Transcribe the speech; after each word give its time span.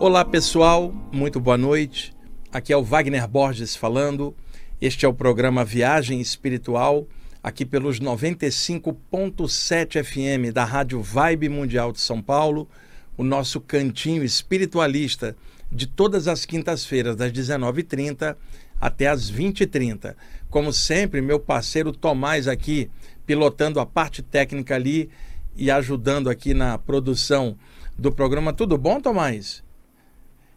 Olá 0.00 0.24
pessoal, 0.24 0.92
muito 1.12 1.38
boa 1.38 1.58
noite. 1.58 2.14
Aqui 2.50 2.72
é 2.72 2.76
o 2.76 2.82
Wagner 2.82 3.28
Borges 3.28 3.76
falando. 3.76 4.34
Este 4.80 5.04
é 5.04 5.08
o 5.08 5.12
programa 5.12 5.62
Viagem 5.62 6.22
Espiritual, 6.22 7.06
aqui 7.42 7.66
pelos 7.66 8.00
95.7 8.00 10.02
FM 10.02 10.54
da 10.54 10.64
Rádio 10.64 11.02
Vibe 11.02 11.50
Mundial 11.50 11.92
de 11.92 12.00
São 12.00 12.22
Paulo, 12.22 12.66
o 13.14 13.22
nosso 13.22 13.60
cantinho 13.60 14.24
espiritualista 14.24 15.36
de 15.70 15.86
todas 15.86 16.28
as 16.28 16.46
quintas-feiras, 16.46 17.14
das 17.14 17.30
19h30 17.30 18.36
até 18.80 19.06
as 19.06 19.30
20h30. 19.30 20.16
Como 20.48 20.72
sempre, 20.72 21.20
meu 21.20 21.38
parceiro 21.38 21.92
Tomás 21.92 22.48
aqui, 22.48 22.90
pilotando 23.26 23.78
a 23.78 23.84
parte 23.84 24.22
técnica 24.22 24.76
ali 24.76 25.10
e 25.54 25.70
ajudando 25.70 26.30
aqui 26.30 26.54
na 26.54 26.78
produção 26.78 27.58
do 27.98 28.10
programa. 28.10 28.50
Tudo 28.50 28.78
bom, 28.78 28.98
Tomás? 28.98 29.62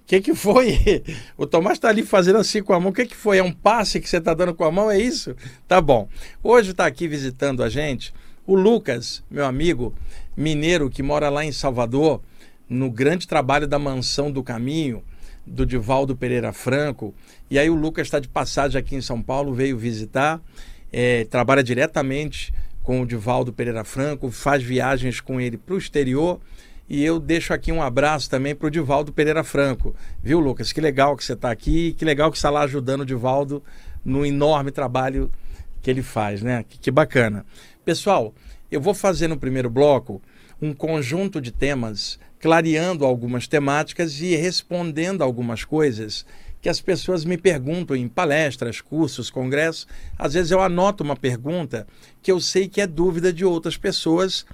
O 0.03 0.05
que, 0.05 0.21
que 0.21 0.35
foi? 0.35 1.01
O 1.37 1.47
Tomás 1.47 1.77
está 1.77 1.89
ali 1.89 2.03
fazendo 2.03 2.37
assim 2.37 2.61
com 2.61 2.73
a 2.73 2.79
mão. 2.79 2.89
O 2.89 2.93
que, 2.93 3.05
que 3.05 3.15
foi? 3.15 3.37
É 3.37 3.43
um 3.43 3.53
passe 3.53 3.99
que 3.99 4.09
você 4.09 4.17
está 4.17 4.33
dando 4.33 4.53
com 4.53 4.65
a 4.65 4.71
mão? 4.71 4.91
É 4.91 4.99
isso? 4.99 5.35
Tá 5.67 5.79
bom. 5.79 6.07
Hoje 6.43 6.71
está 6.71 6.85
aqui 6.85 7.07
visitando 7.07 7.63
a 7.63 7.69
gente 7.69 8.13
o 8.45 8.55
Lucas, 8.55 9.23
meu 9.31 9.45
amigo 9.45 9.95
mineiro 10.35 10.89
que 10.89 11.01
mora 11.01 11.29
lá 11.29 11.45
em 11.45 11.51
Salvador, 11.51 12.21
no 12.67 12.89
grande 12.89 13.27
trabalho 13.27 13.67
da 13.67 13.79
Mansão 13.79 14.31
do 14.31 14.43
Caminho, 14.43 15.03
do 15.45 15.65
Divaldo 15.65 16.15
Pereira 16.15 16.51
Franco. 16.51 17.13
E 17.49 17.57
aí 17.57 17.69
o 17.69 17.75
Lucas 17.75 18.07
está 18.07 18.19
de 18.19 18.27
passagem 18.27 18.77
aqui 18.77 18.95
em 18.95 19.01
São 19.01 19.21
Paulo, 19.21 19.53
veio 19.53 19.77
visitar, 19.77 20.41
é, 20.91 21.25
trabalha 21.25 21.63
diretamente 21.63 22.53
com 22.81 23.01
o 23.01 23.05
Divaldo 23.05 23.53
Pereira 23.53 23.83
Franco, 23.83 24.29
faz 24.29 24.61
viagens 24.61 25.21
com 25.21 25.39
ele 25.39 25.57
para 25.57 25.75
o 25.75 25.77
exterior 25.77 26.41
e 26.89 27.03
eu 27.03 27.19
deixo 27.19 27.53
aqui 27.53 27.71
um 27.71 27.81
abraço 27.81 28.29
também 28.29 28.53
para 28.53 28.67
o 28.67 28.71
Divaldo 28.71 29.13
Pereira 29.13 29.43
Franco. 29.43 29.95
Viu, 30.21 30.39
Lucas? 30.39 30.71
Que 30.71 30.81
legal 30.81 31.15
que 31.15 31.23
você 31.23 31.33
está 31.33 31.49
aqui, 31.49 31.93
que 31.93 32.03
legal 32.03 32.29
que 32.29 32.37
está 32.37 32.49
lá 32.49 32.61
ajudando 32.61 33.01
o 33.01 33.05
Divaldo 33.05 33.63
no 34.03 34.25
enorme 34.25 34.71
trabalho 34.71 35.31
que 35.81 35.89
ele 35.89 36.01
faz, 36.01 36.41
né? 36.41 36.65
Que, 36.67 36.77
que 36.77 36.91
bacana. 36.91 37.45
Pessoal, 37.85 38.33
eu 38.71 38.81
vou 38.81 38.93
fazer 38.93 39.27
no 39.27 39.37
primeiro 39.37 39.69
bloco 39.69 40.21
um 40.61 40.73
conjunto 40.73 41.41
de 41.41 41.51
temas, 41.51 42.19
clareando 42.39 43.05
algumas 43.05 43.47
temáticas 43.47 44.19
e 44.19 44.35
respondendo 44.35 45.23
algumas 45.23 45.63
coisas 45.63 46.25
que 46.61 46.69
as 46.69 46.79
pessoas 46.79 47.25
me 47.25 47.37
perguntam 47.37 47.93
em 47.93 48.07
palestras, 48.07 48.79
cursos, 48.79 49.29
congressos. 49.29 49.85
Às 50.17 50.33
vezes 50.33 50.51
eu 50.51 50.61
anoto 50.61 51.03
uma 51.03 51.15
pergunta 51.15 51.85
que 52.21 52.31
eu 52.31 52.39
sei 52.39 52.69
que 52.69 52.79
é 52.79 52.87
dúvida 52.87 53.33
de 53.33 53.43
outras 53.43 53.75
pessoas 53.75 54.45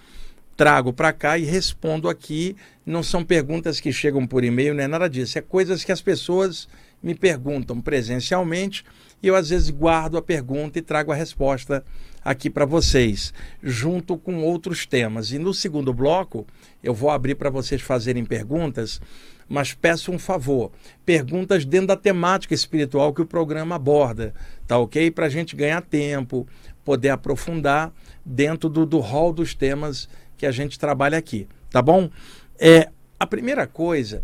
trago 0.59 0.91
para 0.91 1.13
cá 1.13 1.37
e 1.37 1.45
respondo 1.45 2.09
aqui. 2.09 2.53
Não 2.85 3.01
são 3.01 3.23
perguntas 3.23 3.79
que 3.79 3.93
chegam 3.93 4.27
por 4.27 4.43
e-mail, 4.43 4.75
não 4.75 4.83
é 4.83 4.87
nada 4.89 5.09
disso. 5.09 5.39
É 5.39 5.41
coisas 5.41 5.85
que 5.85 5.91
as 5.93 6.01
pessoas 6.01 6.67
me 7.01 7.15
perguntam 7.15 7.79
presencialmente 7.79 8.83
e 9.23 9.27
eu 9.27 9.37
às 9.37 9.51
vezes 9.51 9.69
guardo 9.69 10.17
a 10.17 10.21
pergunta 10.21 10.77
e 10.77 10.81
trago 10.81 11.13
a 11.13 11.15
resposta 11.15 11.81
aqui 12.21 12.49
para 12.49 12.65
vocês, 12.65 13.33
junto 13.63 14.17
com 14.17 14.43
outros 14.43 14.85
temas. 14.85 15.31
E 15.31 15.39
no 15.39 15.53
segundo 15.53 15.93
bloco, 15.93 16.45
eu 16.83 16.93
vou 16.93 17.09
abrir 17.09 17.35
para 17.35 17.49
vocês 17.49 17.81
fazerem 17.81 18.25
perguntas, 18.25 18.99
mas 19.47 19.73
peço 19.73 20.11
um 20.11 20.19
favor: 20.19 20.73
perguntas 21.05 21.63
dentro 21.63 21.87
da 21.87 21.95
temática 21.95 22.53
espiritual 22.53 23.13
que 23.13 23.21
o 23.21 23.25
programa 23.25 23.75
aborda, 23.75 24.33
tá 24.67 24.77
ok? 24.77 25.09
Para 25.09 25.27
a 25.27 25.29
gente 25.29 25.55
ganhar 25.55 25.81
tempo, 25.81 26.45
poder 26.83 27.11
aprofundar 27.11 27.93
dentro 28.25 28.67
do, 28.67 28.85
do 28.85 28.99
hall 28.99 29.31
dos 29.31 29.53
temas 29.55 30.09
que 30.39 30.45
a 30.45 30.51
gente 30.51 30.79
trabalha 30.79 31.17
aqui, 31.17 31.47
tá 31.69 31.81
bom? 31.81 32.09
É, 32.57 32.89
a 33.19 33.27
primeira 33.27 33.67
coisa, 33.67 34.23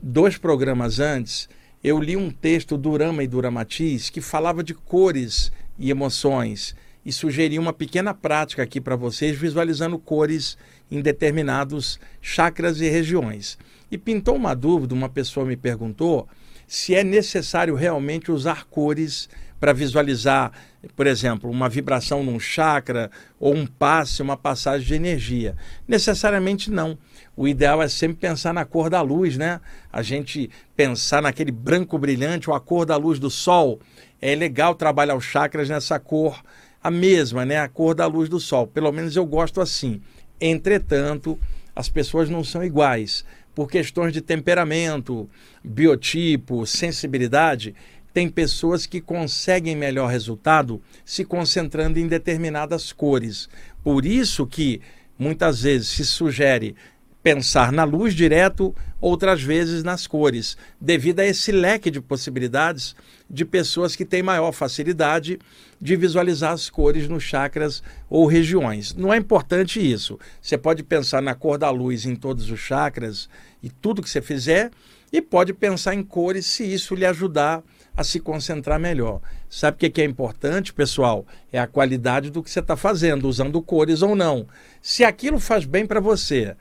dois 0.00 0.36
programas 0.36 1.00
antes, 1.00 1.48
eu 1.82 1.98
li 1.98 2.16
um 2.16 2.30
texto 2.30 2.76
do 2.76 2.94
Rama 2.94 3.24
e 3.24 3.26
do 3.26 3.40
Ramatiz 3.40 4.10
que 4.10 4.20
falava 4.20 4.62
de 4.62 4.74
cores 4.74 5.50
e 5.78 5.90
emoções 5.90 6.76
e 7.04 7.10
sugeri 7.10 7.58
uma 7.58 7.72
pequena 7.72 8.12
prática 8.12 8.62
aqui 8.62 8.78
para 8.78 8.94
vocês, 8.94 9.38
visualizando 9.38 9.98
cores 9.98 10.58
em 10.90 11.00
determinados 11.00 11.98
chakras 12.20 12.80
e 12.80 12.88
regiões. 12.88 13.58
E 13.90 13.96
pintou 13.96 14.36
uma 14.36 14.54
dúvida, 14.54 14.94
uma 14.94 15.08
pessoa 15.08 15.46
me 15.46 15.56
perguntou 15.56 16.28
se 16.66 16.94
é 16.94 17.02
necessário 17.02 17.74
realmente 17.74 18.30
usar 18.30 18.64
cores 18.64 19.30
para 19.64 19.72
visualizar, 19.72 20.52
por 20.94 21.06
exemplo, 21.06 21.50
uma 21.50 21.70
vibração 21.70 22.22
num 22.22 22.38
chakra 22.38 23.10
ou 23.40 23.54
um 23.54 23.66
passe, 23.66 24.20
uma 24.20 24.36
passagem 24.36 24.86
de 24.86 24.92
energia. 24.92 25.56
Necessariamente 25.88 26.70
não. 26.70 26.98
O 27.34 27.48
ideal 27.48 27.82
é 27.82 27.88
sempre 27.88 28.18
pensar 28.18 28.52
na 28.52 28.66
cor 28.66 28.90
da 28.90 29.00
luz, 29.00 29.38
né? 29.38 29.62
A 29.90 30.02
gente 30.02 30.50
pensar 30.76 31.22
naquele 31.22 31.50
branco 31.50 31.96
brilhante 31.96 32.50
ou 32.50 32.54
a 32.54 32.60
cor 32.60 32.84
da 32.84 32.98
luz 32.98 33.18
do 33.18 33.30
sol. 33.30 33.80
É 34.20 34.34
legal 34.34 34.74
trabalhar 34.74 35.16
os 35.16 35.24
chakras 35.24 35.70
nessa 35.70 35.98
cor, 35.98 36.42
a 36.82 36.90
mesma, 36.90 37.46
né? 37.46 37.56
A 37.56 37.66
cor 37.66 37.94
da 37.94 38.06
luz 38.06 38.28
do 38.28 38.38
sol. 38.38 38.66
Pelo 38.66 38.92
menos 38.92 39.16
eu 39.16 39.24
gosto 39.24 39.62
assim. 39.62 40.02
Entretanto, 40.38 41.38
as 41.74 41.88
pessoas 41.88 42.28
não 42.28 42.44
são 42.44 42.62
iguais. 42.62 43.24
Por 43.54 43.70
questões 43.70 44.12
de 44.12 44.20
temperamento, 44.20 45.30
biotipo, 45.64 46.66
sensibilidade, 46.66 47.74
tem 48.14 48.28
pessoas 48.28 48.86
que 48.86 49.00
conseguem 49.00 49.74
melhor 49.74 50.08
resultado 50.08 50.80
se 51.04 51.24
concentrando 51.24 51.98
em 51.98 52.06
determinadas 52.06 52.92
cores. 52.92 53.48
Por 53.82 54.06
isso 54.06 54.46
que 54.46 54.80
muitas 55.18 55.62
vezes 55.62 55.88
se 55.88 56.06
sugere 56.06 56.76
pensar 57.24 57.72
na 57.72 57.84
luz 57.84 58.14
direto, 58.14 58.74
outras 59.00 59.42
vezes 59.42 59.82
nas 59.82 60.06
cores, 60.06 60.56
devido 60.80 61.20
a 61.20 61.24
esse 61.24 61.50
leque 61.50 61.90
de 61.90 62.00
possibilidades 62.00 62.94
de 63.28 63.44
pessoas 63.44 63.96
que 63.96 64.04
têm 64.04 64.22
maior 64.22 64.52
facilidade 64.52 65.40
de 65.80 65.96
visualizar 65.96 66.52
as 66.52 66.70
cores 66.70 67.08
nos 67.08 67.24
chakras 67.24 67.82
ou 68.08 68.26
regiões. 68.26 68.94
Não 68.94 69.12
é 69.12 69.16
importante 69.16 69.80
isso. 69.80 70.20
Você 70.40 70.56
pode 70.56 70.82
pensar 70.84 71.20
na 71.20 71.34
cor 71.34 71.58
da 71.58 71.70
luz 71.70 72.04
em 72.04 72.14
todos 72.14 72.50
os 72.50 72.60
chakras 72.60 73.28
e 73.62 73.70
tudo 73.70 74.02
que 74.02 74.10
você 74.10 74.22
fizer, 74.22 74.70
e 75.10 75.22
pode 75.22 75.54
pensar 75.54 75.94
em 75.94 76.02
cores 76.02 76.44
se 76.44 76.64
isso 76.64 76.94
lhe 76.94 77.06
ajudar 77.06 77.62
a 77.96 78.02
se 78.02 78.18
concentrar 78.18 78.78
melhor. 78.78 79.20
Sabe 79.48 79.76
o 79.76 79.90
que 79.90 80.00
é 80.00 80.04
importante, 80.04 80.72
pessoal? 80.72 81.26
É 81.52 81.58
a 81.58 81.66
qualidade 81.66 82.30
do 82.30 82.42
que 82.42 82.50
você 82.50 82.60
está 82.60 82.76
fazendo, 82.76 83.28
usando 83.28 83.62
cores 83.62 84.02
ou 84.02 84.16
não. 84.16 84.46
Se 84.82 85.04
aquilo 85.04 85.38
faz 85.38 85.64
bem 85.64 85.86
para 85.86 86.00
você, 86.00 86.56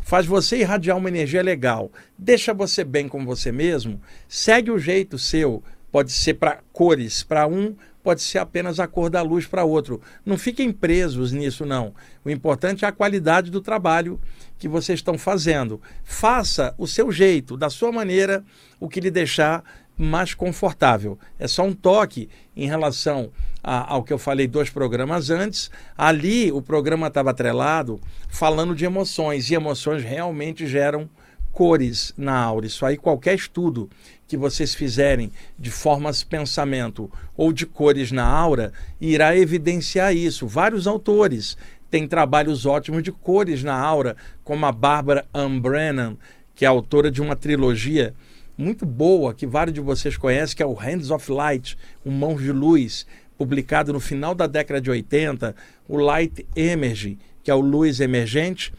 faz 0.00 0.24
você 0.26 0.58
irradiar 0.58 0.96
uma 0.96 1.08
energia 1.08 1.42
legal, 1.42 1.92
deixa 2.16 2.54
você 2.54 2.84
bem 2.84 3.08
com 3.08 3.24
você 3.24 3.52
mesmo, 3.52 4.00
segue 4.26 4.70
o 4.70 4.78
jeito 4.78 5.18
seu. 5.18 5.62
Pode 5.90 6.12
ser 6.12 6.34
para 6.34 6.60
cores 6.70 7.22
para 7.22 7.46
um, 7.46 7.74
pode 8.02 8.20
ser 8.20 8.38
apenas 8.38 8.78
a 8.78 8.86
cor 8.86 9.10
da 9.10 9.22
luz 9.22 9.46
para 9.46 9.64
outro. 9.64 10.00
Não 10.24 10.36
fiquem 10.36 10.72
presos 10.72 11.32
nisso, 11.32 11.64
não. 11.64 11.94
O 12.24 12.30
importante 12.30 12.84
é 12.84 12.88
a 12.88 12.92
qualidade 12.92 13.50
do 13.50 13.60
trabalho 13.60 14.20
que 14.58 14.68
vocês 14.68 14.98
estão 14.98 15.16
fazendo. 15.16 15.80
Faça 16.04 16.74
o 16.78 16.86
seu 16.86 17.10
jeito, 17.10 17.56
da 17.56 17.70
sua 17.70 17.90
maneira, 17.92 18.44
o 18.78 18.88
que 18.88 19.00
lhe 19.00 19.10
deixar 19.10 19.62
mais 19.98 20.32
confortável. 20.32 21.18
É 21.38 21.48
só 21.48 21.64
um 21.64 21.74
toque 21.74 22.28
em 22.56 22.66
relação 22.68 23.30
a, 23.62 23.92
ao 23.92 24.04
que 24.04 24.12
eu 24.12 24.18
falei 24.18 24.46
dois 24.46 24.70
programas 24.70 25.28
antes. 25.28 25.70
Ali 25.96 26.52
o 26.52 26.62
programa 26.62 27.08
estava 27.08 27.30
atrelado 27.30 28.00
falando 28.28 28.74
de 28.74 28.84
emoções, 28.84 29.50
e 29.50 29.54
emoções 29.54 30.04
realmente 30.04 30.66
geram 30.66 31.10
cores 31.52 32.14
na 32.16 32.38
aura. 32.38 32.66
Isso 32.66 32.86
aí, 32.86 32.96
qualquer 32.96 33.34
estudo 33.34 33.90
que 34.28 34.36
vocês 34.36 34.74
fizerem 34.74 35.32
de 35.58 35.70
formas 35.70 36.22
pensamento 36.22 37.10
ou 37.36 37.52
de 37.52 37.66
cores 37.66 38.12
na 38.12 38.24
aura 38.24 38.72
irá 39.00 39.36
evidenciar 39.36 40.14
isso. 40.14 40.46
Vários 40.46 40.86
autores 40.86 41.56
têm 41.90 42.06
trabalhos 42.06 42.66
ótimos 42.66 43.02
de 43.02 43.10
cores 43.10 43.64
na 43.64 43.74
aura, 43.74 44.16
como 44.44 44.66
a 44.66 44.70
Barbara 44.70 45.26
Ann 45.34 45.58
Brennan, 45.58 46.16
que 46.54 46.64
é 46.64 46.68
autora 46.68 47.10
de 47.10 47.22
uma 47.22 47.34
trilogia 47.34 48.14
muito 48.58 48.84
boa 48.84 49.32
que 49.32 49.46
vários 49.46 49.72
de 49.72 49.80
vocês 49.80 50.16
conhecem, 50.16 50.56
que 50.56 50.62
é 50.62 50.66
o 50.66 50.74
Hands 50.74 51.10
of 51.10 51.30
Light, 51.30 51.78
o 52.04 52.10
Mãos 52.10 52.42
de 52.42 52.50
Luz, 52.50 53.06
publicado 53.38 53.92
no 53.92 54.00
final 54.00 54.34
da 54.34 54.48
década 54.48 54.80
de 54.80 54.90
80, 54.90 55.54
o 55.88 55.96
Light 55.96 56.44
Emerge, 56.56 57.16
que 57.44 57.52
é 57.52 57.54
o 57.54 57.60
Luz 57.60 58.00
Emergente, 58.00 58.74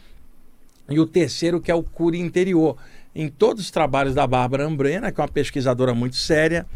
e 0.90 1.00
o 1.00 1.06
terceiro, 1.06 1.60
que 1.60 1.70
é 1.70 1.74
o 1.74 1.82
Cure 1.82 2.18
Interior. 2.18 2.76
Em 3.14 3.28
todos 3.28 3.64
os 3.64 3.70
trabalhos 3.70 4.14
da 4.14 4.26
Bárbara 4.26 4.66
Ambrena, 4.66 5.10
que 5.10 5.20
é 5.20 5.22
uma 5.22 5.28
pesquisadora 5.28 5.94
muito 5.94 6.16
séria, 6.16 6.66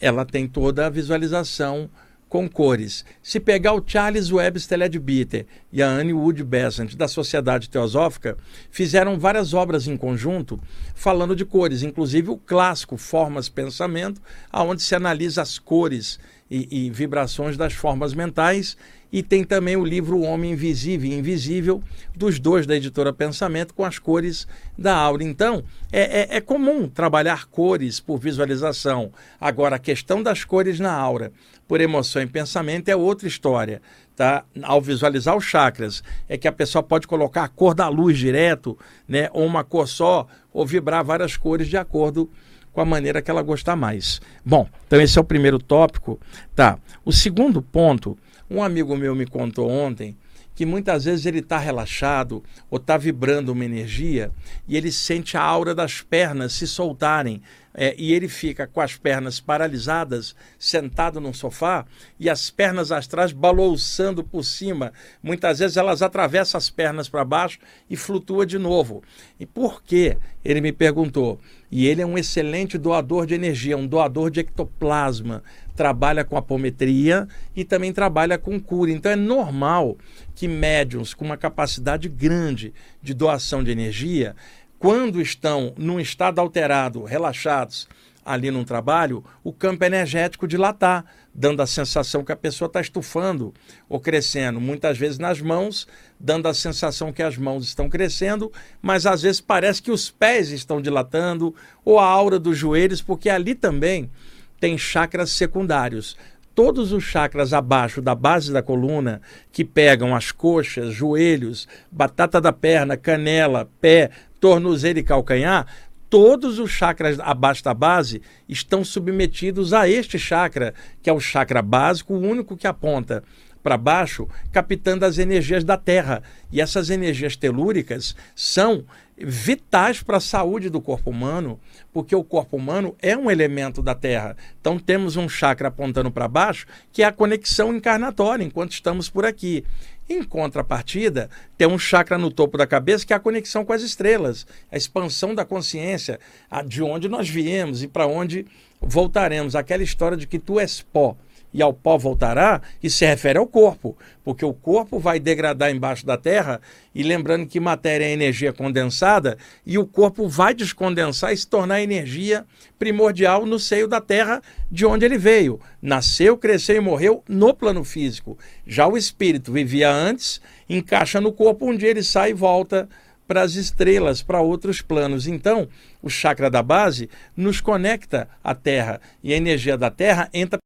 ela 0.00 0.24
tem 0.24 0.48
toda 0.48 0.86
a 0.86 0.90
visualização 0.90 1.90
com 2.34 2.48
cores. 2.48 3.04
Se 3.22 3.38
pegar 3.38 3.74
o 3.74 3.82
Charles 3.86 4.32
Webster 4.32 4.76
Leadbeater 4.76 5.46
e 5.72 5.80
a 5.80 5.86
Anne 5.86 6.12
Wood 6.12 6.42
Besant 6.42 6.96
da 6.96 7.06
Sociedade 7.06 7.70
Teosófica, 7.70 8.36
fizeram 8.72 9.16
várias 9.16 9.54
obras 9.54 9.86
em 9.86 9.96
conjunto 9.96 10.58
falando 10.96 11.36
de 11.36 11.44
cores, 11.44 11.84
inclusive 11.84 12.30
o 12.30 12.36
clássico 12.36 12.96
Formas 12.96 13.48
Pensamento, 13.48 14.20
aonde 14.50 14.82
se 14.82 14.96
analisa 14.96 15.42
as 15.42 15.60
cores 15.60 16.18
e, 16.50 16.86
e 16.86 16.90
vibrações 16.90 17.56
das 17.56 17.72
formas 17.72 18.12
mentais 18.12 18.76
e 19.14 19.22
tem 19.22 19.44
também 19.44 19.76
o 19.76 19.84
livro 19.84 20.16
O 20.16 20.22
Homem 20.22 20.54
Invisível 20.54 21.08
e 21.08 21.14
Invisível, 21.14 21.80
dos 22.16 22.40
dois 22.40 22.66
da 22.66 22.74
editora 22.74 23.12
Pensamento, 23.12 23.72
com 23.72 23.84
as 23.84 23.96
cores 23.96 24.44
da 24.76 24.92
aura. 24.96 25.22
Então, 25.22 25.62
é, 25.92 26.22
é, 26.22 26.36
é 26.38 26.40
comum 26.40 26.88
trabalhar 26.88 27.44
cores 27.44 28.00
por 28.00 28.18
visualização. 28.18 29.12
Agora, 29.40 29.76
a 29.76 29.78
questão 29.78 30.20
das 30.20 30.42
cores 30.42 30.80
na 30.80 30.92
aura 30.92 31.30
por 31.68 31.80
emoção 31.80 32.22
e 32.22 32.26
pensamento 32.26 32.88
é 32.88 32.96
outra 32.96 33.28
história. 33.28 33.80
Tá? 34.16 34.44
Ao 34.64 34.80
visualizar 34.80 35.36
os 35.36 35.44
chakras, 35.44 36.02
é 36.28 36.36
que 36.36 36.48
a 36.48 36.52
pessoa 36.52 36.82
pode 36.82 37.06
colocar 37.06 37.44
a 37.44 37.48
cor 37.48 37.72
da 37.72 37.86
luz 37.86 38.18
direto, 38.18 38.76
né? 39.06 39.30
ou 39.32 39.46
uma 39.46 39.62
cor 39.62 39.86
só, 39.86 40.26
ou 40.52 40.66
vibrar 40.66 41.04
várias 41.04 41.36
cores 41.36 41.68
de 41.68 41.76
acordo 41.76 42.28
com 42.72 42.80
a 42.80 42.84
maneira 42.84 43.22
que 43.22 43.30
ela 43.30 43.42
gostar 43.42 43.76
mais. 43.76 44.20
Bom, 44.44 44.68
então 44.88 45.00
esse 45.00 45.16
é 45.16 45.20
o 45.20 45.24
primeiro 45.24 45.60
tópico. 45.60 46.18
Tá. 46.52 46.76
O 47.04 47.12
segundo 47.12 47.62
ponto, 47.62 48.18
um 48.50 48.62
amigo 48.62 48.96
meu 48.96 49.14
me 49.14 49.26
contou 49.26 49.68
ontem 49.70 50.16
que 50.54 50.64
muitas 50.64 51.04
vezes 51.04 51.26
ele 51.26 51.40
está 51.40 51.58
relaxado 51.58 52.42
ou 52.70 52.78
está 52.78 52.96
vibrando 52.96 53.52
uma 53.52 53.64
energia 53.64 54.30
e 54.68 54.76
ele 54.76 54.92
sente 54.92 55.36
a 55.36 55.42
aura 55.42 55.74
das 55.74 56.00
pernas 56.00 56.52
se 56.52 56.66
soltarem 56.66 57.42
é, 57.76 57.92
e 57.98 58.12
ele 58.12 58.28
fica 58.28 58.68
com 58.68 58.80
as 58.80 58.96
pernas 58.96 59.40
paralisadas, 59.40 60.36
sentado 60.56 61.20
num 61.20 61.32
sofá 61.32 61.84
e 62.20 62.30
as 62.30 62.48
pernas 62.48 62.92
atrás 62.92 63.32
balouçando 63.32 64.22
por 64.22 64.44
cima. 64.44 64.92
Muitas 65.20 65.58
vezes 65.58 65.76
elas 65.76 66.00
atravessam 66.00 66.56
as 66.56 66.70
pernas 66.70 67.08
para 67.08 67.24
baixo 67.24 67.58
e 67.90 67.96
flutua 67.96 68.46
de 68.46 68.58
novo. 68.58 69.02
E 69.40 69.44
por 69.44 69.82
quê? 69.82 70.16
Ele 70.44 70.60
me 70.60 70.70
perguntou. 70.70 71.40
E 71.68 71.88
ele 71.88 72.00
é 72.00 72.06
um 72.06 72.16
excelente 72.16 72.78
doador 72.78 73.26
de 73.26 73.34
energia, 73.34 73.76
um 73.76 73.88
doador 73.88 74.30
de 74.30 74.38
ectoplasma. 74.38 75.42
Trabalha 75.74 76.24
com 76.24 76.36
apometria 76.36 77.26
e 77.54 77.64
também 77.64 77.92
trabalha 77.92 78.38
com 78.38 78.60
cura. 78.60 78.90
Então 78.90 79.10
é 79.10 79.16
normal 79.16 79.96
que 80.34 80.46
médiums 80.46 81.14
com 81.14 81.24
uma 81.24 81.36
capacidade 81.36 82.08
grande 82.08 82.72
de 83.02 83.12
doação 83.14 83.62
de 83.62 83.70
energia 83.70 84.34
quando 84.78 85.20
estão 85.20 85.72
num 85.78 85.98
estado 85.98 86.40
alterado, 86.40 87.04
relaxados 87.04 87.88
ali 88.24 88.50
num 88.50 88.64
trabalho, 88.64 89.22
o 89.42 89.52
campo 89.52 89.84
energético 89.84 90.48
dilatar, 90.48 91.04
dando 91.34 91.60
a 91.60 91.66
sensação 91.66 92.24
que 92.24 92.32
a 92.32 92.36
pessoa 92.36 92.66
está 92.66 92.80
estufando 92.80 93.52
ou 93.88 94.00
crescendo. 94.00 94.60
Muitas 94.60 94.96
vezes 94.96 95.18
nas 95.18 95.40
mãos, 95.40 95.86
dando 96.18 96.48
a 96.48 96.54
sensação 96.54 97.12
que 97.12 97.22
as 97.22 97.36
mãos 97.36 97.64
estão 97.64 97.88
crescendo, 97.88 98.50
mas 98.80 99.04
às 99.04 99.22
vezes 99.22 99.40
parece 99.40 99.82
que 99.82 99.90
os 99.90 100.10
pés 100.10 100.50
estão 100.50 100.80
dilatando 100.80 101.54
ou 101.84 101.98
a 101.98 102.06
aura 102.06 102.38
dos 102.38 102.56
joelhos, 102.56 103.02
porque 103.02 103.28
ali 103.28 103.54
também 103.54 104.10
tem 104.58 104.78
chakras 104.78 105.30
secundários. 105.30 106.16
Todos 106.54 106.92
os 106.92 107.02
chakras 107.02 107.52
abaixo 107.52 108.00
da 108.00 108.14
base 108.14 108.52
da 108.52 108.62
coluna, 108.62 109.20
que 109.50 109.64
pegam 109.64 110.14
as 110.14 110.30
coxas, 110.30 110.94
joelhos, 110.94 111.66
batata 111.90 112.40
da 112.40 112.52
perna, 112.52 112.96
canela, 112.96 113.68
pé, 113.80 114.10
tornozelo 114.38 115.00
e 115.00 115.02
calcanhar, 115.02 115.66
todos 116.08 116.60
os 116.60 116.70
chakras 116.70 117.18
abaixo 117.18 117.64
da 117.64 117.74
base 117.74 118.22
estão 118.48 118.84
submetidos 118.84 119.72
a 119.72 119.88
este 119.88 120.16
chakra, 120.16 120.72
que 121.02 121.10
é 121.10 121.12
o 121.12 121.18
chakra 121.18 121.60
básico, 121.60 122.14
o 122.14 122.20
único 122.20 122.56
que 122.56 122.68
aponta 122.68 123.24
para 123.64 123.78
baixo, 123.78 124.28
captando 124.52 125.06
as 125.06 125.16
energias 125.16 125.64
da 125.64 125.78
Terra. 125.78 126.22
E 126.52 126.60
essas 126.60 126.90
energias 126.90 127.34
telúricas 127.34 128.14
são 128.36 128.84
vitais 129.16 130.02
para 130.02 130.18
a 130.18 130.20
saúde 130.20 130.68
do 130.68 130.82
corpo 130.82 131.10
humano, 131.10 131.58
porque 131.92 132.14
o 132.14 132.22
corpo 132.22 132.58
humano 132.58 132.94
é 133.00 133.16
um 133.16 133.30
elemento 133.30 133.80
da 133.80 133.94
Terra. 133.94 134.36
Então 134.60 134.78
temos 134.78 135.16
um 135.16 135.28
chakra 135.28 135.68
apontando 135.68 136.10
para 136.10 136.28
baixo, 136.28 136.66
que 136.92 137.02
é 137.02 137.06
a 137.06 137.12
conexão 137.12 137.74
encarnatória 137.74 138.44
enquanto 138.44 138.72
estamos 138.72 139.08
por 139.08 139.24
aqui. 139.24 139.64
Em 140.06 140.22
contrapartida, 140.22 141.30
tem 141.56 141.66
um 141.66 141.78
chakra 141.78 142.18
no 142.18 142.30
topo 142.30 142.58
da 142.58 142.66
cabeça 142.66 143.06
que 143.06 143.14
é 143.14 143.16
a 143.16 143.20
conexão 143.20 143.64
com 143.64 143.72
as 143.72 143.80
estrelas, 143.80 144.46
a 144.70 144.76
expansão 144.76 145.34
da 145.34 145.46
consciência, 145.46 146.20
de 146.66 146.82
onde 146.82 147.08
nós 147.08 147.26
viemos 147.26 147.82
e 147.82 147.88
para 147.88 148.06
onde 148.06 148.44
voltaremos. 148.78 149.56
Aquela 149.56 149.82
história 149.82 150.18
de 150.18 150.26
que 150.26 150.38
tu 150.38 150.60
és 150.60 150.82
pó 150.82 151.16
e 151.54 151.62
ao 151.62 151.72
pó 151.72 151.96
voltará, 151.96 152.60
isso 152.82 152.98
se 152.98 153.06
refere 153.06 153.38
ao 153.38 153.46
corpo, 153.46 153.96
porque 154.24 154.44
o 154.44 154.52
corpo 154.52 154.98
vai 154.98 155.20
degradar 155.20 155.70
embaixo 155.70 156.04
da 156.04 156.18
terra, 156.18 156.60
e 156.92 157.04
lembrando 157.04 157.46
que 157.46 157.60
matéria 157.60 158.04
é 158.04 158.10
energia 158.10 158.52
condensada, 158.52 159.38
e 159.64 159.78
o 159.78 159.86
corpo 159.86 160.28
vai 160.28 160.52
descondensar 160.52 161.32
e 161.32 161.36
se 161.36 161.46
tornar 161.46 161.80
energia 161.80 162.44
primordial 162.76 163.46
no 163.46 163.60
seio 163.60 163.86
da 163.86 164.00
terra 164.00 164.42
de 164.68 164.84
onde 164.84 165.04
ele 165.04 165.16
veio. 165.16 165.60
Nasceu, 165.80 166.36
cresceu 166.36 166.76
e 166.76 166.80
morreu 166.80 167.22
no 167.28 167.54
plano 167.54 167.84
físico. 167.84 168.36
Já 168.66 168.88
o 168.88 168.96
espírito 168.96 169.52
vivia 169.52 169.92
antes, 169.92 170.40
encaixa 170.68 171.20
no 171.20 171.32
corpo, 171.32 171.66
um 171.66 171.74
ele 171.74 172.02
sai 172.02 172.30
e 172.30 172.34
volta 172.34 172.88
para 173.26 173.42
as 173.42 173.54
estrelas, 173.54 174.22
para 174.22 174.40
outros 174.40 174.82
planos. 174.82 175.26
Então, 175.26 175.68
o 176.02 176.10
chakra 176.10 176.50
da 176.50 176.62
base 176.62 177.08
nos 177.36 177.60
conecta 177.60 178.28
à 178.42 178.54
Terra 178.54 179.00
e 179.22 179.32
a 179.32 179.36
energia 179.36 179.78
da 179.78 179.90
Terra 179.90 180.28
entra 180.32 180.58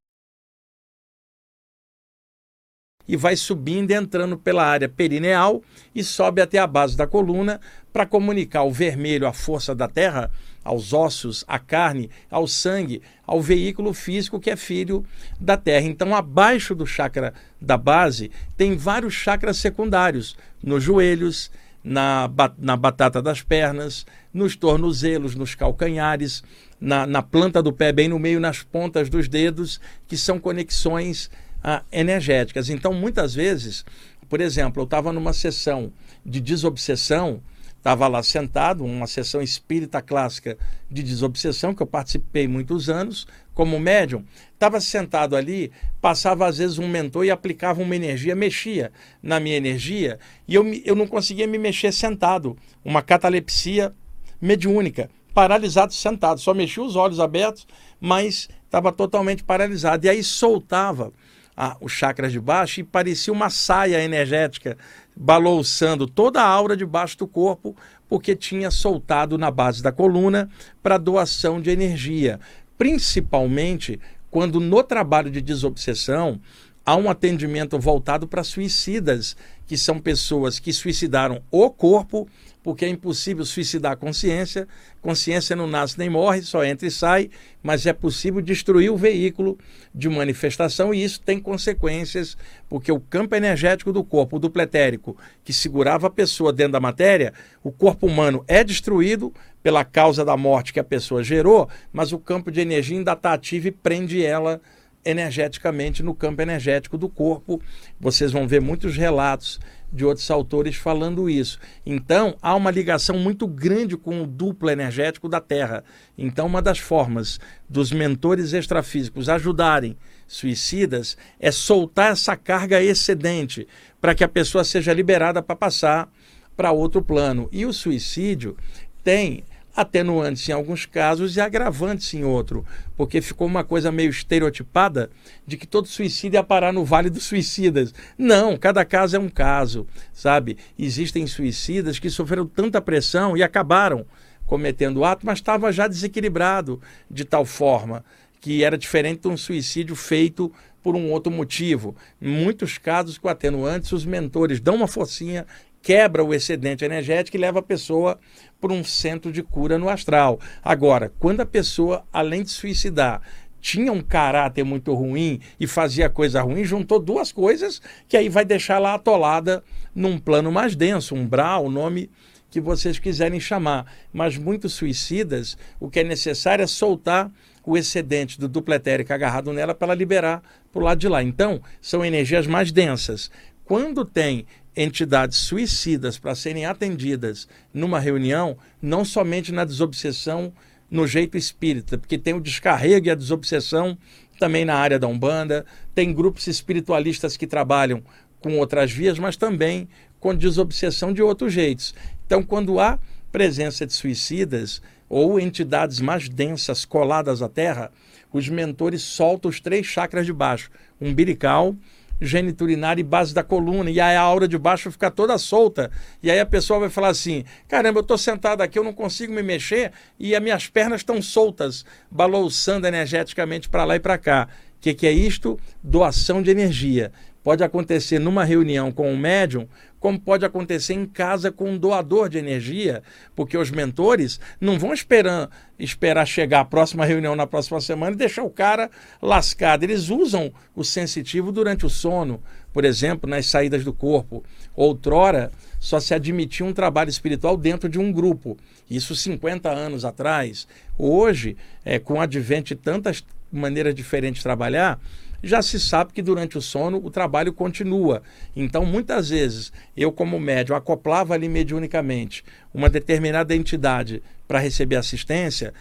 e 3.09 3.17
vai 3.17 3.35
subindo, 3.35 3.91
entrando 3.91 4.37
pela 4.37 4.65
área 4.65 4.89
perineal 4.89 5.63
e 5.95 6.05
sobe 6.05 6.43
até 6.43 6.59
a 6.59 6.67
base 6.67 6.97
da 6.97 7.07
coluna 7.07 7.59
para 7.93 8.05
comunicar 8.05 8.65
o 8.65 8.71
vermelho, 8.71 9.27
a 9.27 9.33
força 9.33 9.75
da 9.75 9.89
terra, 9.89 10.31
aos 10.63 10.93
ossos, 10.93 11.45
à 11.49 11.59
carne, 11.59 12.11
ao 12.31 12.47
sangue, 12.47 13.01
ao 13.27 13.41
veículo 13.41 13.95
físico 13.95 14.39
que 14.39 14.51
é 14.51 14.57
filho 14.57 15.05
da 15.41 15.57
terra. 15.57 15.87
Então, 15.87 16.15
abaixo 16.15 16.75
do 16.75 16.87
chakra 16.87 17.33
da 17.59 17.79
base, 17.79 18.31
tem 18.57 18.77
vários 18.77 19.15
chakras 19.15 19.57
secundários, 19.57 20.37
nos 20.63 20.85
joelhos, 20.85 21.51
na, 21.83 22.31
na 22.59 22.77
batata 22.77 23.23
das 23.23 23.41
pernas, 23.41 24.05
nos 24.33 24.57
tornozelos, 24.57 25.35
nos 25.35 25.55
calcanhares, 25.55 26.43
na, 26.79 27.07
na 27.07 27.23
planta 27.23 27.63
do 27.63 27.73
pé, 27.73 27.93
bem 27.93 28.09
no 28.09 28.19
meio, 28.19 28.39
nas 28.39 28.63
pontas 28.63 29.09
dos 29.09 29.29
dedos, 29.29 29.81
que 30.07 30.17
são 30.17 30.39
conexões 30.39 31.31
ah, 31.63 31.83
energéticas. 31.91 32.69
Então, 32.69 32.93
muitas 32.93 33.35
vezes, 33.35 33.85
por 34.29 34.41
exemplo, 34.41 34.83
eu 34.83 34.85
estava 34.85 35.13
numa 35.13 35.33
sessão 35.33 35.93
de 36.25 36.41
desobsessão, 36.41 37.41
estava 37.79 38.07
lá 38.09 38.23
sentado, 38.23 38.85
uma 38.85 39.07
sessão 39.07 39.41
espírita 39.41 40.03
clássica 40.03 40.59
de 40.91 41.03
desobsessão, 41.03 41.75
que 41.75 41.83
eu 41.83 41.87
participei 41.87 42.47
muitos 42.47 42.91
anos 42.91 43.27
como 43.55 43.79
médium, 43.81 44.25
estava 44.53 44.81
sentado 44.81 45.35
ali, 45.35 45.73
passava 46.01 46.47
às 46.47 46.59
vezes 46.59 46.79
um 46.79 46.87
mentor 46.87 47.25
e 47.25 47.31
aplicava 47.31 47.83
uma 47.83 47.97
energia, 47.97 48.35
mexia 48.35 48.93
na 49.23 49.41
minha 49.41 49.57
energia, 49.57 50.19
e 50.47 50.55
eu, 50.55 50.65
eu 50.85 50.95
não 50.95 51.07
conseguia 51.07 51.47
me 51.47 51.59
mexer 51.59 51.93
sentado, 51.93 52.57
uma 52.85 53.03
catalepsia 53.03 53.93
mediúnica, 54.41 55.11
paralisado 55.33 55.93
sentado, 55.95 56.41
só 56.41 56.53
mexia 56.53 56.83
os 56.83 56.95
olhos 56.95 57.21
abertos, 57.21 57.67
mas 58.01 58.49
estava 58.65 58.93
totalmente 58.93 59.43
paralisado, 59.43 60.07
e 60.07 60.09
aí 60.11 60.23
soltava 60.23 61.13
a, 61.61 61.77
os 61.81 61.91
chakras 61.91 62.31
de 62.31 62.39
baixo 62.39 62.79
e 62.79 62.85
parecia 62.85 63.33
uma 63.33 63.51
saia 63.51 64.01
energética 64.01 64.79
balouçando 65.17 66.07
toda 66.07 66.41
a 66.41 66.47
aura 66.47 66.77
debaixo 66.77 67.19
do 67.19 67.27
corpo, 67.27 67.75
porque 68.09 68.37
tinha 68.37 68.71
soltado 68.71 69.37
na 69.37 69.51
base 69.51 69.83
da 69.83 69.91
coluna 69.91 70.49
para 70.81 70.97
doação 70.97 71.61
de 71.61 71.71
energia. 71.71 72.39
Principalmente 72.79 73.99
quando 74.31 74.61
no 74.61 74.85
trabalho 74.85 75.33
de 75.33 75.41
desobsessão 75.41 76.41
há 76.87 76.95
um 76.95 77.11
atendimento 77.11 77.77
voltado 77.77 78.29
para 78.29 78.45
suicidas, 78.45 79.37
que 79.67 79.77
são 79.77 79.99
pessoas 79.99 80.61
que 80.61 80.73
suicidaram 80.73 81.43
o 81.51 81.69
corpo 81.71 82.29
porque 82.69 82.85
é 82.85 82.89
impossível 82.91 83.47
suicidar 83.47 83.93
a 83.93 83.97
consciência. 83.97 84.69
Consciência 85.01 85.57
não 85.57 85.67
nasce 85.67 85.99
nem 85.99 86.11
morre, 86.11 86.43
só 86.43 86.63
entra 86.63 86.87
e 86.87 86.91
sai, 86.91 87.31
mas 87.63 87.87
é 87.87 87.95
possível 87.95 88.43
destruir 88.43 88.91
o 88.91 88.97
veículo 88.97 89.57
de 89.95 90.07
manifestação 90.07 90.93
e 90.93 91.03
isso 91.03 91.19
tem 91.19 91.41
consequências, 91.41 92.37
porque 92.69 92.93
o 92.93 93.01
campo 93.01 93.35
energético 93.35 93.91
do 93.91 94.05
corpo, 94.05 94.37
o 94.37 94.39
dupletérico, 94.39 95.17
que 95.43 95.51
segurava 95.51 96.09
a 96.09 96.11
pessoa 96.11 96.53
dentro 96.53 96.73
da 96.73 96.81
matéria, 96.81 97.33
o 97.65 97.73
corpo 97.73 98.07
humano 98.07 98.45
é 98.47 98.63
destruído 98.63 99.33
pela 99.63 99.83
causa 99.83 100.23
da 100.23 100.37
morte 100.37 100.71
que 100.71 100.79
a 100.79 100.85
pessoa 100.85 101.25
gerou, 101.25 101.71
mas 101.91 102.13
o 102.13 102.19
campo 102.19 102.51
de 102.51 102.61
energia 102.61 102.99
ainda 102.99 103.13
está 103.15 103.33
ativo 103.33 103.69
e 103.69 103.73
prende 103.73 104.23
ela 104.23 104.61
energeticamente 105.07 106.03
no 106.03 106.15
campo 106.15 106.43
energético 106.43 106.99
do 106.99 107.09
corpo. 107.09 107.63
Vocês 107.99 108.31
vão 108.31 108.47
ver 108.47 108.61
muitos 108.61 108.95
relatos 108.95 109.59
de 109.93 110.05
outros 110.05 110.31
autores 110.31 110.77
falando 110.77 111.29
isso. 111.29 111.59
Então, 111.85 112.37
há 112.43 112.55
uma 112.55 112.71
ligação 112.71 113.19
muito 113.19 113.47
grande 113.47 113.97
com 113.97 114.23
o 114.23 114.27
duplo 114.27 114.71
energético 114.71 115.29
da 115.29 115.41
Terra. 115.41 115.83
Então, 116.17 116.47
uma 116.47 116.61
das 116.61 116.79
formas 116.79 117.41
dos 117.69 117.91
mentores 117.91 118.53
extrafísicos 118.53 119.29
ajudarem 119.29 119.97
suicidas 120.27 121.17
é 121.41 121.51
soltar 121.51 122.13
essa 122.13 122.37
carga 122.37 122.83
excedente 122.83 123.67
para 124.01 124.15
que 124.15 124.23
a 124.23 124.29
pessoa 124.29 124.63
seja 124.63 124.93
liberada 124.93 125.43
para 125.43 125.57
passar 125.57 126.13
para 126.57 126.73
outro 126.73 127.01
plano. 127.01 127.49
E 127.51 127.65
o 127.65 127.73
suicídio 127.73 128.57
tem 129.03 129.43
atenuantes 129.81 130.49
em 130.49 130.53
alguns 130.53 130.85
casos 130.85 131.37
e 131.37 131.41
agravantes 131.41 132.13
em 132.13 132.25
outro, 132.25 132.67
porque 132.97 133.23
ficou 133.23 133.47
uma 133.47 133.63
coisa 133.63 133.93
meio 133.93 134.11
estereotipada 134.11 135.09
de 135.47 135.57
que 135.57 135.69
todo 135.69 135.87
suicídio 135.87 136.37
ia 136.37 136.43
parar 136.43 136.73
no 136.73 136.85
Vale 136.85 137.09
dos 137.09 137.23
Suicidas. 137.23 137.95
Não, 138.19 138.57
cada 138.57 138.85
caso 138.85 139.15
é 139.15 139.21
um 139.21 139.29
caso, 139.29 139.87
sabe? 140.13 140.59
Existem 140.77 141.29
suicidas 141.29 142.01
que 142.01 142.11
sofreram 142.11 142.45
tanta 142.45 142.81
pressão 142.81 143.37
e 143.37 143.43
acabaram 143.43 144.05
cometendo 144.47 144.97
o 144.97 145.05
ato, 145.05 145.25
mas 145.25 145.39
estava 145.39 145.71
já 145.71 145.87
desequilibrado 145.87 146.81
de 147.09 147.25
tal 147.25 147.45
forma 147.45 148.05
que 148.41 148.65
era 148.65 148.79
diferente 148.79 149.23
de 149.23 149.29
um 149.29 149.37
suicídio 149.37 149.95
feito 149.95 150.53
por 150.83 150.97
um 150.97 151.11
outro 151.11 151.31
motivo. 151.31 151.95
Em 152.21 152.29
muitos 152.29 152.79
casos, 152.79 153.19
com 153.19 153.29
atenuantes, 153.29 153.93
os 153.93 154.05
mentores 154.05 154.61
dão 154.61 154.77
uma 154.77 154.87
forcinha, 154.89 155.47
quebra 155.83 156.25
o 156.25 156.35
excedente 156.35 156.85
energético 156.85 157.37
e 157.37 157.41
leva 157.41 157.61
a 157.61 157.63
pessoa 157.63 158.19
para 158.61 158.73
um 158.73 158.83
centro 158.85 159.33
de 159.33 159.43
cura 159.43 159.79
no 159.79 159.89
astral. 159.89 160.41
Agora, 160.63 161.13
quando 161.19 161.41
a 161.41 161.47
pessoa, 161.47 162.05
além 162.13 162.43
de 162.43 162.51
suicidar, 162.51 163.23
tinha 163.61 163.93
um 163.93 164.01
caráter 164.01 164.65
muito 164.65 164.95
ruim 164.95 165.41
e 165.59 165.67
fazia 165.67 166.09
coisa 166.09 166.43
ruim, 166.43 166.65
juntou 166.65 166.99
duas 166.99 167.33
coisas 167.33 167.83
que 168.09 168.17
aí 168.17 168.29
vai 168.29 168.45
deixar 168.45 168.79
lá 168.79 168.95
atolada 168.95 169.63
num 169.95 170.19
plano 170.19 170.53
mais 170.53 170.77
denso, 170.77 171.15
um 171.15 171.23
umbral, 171.23 171.65
o 171.65 171.71
nome 171.71 172.11
que 172.51 172.61
vocês 172.61 172.99
quiserem 172.99 173.41
chamar. 173.41 173.93
Mas 174.13 174.39
muitos 174.39 174.75
suicidas, 174.75 175.57
o 175.79 175.91
que 175.91 176.01
é 176.01 176.05
necessário 176.05 176.63
é 176.63 176.67
soltar 176.67 177.31
o 177.65 177.77
excedente 177.77 178.41
do 178.41 178.49
duplo 178.49 178.73
etérico 178.73 179.13
agarrado 179.13 179.53
nela 179.53 179.75
para 179.75 179.89
ela 179.89 179.95
liberar 179.95 180.43
para 180.73 180.81
o 180.81 180.85
lado 180.85 180.99
de 180.99 181.09
lá. 181.09 181.23
Então, 181.23 181.61
são 181.83 182.05
energias 182.05 182.47
mais 182.47 182.73
densas. 182.73 183.31
Quando 183.65 184.03
tem 184.07 184.47
entidades 184.81 185.39
suicidas 185.39 186.19
para 186.19 186.37
serem 186.37 186.65
atendidas 186.65 187.49
numa 187.75 187.99
reunião, 187.99 188.57
não 188.81 189.05
somente 189.05 189.51
na 189.51 189.65
desobsessão 189.65 190.53
no 190.89 191.05
jeito 191.05 191.37
espírita, 191.37 191.99
porque 191.99 192.17
tem 192.17 192.33
o 192.33 192.41
descarrego 192.41 193.09
e 193.09 193.11
a 193.11 193.17
desobsessão 193.17 193.99
também 194.39 194.65
na 194.65 194.77
área 194.77 194.99
da 194.99 195.09
Umbanda, 195.09 195.67
tem 195.95 196.15
grupos 196.15 196.47
espiritualistas 196.47 197.37
que 197.37 197.47
trabalham 197.47 198.03
com 198.39 198.57
outras 198.59 198.93
vias, 198.93 199.19
mas 199.19 199.37
também 199.37 199.89
com 200.21 200.33
desobsessão 200.33 201.13
de 201.13 201.21
outros 201.21 201.53
jeitos. 201.53 201.93
Então, 202.25 202.41
quando 202.41 202.79
há 202.79 203.01
presença 203.33 203.85
de 203.85 203.93
suicidas 203.93 204.81
ou 205.09 205.41
entidades 205.41 206.01
mais 206.01 206.29
densas 206.29 206.85
coladas 206.85 207.43
à 207.43 207.49
Terra, 207.49 207.91
os 208.33 208.49
mentores 208.49 209.03
soltam 209.03 209.49
os 209.49 209.61
três 209.61 209.85
chakras 209.87 210.25
de 210.25 210.33
baixo: 210.33 210.71
umbilical, 211.01 211.75
geniturinário 212.21 213.01
e 213.01 213.05
base 213.05 213.35
da 213.35 213.43
coluna. 213.43 213.91
E 213.91 214.01
aí 214.01 214.17
a 214.17 214.21
aura 214.21 214.49
de 214.49 214.59
baixo 214.59 214.91
fica 214.91 215.11
toda 215.11 215.39
solta. 215.39 215.91
E 216.23 216.31
aí 216.31 216.41
a 216.41 216.47
pessoa 216.47 216.81
vai 216.81 216.89
falar 216.89 217.09
assim: 217.09 217.45
caramba, 217.67 217.99
eu 217.99 218.03
estou 218.03 218.19
sentado 218.19 218.63
aqui, 218.63 218.79
eu 218.79 218.85
não 218.85 218.93
consigo 218.93 219.33
me 219.33 219.43
mexer 219.43 219.93
e 220.19 220.35
as 220.35 220.43
minhas 220.43 220.67
pernas 220.69 221.01
estão 221.01 221.21
soltas, 221.23 221.85
balouçando 222.11 222.87
energeticamente 222.87 223.69
para 223.69 223.85
lá 223.85 223.97
e 223.97 224.01
para 224.01 224.19
cá. 224.19 224.49
O 224.77 224.81
que, 224.81 224.95
que 224.95 225.07
é 225.07 225.13
isto? 225.13 225.59
Doação 225.83 226.41
de 226.41 226.51
energia. 226.51 227.13
Pode 227.49 227.65
acontecer 227.65 228.19
numa 228.19 228.45
reunião 228.45 228.93
com 228.93 229.11
um 229.11 229.17
médium, 229.17 229.67
como 229.99 230.21
pode 230.21 230.45
acontecer 230.45 230.93
em 230.93 231.07
casa 231.07 231.51
com 231.51 231.71
um 231.71 231.79
doador 231.79 232.29
de 232.29 232.37
energia, 232.37 233.03
porque 233.35 233.57
os 233.57 233.71
mentores 233.71 234.39
não 234.61 234.79
vão 234.79 234.93
esperar, 234.93 235.49
esperar 235.79 236.27
chegar 236.27 236.61
a 236.61 236.65
próxima 236.67 237.07
reunião 237.07 237.35
na 237.35 237.47
próxima 237.47 237.81
semana 237.81 238.13
e 238.13 238.19
deixar 238.19 238.43
o 238.43 238.51
cara 238.51 238.91
lascado. 239.23 239.83
Eles 239.83 240.11
usam 240.11 240.53
o 240.77 240.85
sensitivo 240.85 241.51
durante 241.51 241.87
o 241.87 241.89
sono, 241.89 242.43
por 242.71 242.85
exemplo, 242.85 243.31
nas 243.31 243.47
saídas 243.47 243.83
do 243.83 243.95
corpo. 243.95 244.45
Outrora, 244.77 245.51
só 245.81 245.99
se 245.99 246.13
admitia 246.13 246.67
um 246.67 246.75
trabalho 246.75 247.09
espiritual 247.09 247.57
dentro 247.57 247.89
de 247.89 247.99
um 247.99 248.13
grupo. 248.13 248.59
Isso 248.91 249.17
50 249.17 249.71
anos 249.71 250.05
atrás. 250.05 250.69
Hoje, 250.99 251.57
é, 251.83 251.99
com 251.99 252.19
o 252.19 252.21
advento 252.21 252.69
de 252.69 252.77
tantas 252.77 253.25
maneiras 253.51 253.95
diferentes 253.95 254.41
de 254.41 254.43
trabalhar, 254.43 255.01
já 255.43 255.63
se 255.63 255.79
sabe 255.79 256.13
que 256.13 256.23
durante 256.23 256.59
o 256.59 256.63
sono 256.63 257.01
o 257.05 257.11
trabalho 257.11 257.53
continua. 257.53 258.23
Então, 258.55 258.85
muitas 258.85 259.31
vezes, 259.31 259.73
eu, 259.97 260.11
como 260.11 260.39
médium, 260.39 260.77
acoplava 260.77 261.35
ali 261.35 261.49
mediunicamente 261.49 262.45
uma 262.73 262.89
determinada 262.89 263.55
entidade 263.55 264.23
para 264.47 264.59
receber 264.59 264.97
assistência. 264.97 265.73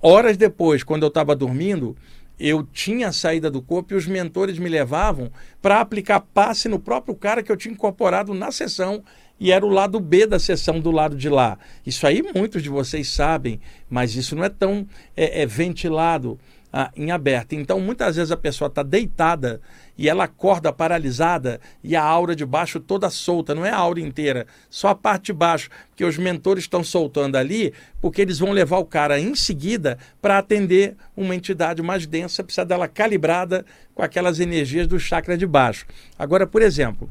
Horas 0.00 0.36
depois, 0.36 0.82
quando 0.82 1.02
eu 1.02 1.08
estava 1.08 1.34
dormindo, 1.34 1.96
eu 2.38 2.62
tinha 2.62 3.08
a 3.08 3.12
saída 3.12 3.50
do 3.50 3.62
corpo 3.62 3.94
e 3.94 3.96
os 3.96 4.06
mentores 4.06 4.58
me 4.58 4.68
levavam 4.68 5.30
para 5.62 5.80
aplicar 5.80 6.20
passe 6.20 6.68
no 6.68 6.78
próprio 6.78 7.14
cara 7.14 7.42
que 7.42 7.50
eu 7.50 7.56
tinha 7.56 7.72
incorporado 7.72 8.34
na 8.34 8.52
sessão 8.52 9.02
e 9.38 9.52
era 9.52 9.64
o 9.64 9.70
lado 9.70 10.00
B 10.00 10.26
da 10.26 10.38
sessão 10.38 10.80
do 10.80 10.90
lado 10.90 11.16
de 11.16 11.28
lá. 11.28 11.58
Isso 11.84 12.06
aí 12.06 12.22
muitos 12.34 12.62
de 12.62 12.68
vocês 12.68 13.08
sabem, 13.08 13.60
mas 13.88 14.14
isso 14.14 14.34
não 14.34 14.44
é 14.44 14.48
tão 14.48 14.86
é, 15.16 15.42
é 15.42 15.46
ventilado 15.46 16.38
ah, 16.78 16.92
em 16.94 17.10
aberto. 17.10 17.54
Então, 17.54 17.80
muitas 17.80 18.16
vezes 18.16 18.30
a 18.30 18.36
pessoa 18.36 18.68
está 18.68 18.82
deitada 18.82 19.62
e 19.96 20.10
ela 20.10 20.24
acorda 20.24 20.70
paralisada 20.70 21.58
e 21.82 21.96
a 21.96 22.02
aura 22.02 22.36
de 22.36 22.44
baixo 22.44 22.78
toda 22.78 23.08
solta, 23.08 23.54
não 23.54 23.64
é 23.64 23.70
a 23.70 23.76
aura 23.78 23.98
inteira, 23.98 24.46
só 24.68 24.88
a 24.88 24.94
parte 24.94 25.26
de 25.26 25.32
baixo, 25.32 25.70
que 25.96 26.04
os 26.04 26.18
mentores 26.18 26.64
estão 26.64 26.84
soltando 26.84 27.36
ali, 27.36 27.72
porque 27.98 28.20
eles 28.20 28.38
vão 28.38 28.52
levar 28.52 28.76
o 28.76 28.84
cara 28.84 29.18
em 29.18 29.34
seguida 29.34 29.96
para 30.20 30.36
atender 30.36 30.94
uma 31.16 31.34
entidade 31.34 31.80
mais 31.80 32.06
densa, 32.06 32.44
precisa 32.44 32.66
dela 32.66 32.86
calibrada 32.86 33.64
com 33.94 34.02
aquelas 34.02 34.38
energias 34.38 34.86
do 34.86 35.00
chakra 35.00 35.38
de 35.38 35.46
baixo. 35.46 35.86
Agora, 36.18 36.46
por 36.46 36.60
exemplo, 36.60 37.08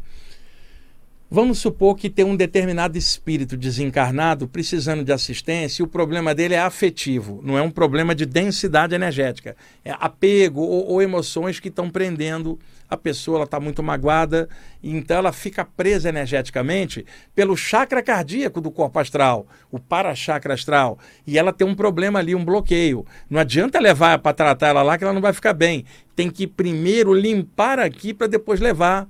Vamos 1.29 1.57
supor 1.57 1.95
que 1.95 2.07
tem 2.07 2.23
um 2.23 2.35
determinado 2.35 2.99
espírito 2.99 3.57
desencarnado 3.57 4.47
precisando 4.47 5.03
de 5.03 5.11
assistência 5.11 5.81
e 5.81 5.83
o 5.83 5.87
problema 5.87 6.35
dele 6.35 6.53
é 6.53 6.59
afetivo, 6.59 7.41
não 7.43 7.57
é 7.57 7.63
um 7.63 7.71
problema 7.71 8.13
de 8.13 8.27
densidade 8.27 8.93
energética. 8.93 9.55
É 9.83 9.91
apego 9.99 10.61
ou, 10.61 10.87
ou 10.87 11.01
emoções 11.01 11.59
que 11.59 11.69
estão 11.69 11.89
prendendo 11.89 12.59
a 12.87 12.95
pessoa, 12.95 13.37
ela 13.37 13.45
está 13.45 13.59
muito 13.59 13.81
magoada, 13.81 14.47
então 14.83 15.17
ela 15.17 15.31
fica 15.31 15.65
presa 15.65 16.09
energeticamente 16.09 17.03
pelo 17.33 17.57
chakra 17.57 18.03
cardíaco 18.03 18.61
do 18.61 18.69
corpo 18.69 18.99
astral, 18.99 19.47
o 19.71 19.79
para-chakra 19.79 20.53
astral, 20.53 20.99
e 21.25 21.39
ela 21.39 21.51
tem 21.51 21.65
um 21.65 21.73
problema 21.73 22.19
ali, 22.19 22.35
um 22.35 22.45
bloqueio. 22.45 23.03
Não 23.27 23.39
adianta 23.39 23.79
levar 23.79 24.19
para 24.19 24.31
tratar 24.31 24.67
ela 24.67 24.83
lá 24.83 24.95
que 24.95 25.03
ela 25.03 25.13
não 25.13 25.21
vai 25.21 25.33
ficar 25.33 25.53
bem. 25.53 25.85
Tem 26.15 26.29
que 26.29 26.45
primeiro 26.45 27.13
limpar 27.13 27.79
aqui 27.79 28.13
para 28.13 28.27
depois 28.27 28.59
levar 28.59 29.07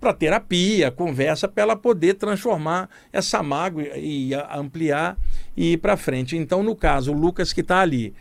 para 0.00 0.12
terapia, 0.12 0.90
conversa, 0.90 1.46
para 1.46 1.62
ela 1.62 1.76
poder 1.76 2.14
transformar 2.14 2.88
essa 3.12 3.42
mágoa 3.42 3.96
e 3.96 4.34
ampliar 4.34 5.16
e 5.56 5.74
ir 5.74 5.76
para 5.78 5.96
frente. 5.96 6.36
Então, 6.36 6.62
no 6.62 6.74
caso, 6.74 7.12
o 7.12 7.16
Lucas 7.16 7.52
que 7.52 7.60
está 7.60 7.80
ali, 7.80 8.12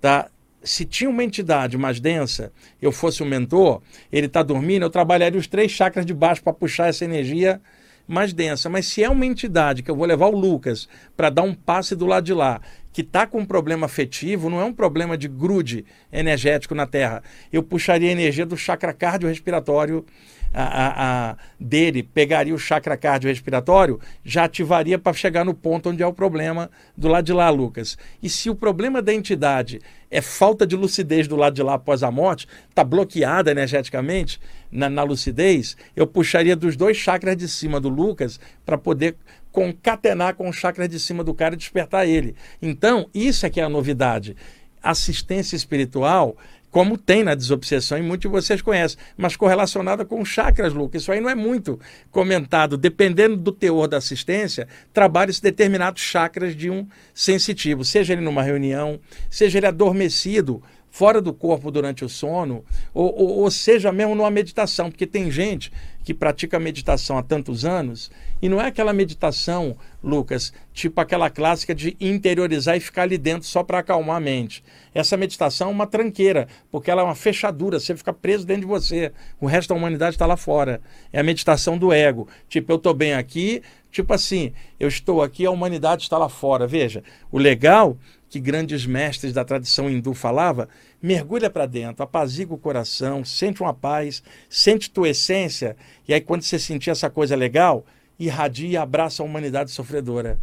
tá? 0.00 0.28
se 0.64 0.84
tinha 0.84 1.10
uma 1.10 1.22
entidade 1.22 1.76
mais 1.76 2.00
densa, 2.00 2.50
eu 2.80 2.90
fosse 2.90 3.22
o 3.22 3.26
um 3.26 3.28
mentor, 3.28 3.82
ele 4.10 4.26
está 4.26 4.42
dormindo, 4.42 4.84
eu 4.84 4.90
trabalharia 4.90 5.38
os 5.38 5.46
três 5.46 5.70
chakras 5.70 6.06
de 6.06 6.14
baixo 6.14 6.42
para 6.42 6.54
puxar 6.54 6.88
essa 6.88 7.04
energia 7.04 7.60
mais 8.08 8.32
densa. 8.32 8.68
Mas 8.68 8.86
se 8.86 9.04
é 9.04 9.08
uma 9.08 9.26
entidade 9.26 9.82
que 9.82 9.90
eu 9.90 9.96
vou 9.96 10.06
levar 10.06 10.26
o 10.26 10.36
Lucas 10.36 10.88
para 11.16 11.30
dar 11.30 11.42
um 11.42 11.54
passe 11.54 11.94
do 11.94 12.06
lado 12.06 12.24
de 12.24 12.32
lá, 12.32 12.60
que 12.92 13.02
está 13.02 13.26
com 13.26 13.40
um 13.40 13.46
problema 13.46 13.86
afetivo, 13.86 14.48
não 14.48 14.60
é 14.60 14.64
um 14.64 14.72
problema 14.72 15.18
de 15.18 15.28
grude 15.28 15.84
energético 16.12 16.74
na 16.74 16.86
Terra. 16.86 17.22
Eu 17.52 17.62
puxaria 17.62 18.08
a 18.08 18.12
energia 18.12 18.46
do 18.46 18.56
chakra 18.56 18.92
cardiorrespiratório 18.92 20.04
a, 20.04 20.33
a, 20.54 21.30
a, 21.30 21.36
dele 21.58 22.02
pegaria 22.02 22.54
o 22.54 22.58
chakra 22.58 22.96
cardiorrespiratório, 22.96 23.98
já 24.24 24.44
ativaria 24.44 24.98
para 24.98 25.12
chegar 25.12 25.44
no 25.44 25.52
ponto 25.52 25.90
onde 25.90 26.02
é 26.02 26.06
o 26.06 26.12
problema 26.12 26.70
do 26.96 27.08
lado 27.08 27.24
de 27.24 27.32
lá, 27.32 27.50
Lucas. 27.50 27.98
E 28.22 28.28
se 28.28 28.48
o 28.48 28.54
problema 28.54 29.02
da 29.02 29.12
entidade 29.12 29.80
é 30.08 30.20
falta 30.20 30.64
de 30.64 30.76
lucidez 30.76 31.26
do 31.26 31.34
lado 31.34 31.54
de 31.54 31.62
lá 31.62 31.74
após 31.74 32.04
a 32.04 32.10
morte, 32.10 32.46
está 32.70 32.84
bloqueada 32.84 33.50
energeticamente 33.50 34.40
na, 34.70 34.88
na 34.88 35.02
lucidez, 35.02 35.76
eu 35.96 36.06
puxaria 36.06 36.54
dos 36.54 36.76
dois 36.76 36.96
chakras 36.96 37.36
de 37.36 37.48
cima 37.48 37.80
do 37.80 37.88
Lucas 37.88 38.38
para 38.64 38.78
poder 38.78 39.16
concatenar 39.50 40.34
com 40.34 40.48
o 40.48 40.52
chakra 40.52 40.88
de 40.88 41.00
cima 41.00 41.24
do 41.24 41.34
cara 41.34 41.54
e 41.54 41.58
despertar 41.58 42.06
ele. 42.06 42.36
Então, 42.62 43.08
isso 43.12 43.44
é 43.44 43.50
que 43.50 43.60
é 43.60 43.64
a 43.64 43.68
novidade. 43.68 44.36
Assistência 44.80 45.56
espiritual 45.56 46.36
como 46.74 46.98
tem 46.98 47.22
na 47.22 47.36
desobsessão, 47.36 47.96
e 47.96 48.02
muitos 48.02 48.28
de 48.28 48.32
vocês 48.36 48.60
conhecem, 48.60 48.98
mas 49.16 49.36
correlacionada 49.36 50.04
com 50.04 50.24
chakras, 50.24 50.72
Lucas. 50.72 51.02
Isso 51.02 51.12
aí 51.12 51.20
não 51.20 51.30
é 51.30 51.34
muito 51.36 51.78
comentado. 52.10 52.76
Dependendo 52.76 53.36
do 53.36 53.52
teor 53.52 53.86
da 53.86 53.98
assistência, 53.98 54.66
trabalha-se 54.92 55.40
determinados 55.40 56.02
chakras 56.02 56.56
de 56.56 56.68
um 56.70 56.84
sensitivo, 57.14 57.84
seja 57.84 58.12
ele 58.12 58.22
numa 58.22 58.42
reunião, 58.42 58.98
seja 59.30 59.58
ele 59.58 59.68
adormecido 59.68 60.60
fora 60.94 61.20
do 61.20 61.34
corpo 61.34 61.72
durante 61.72 62.04
o 62.04 62.08
sono, 62.08 62.64
ou, 62.94 63.12
ou, 63.18 63.38
ou, 63.40 63.50
seja 63.50 63.90
mesmo 63.90 64.14
numa 64.14 64.30
meditação, 64.30 64.92
porque 64.92 65.08
tem 65.08 65.28
gente 65.28 65.72
que 66.04 66.14
pratica 66.14 66.56
meditação 66.60 67.18
há 67.18 67.22
tantos 67.22 67.64
anos, 67.64 68.12
e 68.40 68.48
não 68.48 68.60
é 68.60 68.68
aquela 68.68 68.92
meditação, 68.92 69.76
Lucas, 70.00 70.52
tipo 70.72 71.00
aquela 71.00 71.28
clássica 71.28 71.74
de 71.74 71.96
interiorizar 72.00 72.76
e 72.76 72.80
ficar 72.80 73.02
ali 73.02 73.18
dentro 73.18 73.48
só 73.48 73.64
para 73.64 73.80
acalmar 73.80 74.18
a 74.18 74.20
mente. 74.20 74.62
Essa 74.94 75.16
meditação 75.16 75.70
é 75.70 75.72
uma 75.72 75.86
tranqueira, 75.88 76.46
porque 76.70 76.92
ela 76.92 77.02
é 77.02 77.04
uma 77.04 77.16
fechadura, 77.16 77.80
você 77.80 77.96
fica 77.96 78.12
preso 78.12 78.46
dentro 78.46 78.60
de 78.60 78.68
você. 78.68 79.10
O 79.40 79.46
resto 79.46 79.70
da 79.70 79.74
humanidade 79.74 80.14
está 80.14 80.26
lá 80.26 80.36
fora. 80.36 80.80
É 81.12 81.18
a 81.18 81.24
meditação 81.24 81.76
do 81.76 81.92
ego. 81.92 82.28
Tipo, 82.48 82.70
eu 82.70 82.76
estou 82.76 82.94
bem 82.94 83.14
aqui, 83.14 83.62
tipo 83.90 84.14
assim, 84.14 84.52
eu 84.78 84.86
estou 84.86 85.22
aqui, 85.22 85.44
a 85.44 85.50
humanidade 85.50 86.02
está 86.02 86.16
lá 86.16 86.28
fora. 86.28 86.68
Veja, 86.68 87.02
o 87.32 87.38
legal 87.38 87.98
que 88.34 88.40
grandes 88.40 88.84
mestres 88.84 89.32
da 89.32 89.44
tradição 89.44 89.88
hindu 89.88 90.12
falava, 90.12 90.68
mergulha 91.00 91.48
para 91.48 91.66
dentro, 91.66 92.02
apazigua 92.02 92.56
o 92.56 92.58
coração, 92.58 93.24
sente 93.24 93.62
uma 93.62 93.72
paz, 93.72 94.24
sente 94.50 94.90
tua 94.90 95.10
essência, 95.10 95.76
e 96.08 96.12
aí 96.12 96.20
quando 96.20 96.42
você 96.42 96.58
sentir 96.58 96.90
essa 96.90 97.08
coisa 97.08 97.36
legal, 97.36 97.86
irradia 98.18 98.70
e 98.70 98.76
abraça 98.76 99.22
a 99.22 99.24
humanidade 99.24 99.70
sofredora. 99.70 100.36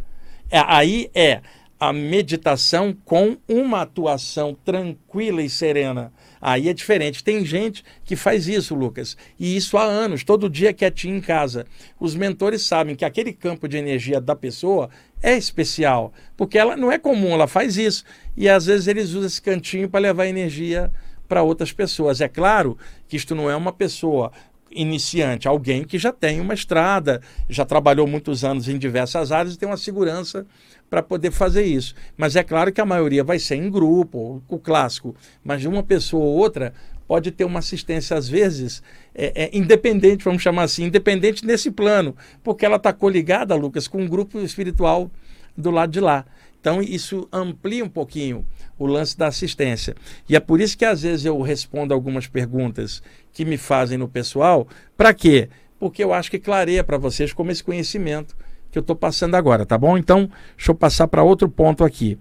É, 0.50 0.58
aí 0.66 1.10
é 1.14 1.42
a 1.78 1.92
meditação 1.92 2.96
com 3.04 3.36
uma 3.46 3.82
atuação 3.82 4.56
tranquila 4.64 5.42
e 5.42 5.50
serena. 5.50 6.12
Aí 6.40 6.70
é 6.70 6.72
diferente. 6.72 7.22
Tem 7.22 7.44
gente 7.44 7.84
que 8.04 8.16
faz 8.16 8.48
isso, 8.48 8.74
Lucas, 8.74 9.18
e 9.38 9.54
isso 9.54 9.76
há 9.76 9.82
anos, 9.82 10.24
todo 10.24 10.48
dia 10.48 10.72
quietinho 10.72 11.16
em 11.16 11.20
casa. 11.20 11.66
Os 12.00 12.14
mentores 12.14 12.62
sabem 12.62 12.96
que 12.96 13.04
aquele 13.04 13.34
campo 13.34 13.68
de 13.68 13.76
energia 13.76 14.18
da 14.18 14.34
pessoa 14.34 14.88
é 15.22 15.36
especial, 15.36 16.12
porque 16.36 16.58
ela 16.58 16.76
não 16.76 16.90
é 16.90 16.98
comum, 16.98 17.32
ela 17.32 17.46
faz 17.46 17.76
isso. 17.76 18.04
E 18.36 18.48
às 18.48 18.66
vezes 18.66 18.86
eles 18.88 19.10
usam 19.10 19.26
esse 19.26 19.40
cantinho 19.40 19.88
para 19.88 20.00
levar 20.00 20.26
energia 20.26 20.90
para 21.28 21.42
outras 21.42 21.72
pessoas. 21.72 22.20
É 22.20 22.28
claro 22.28 22.76
que 23.08 23.16
isto 23.16 23.34
não 23.34 23.50
é 23.50 23.56
uma 23.56 23.72
pessoa 23.72 24.32
iniciante, 24.74 25.46
alguém 25.46 25.84
que 25.84 25.98
já 25.98 26.12
tem 26.12 26.40
uma 26.40 26.54
estrada, 26.54 27.20
já 27.48 27.64
trabalhou 27.64 28.06
muitos 28.06 28.42
anos 28.42 28.68
em 28.68 28.78
diversas 28.78 29.30
áreas 29.30 29.54
e 29.54 29.58
tem 29.58 29.68
uma 29.68 29.76
segurança 29.76 30.46
para 30.88 31.02
poder 31.02 31.30
fazer 31.30 31.64
isso. 31.64 31.94
Mas 32.16 32.36
é 32.36 32.42
claro 32.42 32.72
que 32.72 32.80
a 32.80 32.86
maioria 32.86 33.24
vai 33.24 33.38
ser 33.38 33.56
em 33.56 33.70
grupo, 33.70 34.42
o 34.48 34.58
clássico. 34.58 35.14
Mas 35.42 35.60
de 35.60 35.68
uma 35.68 35.82
pessoa 35.82 36.24
ou 36.24 36.36
outra 36.36 36.74
pode 37.12 37.30
ter 37.30 37.44
uma 37.44 37.58
assistência, 37.58 38.16
às 38.16 38.26
vezes, 38.26 38.82
é, 39.14 39.44
é, 39.44 39.50
independente, 39.52 40.24
vamos 40.24 40.40
chamar 40.40 40.62
assim, 40.62 40.84
independente 40.84 41.44
nesse 41.44 41.70
plano, 41.70 42.16
porque 42.42 42.64
ela 42.64 42.76
está 42.76 42.90
coligada, 42.90 43.54
Lucas, 43.54 43.86
com 43.86 44.00
um 44.00 44.08
grupo 44.08 44.40
espiritual 44.40 45.10
do 45.54 45.70
lado 45.70 45.92
de 45.92 46.00
lá. 46.00 46.24
Então, 46.58 46.80
isso 46.80 47.28
amplia 47.30 47.84
um 47.84 47.88
pouquinho 47.90 48.46
o 48.78 48.86
lance 48.86 49.14
da 49.18 49.26
assistência. 49.26 49.94
E 50.26 50.34
é 50.34 50.40
por 50.40 50.58
isso 50.58 50.78
que, 50.78 50.86
às 50.86 51.02
vezes, 51.02 51.26
eu 51.26 51.38
respondo 51.42 51.92
algumas 51.92 52.26
perguntas 52.26 53.02
que 53.30 53.44
me 53.44 53.58
fazem 53.58 53.98
no 53.98 54.08
pessoal. 54.08 54.66
Para 54.96 55.12
quê? 55.12 55.50
Porque 55.78 56.02
eu 56.02 56.14
acho 56.14 56.30
que 56.30 56.38
clareia 56.38 56.82
para 56.82 56.96
vocês 56.96 57.30
como 57.30 57.50
esse 57.50 57.62
conhecimento 57.62 58.34
que 58.70 58.78
eu 58.78 58.80
estou 58.80 58.96
passando 58.96 59.34
agora, 59.34 59.66
tá 59.66 59.76
bom? 59.76 59.98
Então, 59.98 60.30
deixa 60.56 60.70
eu 60.70 60.74
passar 60.74 61.08
para 61.08 61.22
outro 61.22 61.46
ponto 61.46 61.84
aqui. 61.84 62.18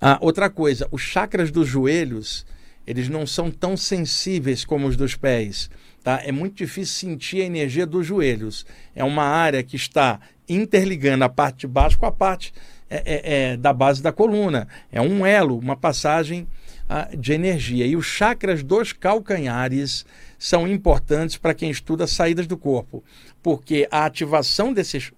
Ah, 0.00 0.16
outra 0.22 0.48
coisa, 0.48 0.88
os 0.90 1.02
chakras 1.02 1.50
dos 1.50 1.68
joelhos, 1.68 2.46
eles 2.86 3.08
não 3.08 3.26
são 3.26 3.50
tão 3.50 3.76
sensíveis 3.76 4.64
como 4.64 4.86
os 4.86 4.96
dos 4.96 5.14
pés. 5.14 5.70
Tá? 6.02 6.20
É 6.24 6.32
muito 6.32 6.56
difícil 6.56 7.10
sentir 7.10 7.42
a 7.42 7.46
energia 7.46 7.86
dos 7.86 8.06
joelhos. 8.06 8.66
É 8.94 9.04
uma 9.04 9.24
área 9.24 9.62
que 9.62 9.76
está 9.76 10.20
interligando 10.48 11.24
a 11.24 11.28
parte 11.28 11.60
de 11.60 11.66
baixo 11.68 11.98
com 11.98 12.06
a 12.06 12.12
parte 12.12 12.52
é, 12.90 12.96
é, 12.96 13.52
é, 13.52 13.56
da 13.56 13.72
base 13.72 14.02
da 14.02 14.12
coluna. 14.12 14.66
É 14.90 15.00
um 15.00 15.24
elo, 15.24 15.58
uma 15.58 15.76
passagem 15.76 16.46
ah, 16.88 17.08
de 17.16 17.32
energia. 17.32 17.86
E 17.86 17.96
os 17.96 18.04
chakras 18.04 18.62
dos 18.62 18.92
calcanhares 18.92 20.04
são 20.38 20.66
importantes 20.66 21.36
para 21.36 21.54
quem 21.54 21.70
estuda 21.70 22.06
saídas 22.06 22.46
do 22.46 22.56
corpo, 22.56 23.02
porque 23.42 23.86
a 23.90 24.04
ativação 24.04 24.72
desses 24.72 25.12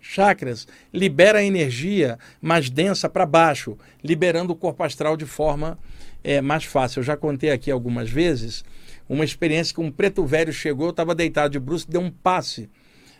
chakras 0.00 0.66
libera 0.92 1.42
energia 1.42 2.18
mais 2.40 2.70
densa 2.70 3.08
para 3.08 3.26
baixo, 3.26 3.76
liberando 4.02 4.52
o 4.52 4.56
corpo 4.56 4.84
astral 4.84 5.16
de 5.16 5.26
forma 5.26 5.78
é, 6.24 6.40
mais 6.40 6.64
fácil. 6.64 7.00
Eu 7.00 7.04
já 7.04 7.16
contei 7.16 7.50
aqui 7.50 7.70
algumas 7.70 8.10
vezes 8.10 8.64
uma 9.08 9.24
experiência 9.24 9.74
que 9.74 9.80
um 9.80 9.92
preto 9.92 10.24
velho 10.24 10.52
chegou, 10.52 10.86
eu 10.86 10.90
estava 10.90 11.14
deitado 11.14 11.52
de 11.52 11.60
bruxo, 11.60 11.88
deu 11.88 12.00
um 12.00 12.10
passe 12.10 12.70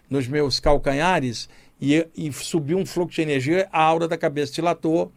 nos 0.08 0.26
meus 0.26 0.58
calcanhares 0.58 1.49
e, 1.80 2.06
e 2.16 2.32
subiu 2.32 2.78
um 2.78 2.87
fluxo 2.87 3.16
de 3.16 3.23
energia, 3.23 3.68
a 3.70 3.82
aura 3.82 4.08
da 4.08 4.16
cabeça 4.16 4.54
dilatou 4.54 5.12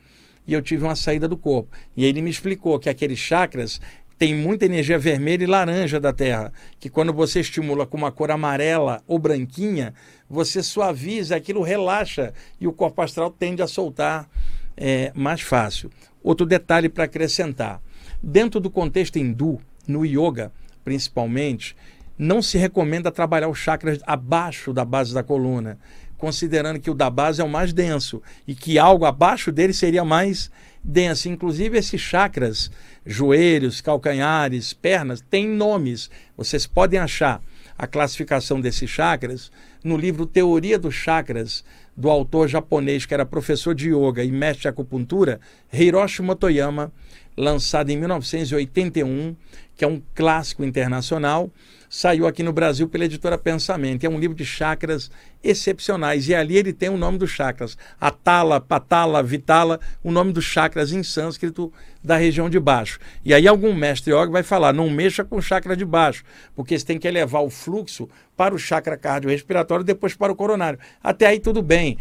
e 0.45 0.53
eu 0.53 0.61
tive 0.61 0.83
uma 0.83 0.95
saída 0.95 1.27
do 1.27 1.37
corpo. 1.37 1.69
E 1.95 2.05
ele 2.05 2.21
me 2.21 2.29
explicou 2.29 2.77
que 2.79 2.89
aqueles 2.89 3.19
chakras 3.19 3.79
tem 4.17 4.33
muita 4.33 4.65
energia 4.65 4.97
vermelha 4.97 5.43
e 5.43 5.47
laranja 5.47 5.99
da 5.99 6.11
Terra, 6.11 6.51
que 6.79 6.89
quando 6.89 7.13
você 7.13 7.39
estimula 7.39 7.85
com 7.85 7.97
uma 7.97 8.11
cor 8.11 8.31
amarela 8.31 9.01
ou 9.07 9.19
branquinha, 9.19 9.93
você 10.27 10.63
suaviza, 10.63 11.35
aquilo 11.35 11.61
relaxa 11.61 12.33
e 12.59 12.67
o 12.67 12.73
corpo 12.73 13.01
astral 13.01 13.29
tende 13.29 13.61
a 13.61 13.67
soltar 13.67 14.27
é, 14.75 15.11
mais 15.15 15.41
fácil. 15.41 15.91
Outro 16.27 16.45
detalhe 16.45 16.89
para 16.89 17.05
acrescentar: 17.05 17.81
dentro 18.21 18.59
do 18.59 18.69
contexto 18.69 19.15
hindu, 19.15 19.61
no 19.87 20.05
yoga 20.05 20.51
principalmente, 20.83 21.73
não 22.17 22.41
se 22.41 22.57
recomenda 22.57 23.09
trabalhar 23.09 23.47
os 23.47 23.57
chakras 23.57 23.99
abaixo 24.05 24.73
da 24.73 24.83
base 24.83 25.13
da 25.13 25.23
coluna, 25.23 25.79
considerando 26.17 26.81
que 26.81 26.89
o 26.89 26.93
da 26.93 27.09
base 27.09 27.39
é 27.39 27.45
o 27.45 27.49
mais 27.49 27.71
denso 27.71 28.21
e 28.45 28.53
que 28.53 28.77
algo 28.77 29.05
abaixo 29.05 29.53
dele 29.53 29.71
seria 29.71 30.03
mais 30.03 30.51
denso. 30.83 31.29
Inclusive, 31.29 31.77
esses 31.77 32.01
chakras, 32.01 32.69
joelhos, 33.05 33.79
calcanhares, 33.79 34.73
pernas, 34.73 35.21
têm 35.21 35.47
nomes. 35.47 36.09
Vocês 36.35 36.67
podem 36.67 36.99
achar 36.99 37.41
a 37.77 37.85
classificação 37.85 38.59
desses 38.59 38.89
chakras 38.89 39.51
no 39.83 39.95
livro 39.95 40.25
Teoria 40.25 40.79
dos 40.79 40.95
Chakras, 40.95 41.63
do 41.95 42.09
autor 42.09 42.47
japonês 42.47 43.05
que 43.05 43.13
era 43.13 43.25
professor 43.25 43.75
de 43.75 43.89
yoga 43.89 44.23
e 44.23 44.31
mestre 44.31 44.63
de 44.63 44.67
acupuntura, 44.67 45.39
Hiroshi 45.71 46.21
Motoyama, 46.21 46.91
lançado 47.35 47.89
em 47.89 47.97
1981, 47.97 49.35
que 49.75 49.85
é 49.85 49.87
um 49.87 50.01
clássico 50.15 50.63
internacional 50.63 51.51
saiu 51.89 52.27
aqui 52.27 52.43
no 52.43 52.53
Brasil 52.53 52.87
pela 52.87 53.05
editora 53.05 53.37
Pensamento. 53.37 54.03
É 54.03 54.09
um 54.09 54.19
livro 54.19 54.35
de 54.35 54.45
chakras 54.45 55.09
excepcionais. 55.43 56.27
E 56.27 56.35
ali 56.35 56.57
ele 56.57 56.73
tem 56.73 56.89
o 56.89 56.97
nome 56.97 57.17
dos 57.17 57.31
chakras: 57.31 57.77
Atala, 57.99 58.59
Patala, 58.59 59.23
Vitala, 59.23 59.79
o 60.03 60.11
nome 60.11 60.31
dos 60.31 60.45
chakras 60.45 60.91
em 60.91 61.03
sânscrito 61.03 61.71
da 62.03 62.17
região 62.17 62.49
de 62.49 62.59
baixo. 62.59 62.99
E 63.23 63.33
aí 63.33 63.47
algum 63.47 63.73
mestre 63.73 64.13
yoga 64.13 64.31
vai 64.31 64.43
falar: 64.43 64.73
não 64.73 64.89
mexa 64.89 65.23
com 65.23 65.37
o 65.37 65.41
chakra 65.41 65.75
de 65.75 65.85
baixo, 65.85 66.23
porque 66.55 66.77
você 66.77 66.85
tem 66.85 66.99
que 66.99 67.07
elevar 67.07 67.43
o 67.43 67.49
fluxo 67.49 68.09
para 68.37 68.53
o 68.53 68.59
chakra 68.59 68.95
cardiorrespiratório 68.95 69.83
depois 69.83 70.13
para 70.13 70.31
o 70.31 70.35
coronário. 70.35 70.79
Até 71.03 71.25
aí 71.25 71.39
tudo 71.39 71.63
bem. 71.63 71.97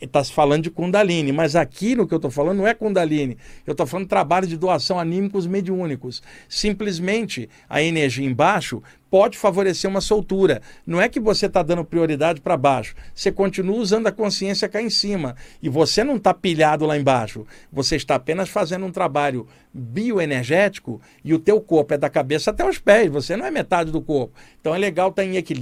Está 0.00 0.20
é, 0.20 0.24
se 0.24 0.32
falando 0.32 0.64
de 0.64 0.70
Kundalini, 0.70 1.32
mas 1.32 1.56
aqui 1.56 1.94
no 1.94 2.06
que 2.06 2.12
eu 2.12 2.16
estou 2.16 2.30
falando 2.30 2.58
não 2.58 2.68
é 2.68 2.74
Kundalini. 2.74 3.38
Eu 3.66 3.72
estou 3.72 3.86
falando 3.86 4.06
trabalho 4.06 4.46
de 4.46 4.56
doação 4.56 5.00
anímicos 5.00 5.46
mediúnicos. 5.46 6.22
Simplesmente 6.48 7.48
a 7.68 7.82
energia 7.82 8.26
embaixo 8.26 8.82
pode 9.10 9.38
favorecer 9.38 9.88
uma 9.88 10.02
soltura. 10.02 10.60
Não 10.86 11.00
é 11.00 11.08
que 11.08 11.18
você 11.18 11.46
está 11.46 11.62
dando 11.62 11.84
prioridade 11.84 12.40
para 12.40 12.56
baixo. 12.56 12.94
Você 13.14 13.32
continua 13.32 13.76
usando 13.76 14.06
a 14.06 14.12
consciência 14.12 14.68
cá 14.68 14.82
em 14.82 14.90
cima. 14.90 15.34
E 15.62 15.70
você 15.70 16.04
não 16.04 16.16
está 16.16 16.34
pilhado 16.34 16.84
lá 16.84 16.98
embaixo. 16.98 17.46
Você 17.72 17.96
está 17.96 18.16
apenas 18.16 18.50
fazendo 18.50 18.84
um 18.84 18.92
trabalho 18.92 19.48
bioenergético 19.72 21.00
e 21.24 21.32
o 21.34 21.38
teu 21.38 21.60
corpo 21.60 21.94
é 21.94 21.98
da 21.98 22.10
cabeça 22.10 22.50
até 22.50 22.68
os 22.68 22.78
pés. 22.78 23.10
Você 23.10 23.36
não 23.36 23.46
é 23.46 23.50
metade 23.50 23.90
do 23.90 24.02
corpo. 24.02 24.34
Então 24.60 24.74
é 24.74 24.78
legal 24.78 25.08
estar 25.08 25.22
tá 25.22 25.26
em 25.26 25.36
equilíbrio 25.36 25.55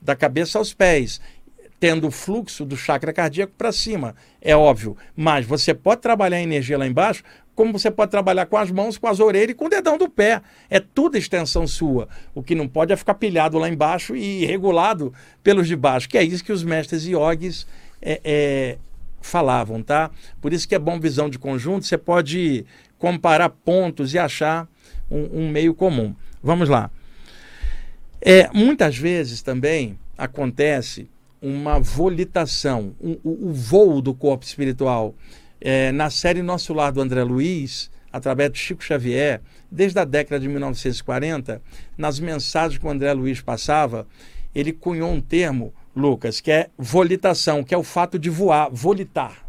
da 0.00 0.16
cabeça 0.16 0.58
aos 0.58 0.72
pés 0.72 1.20
tendo 1.78 2.08
o 2.08 2.10
fluxo 2.10 2.64
do 2.64 2.76
chakra 2.76 3.12
cardíaco 3.12 3.52
para 3.56 3.70
cima, 3.70 4.14
é 4.40 4.56
óbvio. 4.56 4.96
Mas 5.14 5.44
você 5.44 5.74
pode 5.74 6.00
trabalhar 6.00 6.38
a 6.38 6.42
energia 6.42 6.78
lá 6.78 6.86
embaixo 6.86 7.22
como 7.56 7.72
você 7.72 7.90
pode 7.90 8.10
trabalhar 8.10 8.44
com 8.46 8.58
as 8.58 8.70
mãos, 8.70 8.98
com 8.98 9.08
as 9.08 9.18
orelhas 9.18 9.50
e 9.50 9.54
com 9.54 9.64
o 9.64 9.70
dedão 9.70 9.96
do 9.96 10.10
pé. 10.10 10.42
É 10.68 10.78
tudo 10.78 11.16
extensão 11.16 11.66
sua. 11.66 12.06
O 12.34 12.42
que 12.42 12.54
não 12.54 12.68
pode 12.68 12.92
é 12.92 12.96
ficar 12.96 13.14
pilhado 13.14 13.56
lá 13.56 13.66
embaixo 13.66 14.14
e 14.14 14.44
regulado 14.44 15.12
pelos 15.42 15.66
de 15.66 15.74
baixo, 15.74 16.08
que 16.08 16.18
é 16.18 16.22
isso 16.22 16.44
que 16.44 16.52
os 16.52 16.62
mestres 16.62 17.06
iogues 17.06 17.66
é, 18.02 18.20
é, 18.22 18.78
falavam, 19.22 19.82
tá? 19.82 20.10
Por 20.40 20.52
isso 20.52 20.68
que 20.68 20.74
é 20.74 20.78
bom 20.78 21.00
visão 21.00 21.30
de 21.30 21.38
conjunto, 21.38 21.86
você 21.86 21.96
pode 21.96 22.66
comparar 22.98 23.48
pontos 23.48 24.12
e 24.12 24.18
achar 24.18 24.68
um, 25.10 25.40
um 25.44 25.50
meio 25.50 25.74
comum. 25.74 26.14
Vamos 26.42 26.68
lá. 26.68 26.90
É, 28.20 28.48
muitas 28.52 28.96
vezes 28.96 29.42
também 29.42 29.98
acontece 30.16 31.08
uma 31.40 31.78
volitação, 31.78 32.94
um, 33.00 33.16
o, 33.22 33.52
voo 33.52 34.00
do 34.00 34.14
corpo 34.14 34.44
espiritual 34.44 35.14
é, 35.60 35.92
na 35.92 36.10
série 36.10 36.42
Nosso 36.42 36.72
Lar 36.72 36.92
do 36.92 37.00
André 37.00 37.22
Luiz, 37.22 37.90
através 38.12 38.50
de 38.50 38.58
Chico 38.58 38.82
Xavier, 38.82 39.40
desde 39.70 39.98
a 39.98 40.04
década 40.04 40.40
de 40.40 40.48
1940, 40.48 41.62
nas 41.96 42.18
mensagens 42.18 42.78
que 42.78 42.86
o 42.86 42.90
André 42.90 43.12
Luiz 43.12 43.40
passava, 43.40 44.06
ele 44.54 44.72
cunhou 44.72 45.10
um 45.10 45.20
termo, 45.20 45.74
Lucas, 45.94 46.40
que 46.40 46.50
é 46.50 46.70
volitação, 46.78 47.62
que 47.62 47.74
é 47.74 47.78
o 47.78 47.82
fato 47.82 48.18
de 48.18 48.30
voar, 48.30 48.70
volitar. 48.70 49.46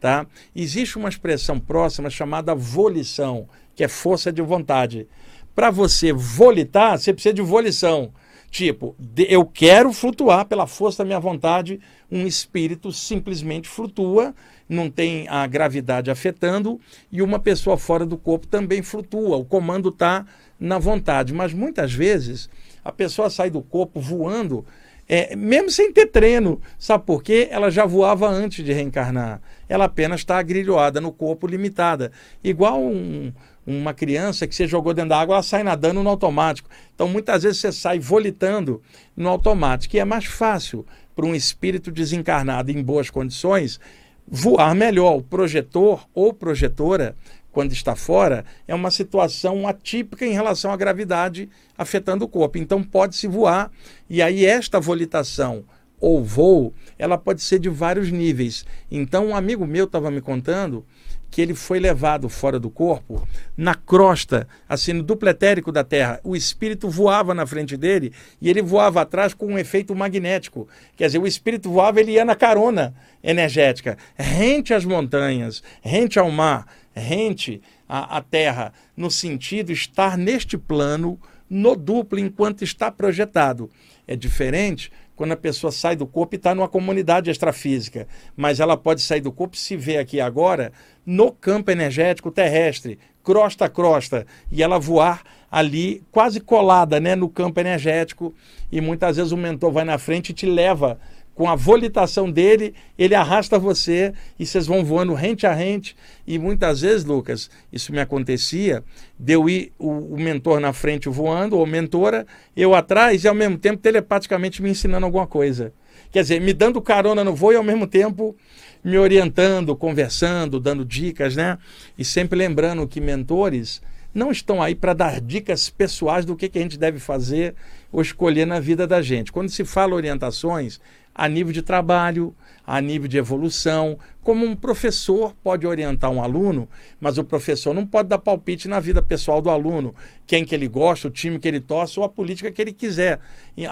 Tá? 0.00 0.26
Existe 0.54 0.98
uma 0.98 1.08
expressão 1.08 1.60
próxima 1.60 2.10
chamada 2.10 2.54
volição, 2.54 3.48
que 3.74 3.84
é 3.84 3.88
força 3.88 4.32
de 4.32 4.42
vontade. 4.42 5.06
Para 5.54 5.70
você 5.70 6.12
volitar, 6.12 6.98
você 6.98 7.12
precisa 7.12 7.34
de 7.34 7.42
volição. 7.42 8.12
Tipo, 8.50 8.94
eu 9.16 9.46
quero 9.46 9.92
flutuar 9.92 10.44
pela 10.44 10.66
força 10.66 10.98
da 10.98 11.06
minha 11.06 11.18
vontade, 11.18 11.80
um 12.10 12.26
espírito 12.26 12.92
simplesmente 12.92 13.66
flutua, 13.66 14.34
não 14.68 14.90
tem 14.90 15.26
a 15.28 15.46
gravidade 15.46 16.10
afetando, 16.10 16.78
e 17.10 17.22
uma 17.22 17.38
pessoa 17.38 17.78
fora 17.78 18.04
do 18.04 18.18
corpo 18.18 18.46
também 18.46 18.82
flutua. 18.82 19.36
O 19.36 19.44
comando 19.44 19.88
está 19.88 20.26
na 20.60 20.78
vontade. 20.78 21.32
Mas 21.32 21.52
muitas 21.52 21.92
vezes 21.92 22.50
a 22.84 22.92
pessoa 22.92 23.30
sai 23.30 23.48
do 23.48 23.62
corpo 23.62 24.00
voando, 24.00 24.64
é, 25.08 25.34
mesmo 25.34 25.70
sem 25.70 25.92
ter 25.92 26.06
treino. 26.06 26.60
Sabe 26.78 27.04
por 27.04 27.22
quê? 27.22 27.48
Ela 27.50 27.70
já 27.70 27.84
voava 27.84 28.28
antes 28.28 28.64
de 28.64 28.72
reencarnar. 28.72 29.40
Ela 29.68 29.86
apenas 29.86 30.20
está 30.20 30.38
agrilhoada 30.38 31.00
no 31.00 31.10
corpo, 31.10 31.46
limitada. 31.46 32.12
Igual 32.44 32.80
um 32.80 33.32
uma 33.66 33.94
criança 33.94 34.46
que 34.46 34.54
você 34.54 34.66
jogou 34.66 34.92
dentro 34.92 35.10
da 35.10 35.20
água, 35.20 35.36
ela 35.36 35.42
sai 35.42 35.62
nadando 35.62 36.02
no 36.02 36.10
automático. 36.10 36.68
Então, 36.94 37.08
muitas 37.08 37.42
vezes 37.42 37.58
você 37.58 37.72
sai 37.72 37.98
volitando 37.98 38.82
no 39.16 39.28
automático. 39.28 39.96
E 39.96 40.00
é 40.00 40.04
mais 40.04 40.24
fácil 40.24 40.84
para 41.14 41.26
um 41.26 41.34
espírito 41.34 41.90
desencarnado 41.90 42.70
em 42.70 42.82
boas 42.82 43.10
condições 43.10 43.78
voar 44.26 44.74
melhor. 44.74 45.16
O 45.16 45.22
projetor 45.22 46.06
ou 46.14 46.32
projetora, 46.32 47.14
quando 47.52 47.72
está 47.72 47.94
fora, 47.94 48.44
é 48.66 48.74
uma 48.74 48.90
situação 48.90 49.66
atípica 49.68 50.26
em 50.26 50.32
relação 50.32 50.72
à 50.72 50.76
gravidade 50.76 51.48
afetando 51.78 52.24
o 52.24 52.28
corpo. 52.28 52.58
Então, 52.58 52.82
pode-se 52.82 53.26
voar. 53.28 53.70
E 54.10 54.20
aí, 54.20 54.44
esta 54.44 54.80
volitação 54.80 55.64
ou 56.00 56.24
voo, 56.24 56.74
ela 56.98 57.16
pode 57.16 57.40
ser 57.42 57.60
de 57.60 57.68
vários 57.68 58.10
níveis. 58.10 58.66
Então, 58.90 59.28
um 59.28 59.36
amigo 59.36 59.64
meu 59.64 59.84
estava 59.84 60.10
me 60.10 60.20
contando 60.20 60.84
que 61.32 61.40
ele 61.40 61.54
foi 61.54 61.80
levado 61.80 62.28
fora 62.28 62.60
do 62.60 62.68
corpo, 62.68 63.26
na 63.56 63.74
crosta, 63.74 64.46
assim, 64.68 64.92
no 64.92 65.02
duplo 65.02 65.30
etérico 65.30 65.72
da 65.72 65.82
Terra. 65.82 66.20
O 66.22 66.36
espírito 66.36 66.90
voava 66.90 67.32
na 67.32 67.46
frente 67.46 67.74
dele 67.74 68.12
e 68.38 68.50
ele 68.50 68.60
voava 68.60 69.00
atrás 69.00 69.32
com 69.32 69.46
um 69.46 69.58
efeito 69.58 69.94
magnético. 69.94 70.68
Quer 70.94 71.06
dizer, 71.06 71.18
o 71.18 71.26
espírito 71.26 71.70
voava, 71.70 72.00
ele 72.00 72.12
ia 72.12 72.24
na 72.24 72.36
carona 72.36 72.94
energética, 73.24 73.96
rente 74.14 74.74
às 74.74 74.84
montanhas, 74.84 75.62
rente 75.80 76.18
ao 76.18 76.30
mar, 76.30 76.66
rente 76.94 77.62
à, 77.88 78.18
à 78.18 78.20
Terra, 78.20 78.70
no 78.94 79.10
sentido 79.10 79.72
estar 79.72 80.18
neste 80.18 80.58
plano, 80.58 81.18
no 81.48 81.74
duplo, 81.74 82.18
enquanto 82.18 82.62
está 82.62 82.90
projetado. 82.90 83.70
É 84.06 84.14
diferente 84.14 84.92
quando 85.16 85.32
a 85.32 85.36
pessoa 85.36 85.70
sai 85.70 85.96
do 85.96 86.06
corpo 86.06 86.34
e 86.34 86.36
está 86.36 86.54
numa 86.54 86.68
comunidade 86.68 87.30
extrafísica. 87.30 88.06
Mas 88.36 88.60
ela 88.60 88.76
pode 88.76 89.00
sair 89.00 89.20
do 89.20 89.32
corpo 89.32 89.56
e 89.56 89.58
se 89.58 89.76
ver 89.76 89.98
aqui 89.98 90.20
agora 90.20 90.72
no 91.04 91.32
campo 91.32 91.70
energético 91.70 92.30
terrestre, 92.30 92.98
crosta 93.22 93.66
a 93.66 93.68
crosta, 93.68 94.26
e 94.50 94.62
ela 94.62 94.78
voar 94.78 95.22
ali 95.50 96.02
quase 96.10 96.40
colada 96.40 96.98
né, 96.98 97.14
no 97.14 97.28
campo 97.28 97.60
energético. 97.60 98.34
E 98.70 98.80
muitas 98.80 99.16
vezes 99.16 99.32
o 99.32 99.36
mentor 99.36 99.72
vai 99.72 99.84
na 99.84 99.98
frente 99.98 100.30
e 100.30 100.34
te 100.34 100.46
leva 100.46 100.98
com 101.34 101.48
a 101.48 101.54
volitação 101.54 102.30
dele, 102.30 102.74
ele 102.98 103.14
arrasta 103.14 103.58
você 103.58 104.12
e 104.38 104.44
vocês 104.44 104.66
vão 104.66 104.84
voando 104.84 105.14
rente 105.14 105.46
a 105.46 105.52
rente. 105.52 105.96
E 106.26 106.38
muitas 106.38 106.82
vezes, 106.82 107.04
Lucas, 107.04 107.50
isso 107.72 107.92
me 107.92 108.00
acontecia, 108.00 108.84
de 109.18 109.32
eu 109.32 109.48
ir 109.48 109.72
o, 109.78 110.14
o 110.14 110.20
mentor 110.20 110.60
na 110.60 110.72
frente 110.72 111.08
voando, 111.08 111.56
ou 111.56 111.66
mentora, 111.66 112.26
eu 112.56 112.74
atrás 112.74 113.24
e 113.24 113.28
ao 113.28 113.34
mesmo 113.34 113.56
tempo 113.56 113.82
telepaticamente 113.82 114.62
me 114.62 114.70
ensinando 114.70 115.06
alguma 115.06 115.26
coisa. 115.26 115.72
Quer 116.10 116.22
dizer, 116.22 116.40
me 116.40 116.52
dando 116.52 116.82
carona 116.82 117.24
no 117.24 117.34
voo 117.34 117.52
e 117.52 117.56
ao 117.56 117.64
mesmo 117.64 117.86
tempo 117.86 118.36
me 118.84 118.98
orientando, 118.98 119.74
conversando, 119.74 120.60
dando 120.60 120.84
dicas, 120.84 121.36
né? 121.36 121.56
E 121.96 122.04
sempre 122.04 122.38
lembrando 122.38 122.86
que 122.86 123.00
mentores 123.00 123.80
não 124.14 124.30
estão 124.30 124.62
aí 124.62 124.74
para 124.74 124.92
dar 124.92 125.20
dicas 125.20 125.70
pessoais 125.70 126.24
do 126.24 126.36
que, 126.36 126.48
que 126.48 126.58
a 126.58 126.62
gente 126.62 126.78
deve 126.78 126.98
fazer 126.98 127.54
ou 127.90 128.02
escolher 128.02 128.46
na 128.46 128.60
vida 128.60 128.86
da 128.86 129.00
gente. 129.00 129.32
Quando 129.32 129.48
se 129.48 129.64
fala 129.64 129.94
orientações, 129.94 130.80
a 131.14 131.28
nível 131.28 131.52
de 131.52 131.62
trabalho, 131.62 132.34
a 132.66 132.80
nível 132.80 133.08
de 133.08 133.18
evolução. 133.18 133.98
Como 134.22 134.46
um 134.46 134.54
professor 134.54 135.34
pode 135.42 135.66
orientar 135.66 136.10
um 136.10 136.22
aluno, 136.22 136.68
mas 137.00 137.18
o 137.18 137.24
professor 137.24 137.74
não 137.74 137.86
pode 137.86 138.08
dar 138.08 138.18
palpite 138.18 138.68
na 138.68 138.80
vida 138.80 139.02
pessoal 139.02 139.42
do 139.42 139.50
aluno, 139.50 139.94
quem 140.26 140.44
que 140.44 140.54
ele 140.54 140.68
gosta, 140.68 141.08
o 141.08 141.10
time 141.10 141.38
que 141.38 141.48
ele 141.48 141.60
torce 141.60 141.98
ou 141.98 142.04
a 142.04 142.08
política 142.08 142.50
que 142.52 142.62
ele 142.62 142.72
quiser. 142.72 143.20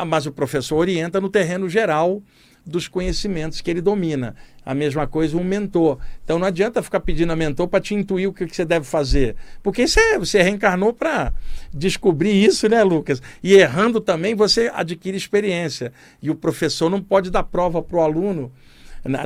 Mas 0.07 0.27
o 0.27 0.33
professor 0.33 0.77
orienta 0.77 1.21
no 1.21 1.29
terreno 1.29 1.69
geral 1.69 2.23
dos 2.65 2.89
conhecimentos 2.89 3.61
que 3.61 3.71
ele 3.71 3.81
domina. 3.81 4.35
A 4.65 4.75
mesma 4.75 5.07
coisa 5.07 5.37
um 5.37 5.45
mentor. 5.45 5.99
Então 6.25 6.39
não 6.39 6.47
adianta 6.47 6.83
ficar 6.83 7.01
pedindo 7.01 7.33
a 7.33 7.37
mentor 7.37 7.67
para 7.69 7.81
te 7.81 7.95
intuir 7.95 8.29
o 8.29 8.33
que, 8.33 8.47
que, 8.47 8.55
você 8.55 8.65
deve 8.65 8.85
fazer. 8.85 9.37
Porque 9.63 9.87
você, 9.87 10.19
você 10.19 10.43
reencarnou 10.43 10.93
para 10.93 11.33
descobrir 11.73 12.33
isso, 12.33 12.69
né, 12.69 12.83
Lucas? 12.83 13.23
E 13.43 13.55
errando 13.55 14.01
também 14.01 14.35
você 14.35 14.71
adquire 14.73 15.17
experiência. 15.17 15.93
E 16.23 16.31
o 16.31 16.35
professor 16.35 16.91
não 16.91 17.01
pode 17.01 17.31
dar 17.31 17.43
prova 17.43 17.83
para 17.83 17.97
o 17.97 18.03
aluno 18.03 18.53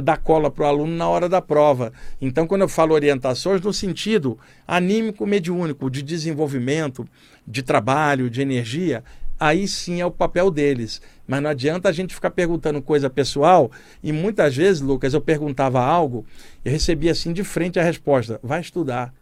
dar 0.03 0.19
cola 0.19 0.51
para 0.51 0.65
o 0.65 0.67
aluno 0.67 0.95
na 0.95 1.09
hora 1.09 1.29
da 1.29 1.43
prova. 1.43 1.93
Então, 2.21 2.47
quando 2.47 2.63
eu 2.63 2.69
falo 2.69 2.95
orientações, 2.95 3.61
no 3.61 3.73
sentido 3.73 4.39
anímico 4.67 5.27
mediúnico, 5.27 5.91
de 5.91 6.03
desenvolvimento, 6.03 7.07
de 7.47 7.63
trabalho, 7.63 8.31
de 8.31 8.41
energia, 8.41 9.03
aí 9.39 9.67
sim 9.67 10.01
é 10.01 10.07
o 10.07 10.11
papel 10.11 10.51
deles. 10.51 11.01
Mas 11.27 11.43
não 11.43 11.51
adianta 11.51 11.89
a 11.89 11.93
gente 11.93 12.15
ficar 12.15 12.31
perguntando 12.31 12.83
coisa 12.83 13.09
pessoal. 13.09 13.71
E 14.03 14.13
muitas 14.13 14.55
vezes, 14.57 14.81
Lucas, 14.83 15.15
eu 15.15 15.21
perguntava 15.21 15.81
algo 15.81 16.25
e 16.65 16.71
recebia 16.71 17.13
assim 17.13 17.33
de 17.33 17.43
frente 17.43 17.79
a 17.79 17.83
resposta: 17.83 18.39
vai 18.43 18.61
estudar. 18.61 19.13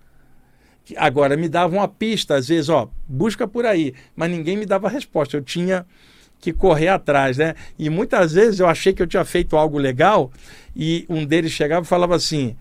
Agora, 0.97 1.37
me 1.37 1.49
dava 1.49 1.75
uma 1.75 1.87
pista, 1.87 2.35
às 2.35 2.49
vezes, 2.49 2.69
ó, 2.69 2.89
busca 3.07 3.47
por 3.47 3.65
aí. 3.65 3.95
Mas 4.17 4.31
ninguém 4.31 4.57
me 4.57 4.67
dava 4.67 4.89
resposta. 4.89 5.37
Eu 5.37 5.43
tinha 5.43 5.87
que 6.41 6.53
correr 6.53 6.89
atrás, 6.89 7.39
né? 7.39 7.55
E 7.79 7.89
muitas 7.89 8.33
vezes 8.33 8.59
eu 8.59 8.67
achei 8.67 8.93
que 8.93 9.01
eu 9.01 9.07
tinha 9.07 9.25
feito 9.25 9.57
algo 9.57 9.79
legal 9.79 10.33
e 10.75 11.07
um 11.09 11.25
deles 11.25 11.53
chegava 11.53 11.85
e 11.87 11.89
falava 11.89 12.17
assim: 12.17 12.57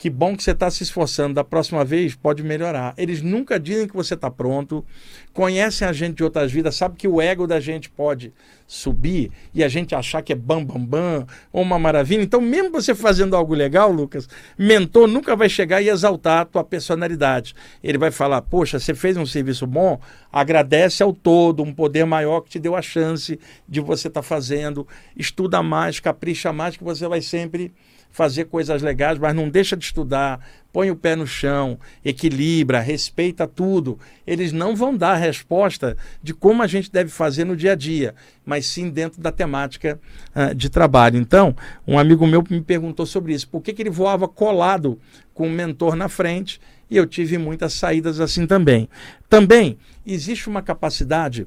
que 0.00 0.08
bom 0.08 0.34
que 0.34 0.42
você 0.42 0.52
está 0.52 0.70
se 0.70 0.82
esforçando, 0.82 1.34
da 1.34 1.44
próxima 1.44 1.84
vez 1.84 2.14
pode 2.14 2.42
melhorar. 2.42 2.94
Eles 2.96 3.20
nunca 3.20 3.60
dizem 3.60 3.86
que 3.86 3.94
você 3.94 4.14
está 4.14 4.30
pronto, 4.30 4.82
conhecem 5.30 5.86
a 5.86 5.92
gente 5.92 6.16
de 6.16 6.24
outras 6.24 6.50
vidas, 6.50 6.74
sabe 6.74 6.96
que 6.96 7.06
o 7.06 7.20
ego 7.20 7.46
da 7.46 7.60
gente 7.60 7.90
pode 7.90 8.32
subir 8.66 9.30
e 9.52 9.62
a 9.62 9.68
gente 9.68 9.94
achar 9.94 10.22
que 10.22 10.32
é 10.32 10.34
bam, 10.34 10.64
bam, 10.64 10.82
bam, 10.82 11.26
ou 11.52 11.60
uma 11.60 11.78
maravilha. 11.78 12.22
Então, 12.22 12.40
mesmo 12.40 12.70
você 12.70 12.94
fazendo 12.94 13.36
algo 13.36 13.52
legal, 13.52 13.92
Lucas, 13.92 14.26
mentor 14.56 15.06
nunca 15.06 15.36
vai 15.36 15.50
chegar 15.50 15.82
e 15.82 15.90
exaltar 15.90 16.40
a 16.40 16.44
tua 16.46 16.64
personalidade. 16.64 17.54
Ele 17.84 17.98
vai 17.98 18.10
falar, 18.10 18.40
poxa, 18.40 18.78
você 18.78 18.94
fez 18.94 19.18
um 19.18 19.26
serviço 19.26 19.66
bom, 19.66 20.00
agradece 20.32 21.02
ao 21.02 21.12
todo, 21.12 21.62
um 21.62 21.74
poder 21.74 22.06
maior 22.06 22.40
que 22.40 22.48
te 22.48 22.58
deu 22.58 22.74
a 22.74 22.80
chance 22.80 23.38
de 23.68 23.80
você 23.80 24.08
estar 24.08 24.22
tá 24.22 24.26
fazendo, 24.26 24.88
estuda 25.14 25.62
mais, 25.62 26.00
capricha 26.00 26.54
mais, 26.54 26.74
que 26.74 26.82
você 26.82 27.06
vai 27.06 27.20
sempre 27.20 27.70
fazer 28.10 28.46
coisas 28.46 28.82
legais, 28.82 29.18
mas 29.18 29.34
não 29.34 29.48
deixa 29.48 29.76
de 29.76 29.84
estudar, 29.84 30.40
põe 30.72 30.90
o 30.90 30.96
pé 30.96 31.14
no 31.16 31.26
chão, 31.26 31.78
equilibra, 32.04 32.80
respeita 32.80 33.46
tudo. 33.46 33.98
Eles 34.26 34.52
não 34.52 34.74
vão 34.74 34.96
dar 34.96 35.12
a 35.12 35.16
resposta 35.16 35.96
de 36.22 36.34
como 36.34 36.62
a 36.62 36.66
gente 36.66 36.90
deve 36.90 37.10
fazer 37.10 37.44
no 37.44 37.56
dia 37.56 37.72
a 37.72 37.76
dia, 37.76 38.14
mas 38.44 38.66
sim 38.66 38.90
dentro 38.90 39.20
da 39.20 39.30
temática 39.30 39.98
uh, 40.34 40.54
de 40.54 40.68
trabalho. 40.68 41.18
Então, 41.18 41.54
um 41.86 41.98
amigo 41.98 42.26
meu 42.26 42.44
me 42.50 42.60
perguntou 42.60 43.06
sobre 43.06 43.32
isso, 43.32 43.48
por 43.48 43.62
que, 43.62 43.72
que 43.72 43.82
ele 43.82 43.90
voava 43.90 44.26
colado 44.28 44.98
com 45.32 45.46
o 45.46 45.50
mentor 45.50 45.94
na 45.94 46.08
frente, 46.08 46.60
e 46.90 46.96
eu 46.96 47.06
tive 47.06 47.38
muitas 47.38 47.72
saídas 47.72 48.18
assim 48.20 48.46
também. 48.46 48.88
Também 49.28 49.78
existe 50.04 50.48
uma 50.48 50.60
capacidade 50.60 51.46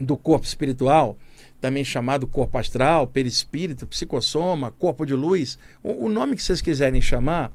do 0.00 0.16
corpo 0.16 0.46
espiritual 0.46 1.18
também 1.60 1.84
chamado 1.84 2.26
corpo 2.26 2.58
astral, 2.58 3.06
perispírito, 3.06 3.86
psicossoma, 3.86 4.70
corpo 4.72 5.04
de 5.04 5.14
luz, 5.14 5.58
o, 5.82 6.06
o 6.06 6.08
nome 6.08 6.36
que 6.36 6.42
vocês 6.42 6.60
quiserem 6.62 7.00
chamar, 7.00 7.52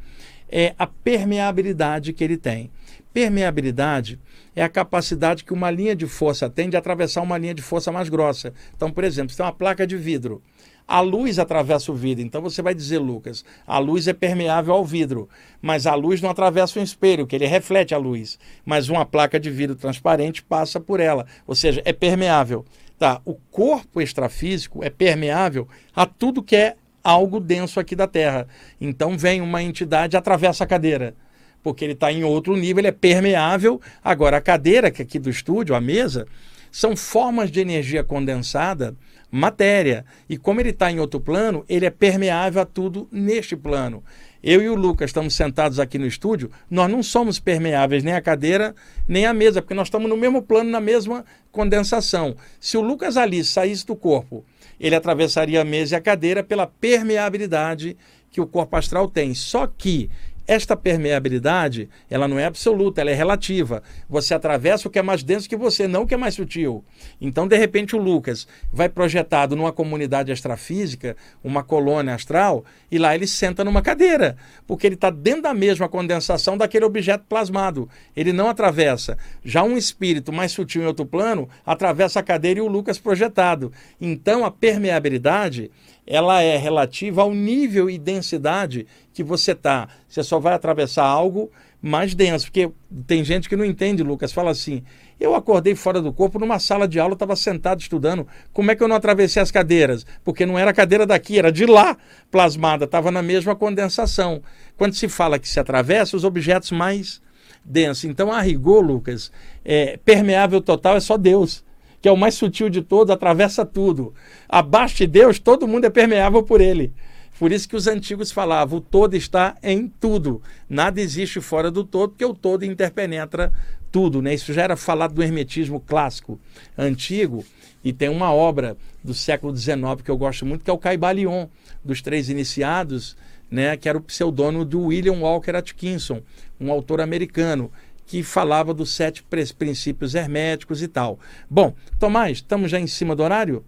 é 0.49 0.75
a 0.77 0.85
permeabilidade 0.85 2.13
que 2.13 2.23
ele 2.23 2.37
tem. 2.37 2.69
Permeabilidade 3.13 4.19
é 4.55 4.63
a 4.63 4.69
capacidade 4.69 5.43
que 5.43 5.53
uma 5.53 5.71
linha 5.71 5.95
de 5.95 6.05
força 6.05 6.49
tem 6.49 6.69
de 6.69 6.77
atravessar 6.77 7.21
uma 7.21 7.37
linha 7.37 7.53
de 7.53 7.61
força 7.61 7.91
mais 7.91 8.09
grossa. 8.09 8.53
Então, 8.75 8.91
por 8.91 9.03
exemplo, 9.03 9.31
você 9.31 9.37
tem 9.37 9.45
uma 9.45 9.51
placa 9.51 9.87
de 9.87 9.97
vidro. 9.97 10.41
A 10.87 10.99
luz 10.99 11.39
atravessa 11.39 11.91
o 11.91 11.95
vidro. 11.95 12.23
Então 12.23 12.41
você 12.41 12.61
vai 12.61 12.75
dizer, 12.75 12.99
Lucas, 12.99 13.43
a 13.65 13.79
luz 13.79 14.07
é 14.07 14.13
permeável 14.13 14.73
ao 14.73 14.85
vidro, 14.85 15.27
mas 15.59 15.87
a 15.87 15.95
luz 15.95 16.21
não 16.21 16.29
atravessa 16.29 16.79
um 16.79 16.83
espelho, 16.83 17.25
que 17.25 17.35
ele 17.35 17.47
reflete 17.47 17.95
a 17.95 17.97
luz. 17.97 18.37
Mas 18.63 18.87
uma 18.87 19.03
placa 19.03 19.39
de 19.39 19.49
vidro 19.49 19.75
transparente 19.75 20.43
passa 20.43 20.79
por 20.79 20.99
ela, 20.99 21.25
ou 21.47 21.55
seja, 21.55 21.81
é 21.85 21.91
permeável. 21.91 22.63
Tá, 22.97 23.21
o 23.25 23.35
corpo 23.51 24.01
extrafísico 24.01 24.83
é 24.83 24.89
permeável 24.89 25.67
a 25.93 26.05
tudo 26.05 26.41
que 26.41 26.55
é 26.55 26.75
algo 27.03 27.39
denso 27.39 27.79
aqui 27.79 27.95
da 27.95 28.07
Terra. 28.07 28.47
Então 28.79 29.17
vem 29.17 29.41
uma 29.41 29.61
entidade 29.61 30.15
atravessa 30.15 30.63
a 30.63 30.67
cadeira, 30.67 31.13
porque 31.61 31.83
ele 31.83 31.93
está 31.93 32.11
em 32.11 32.23
outro 32.23 32.55
nível, 32.55 32.79
ele 32.79 32.87
é 32.87 32.91
permeável. 32.91 33.81
Agora 34.03 34.37
a 34.37 34.41
cadeira 34.41 34.89
que 34.89 35.01
aqui 35.01 35.19
do 35.19 35.29
estúdio, 35.29 35.75
a 35.75 35.81
mesa, 35.81 36.25
São 36.71 36.93
formas 36.93 37.49
de 37.49 37.61
energia 37.61 38.03
condensada, 38.03 38.97
matéria. 39.35 40.05
E 40.29 40.37
como 40.37 40.61
ele 40.61 40.69
está 40.69 40.89
em 40.89 40.99
outro 40.99 41.19
plano, 41.19 41.65
ele 41.67 41.85
é 41.85 41.89
permeável 41.89 42.61
a 42.61 42.65
tudo 42.65 43.07
neste 43.11 43.55
plano. 43.55 44.03
Eu 44.41 44.61
e 44.61 44.69
o 44.69 44.75
Lucas 44.75 45.09
estamos 45.09 45.33
sentados 45.33 45.79
aqui 45.79 45.97
no 45.97 46.05
estúdio, 46.05 46.51
nós 46.69 46.89
não 46.89 47.01
somos 47.01 47.39
permeáveis 47.39 48.03
nem 48.03 48.13
a 48.13 48.21
cadeira, 48.21 48.75
nem 49.07 49.25
a 49.25 49.33
mesa, 49.33 49.61
porque 49.61 49.73
nós 49.73 49.87
estamos 49.87 50.07
no 50.07 50.15
mesmo 50.15 50.41
plano, 50.41 50.69
na 50.69 50.79
mesma 50.79 51.25
condensação. 51.51 52.35
Se 52.59 52.77
o 52.77 52.81
Lucas 52.81 53.17
ali 53.17 53.43
saísse 53.43 53.85
do 53.85 53.95
corpo, 53.95 54.45
ele 54.79 54.95
atravessaria 54.95 55.61
a 55.61 55.65
mesa 55.65 55.95
e 55.95 55.97
a 55.97 56.01
cadeira 56.01 56.43
pela 56.43 56.67
permeabilidade 56.67 57.97
que 58.29 58.39
o 58.39 58.47
corpo 58.47 58.75
astral 58.75 59.09
tem. 59.09 59.33
Só 59.33 59.65
que 59.65 60.09
esta 60.47 60.75
permeabilidade, 60.75 61.89
ela 62.09 62.27
não 62.27 62.37
é 62.37 62.45
absoluta, 62.45 63.01
ela 63.01 63.11
é 63.11 63.13
relativa. 63.13 63.81
Você 64.09 64.33
atravessa 64.33 64.87
o 64.87 64.91
que 64.91 64.99
é 64.99 65.01
mais 65.01 65.23
denso 65.23 65.49
que 65.49 65.55
você, 65.55 65.87
não 65.87 66.03
o 66.03 66.07
que 66.07 66.13
é 66.13 66.17
mais 66.17 66.35
sutil. 66.35 66.83
Então, 67.19 67.47
de 67.47 67.57
repente, 67.57 67.95
o 67.95 67.99
Lucas 67.99 68.47
vai 68.71 68.87
projetado 68.87 69.55
numa 69.55 69.71
comunidade 69.71 70.31
astrafísica, 70.31 71.15
uma 71.43 71.63
colônia 71.63 72.13
astral, 72.13 72.63
e 72.91 72.97
lá 72.97 73.15
ele 73.15 73.27
senta 73.27 73.63
numa 73.63 73.81
cadeira, 73.81 74.37
porque 74.67 74.87
ele 74.87 74.95
está 74.95 75.09
dentro 75.09 75.43
da 75.43 75.53
mesma 75.53 75.89
condensação 75.89 76.57
daquele 76.57 76.85
objeto 76.85 77.25
plasmado. 77.27 77.89
Ele 78.15 78.31
não 78.31 78.47
atravessa. 78.47 79.17
Já 79.43 79.63
um 79.63 79.77
espírito 79.77 80.31
mais 80.31 80.51
sutil 80.51 80.83
em 80.83 80.85
outro 80.85 81.05
plano 81.05 81.49
atravessa 81.65 82.19
a 82.19 82.23
cadeira 82.23 82.59
e 82.59 82.63
o 82.63 82.67
Lucas 82.67 82.99
projetado. 82.99 83.71
Então, 83.99 84.45
a 84.45 84.51
permeabilidade 84.51 85.71
ela 86.05 86.41
é 86.41 86.57
relativa 86.57 87.21
ao 87.21 87.33
nível 87.33 87.89
e 87.89 87.97
densidade 87.97 88.85
que 89.13 89.23
você 89.23 89.53
está. 89.53 89.87
Você 90.07 90.23
só 90.23 90.39
vai 90.39 90.53
atravessar 90.53 91.05
algo 91.05 91.51
mais 91.81 92.15
denso, 92.15 92.45
porque 92.45 92.71
tem 93.05 93.23
gente 93.23 93.47
que 93.47 93.55
não 93.55 93.65
entende, 93.65 94.03
Lucas, 94.03 94.31
fala 94.31 94.51
assim: 94.51 94.83
eu 95.19 95.35
acordei 95.35 95.75
fora 95.75 96.01
do 96.01 96.11
corpo 96.11 96.39
numa 96.39 96.59
sala 96.59 96.87
de 96.87 96.99
aula, 96.99 97.13
estava 97.13 97.35
sentado 97.35 97.79
estudando. 97.79 98.27
Como 98.51 98.69
é 98.71 98.75
que 98.75 98.83
eu 98.83 98.87
não 98.87 98.95
atravessei 98.95 99.41
as 99.41 99.51
cadeiras? 99.51 100.05
Porque 100.23 100.45
não 100.45 100.57
era 100.57 100.71
a 100.71 100.73
cadeira 100.73 101.05
daqui, 101.05 101.39
era 101.39 101.51
de 101.51 101.65
lá 101.65 101.97
plasmada, 102.29 102.85
estava 102.85 103.11
na 103.11 103.21
mesma 103.21 103.55
condensação. 103.55 104.41
Quando 104.77 104.93
se 104.93 105.07
fala 105.07 105.39
que 105.39 105.47
se 105.47 105.59
atravessa, 105.59 106.17
os 106.17 106.23
objetos 106.23 106.71
mais 106.71 107.21
densos. 107.63 108.05
Então, 108.05 108.31
a 108.31 108.41
rigor, 108.41 108.81
Lucas, 108.85 109.31
é, 109.63 109.97
permeável 110.03 110.61
total 110.61 110.95
é 110.95 110.99
só 110.99 111.17
Deus 111.17 111.64
que 112.05 112.09
é 112.09 112.11
o 112.11 112.15
mais 112.15 112.35
sutil 112.35 112.69
de 112.69 112.83
todos, 112.83 113.09
atravessa 113.09 113.65
tudo. 113.65 114.13
Abaixo 114.47 114.97
de 114.97 115.07
Deus, 115.07 115.39
todo 115.39 115.67
mundo 115.67 115.85
é 115.85 115.89
permeável 115.89 116.43
por 116.43 116.61
ele. 116.61 116.93
Por 117.39 117.51
isso 117.51 117.67
que 117.67 117.75
os 117.75 117.87
antigos 117.87 118.31
falavam: 118.31 118.77
o 118.77 118.81
todo 118.81 119.15
está 119.15 119.57
em 119.63 119.87
tudo. 119.87 120.39
Nada 120.69 121.01
existe 121.01 121.41
fora 121.41 121.71
do 121.71 121.83
todo, 121.83 122.11
porque 122.11 122.23
o 122.23 122.35
todo 122.35 122.63
interpenetra 122.63 123.51
tudo. 123.91 124.21
Né? 124.21 124.35
Isso 124.35 124.53
já 124.53 124.61
era 124.61 124.75
falado 124.75 125.15
do 125.15 125.23
hermetismo 125.23 125.79
clássico 125.79 126.39
antigo. 126.77 127.43
E 127.83 127.91
tem 127.91 128.07
uma 128.07 128.31
obra 128.31 128.77
do 129.03 129.15
século 129.15 129.57
XIX 129.57 129.99
que 130.03 130.11
eu 130.11 130.17
gosto 130.17 130.45
muito, 130.45 130.63
que 130.63 130.69
é 130.69 130.73
o 130.73 130.77
Caibalion, 130.77 131.47
dos 131.83 132.03
Três 132.03 132.29
Iniciados, 132.29 133.17
né? 133.49 133.75
que 133.77 133.89
era 133.89 133.97
o 133.97 134.01
pseudônimo 134.01 134.63
do 134.63 134.79
William 134.79 135.21
Walker 135.21 135.55
Atkinson, 135.55 136.21
um 136.61 136.69
autor 136.69 137.01
americano 137.01 137.71
que 138.05 138.23
falava 138.23 138.73
dos 138.73 138.91
sete 138.91 139.23
princípios 139.57 140.15
herméticos 140.15 140.81
e 140.81 140.87
tal. 140.87 141.19
Bom, 141.49 141.73
Tomás, 141.99 142.37
estamos 142.37 142.69
já 142.69 142.79
em 142.79 142.87
cima 142.87 143.15
do 143.15 143.23
horário? 143.23 143.63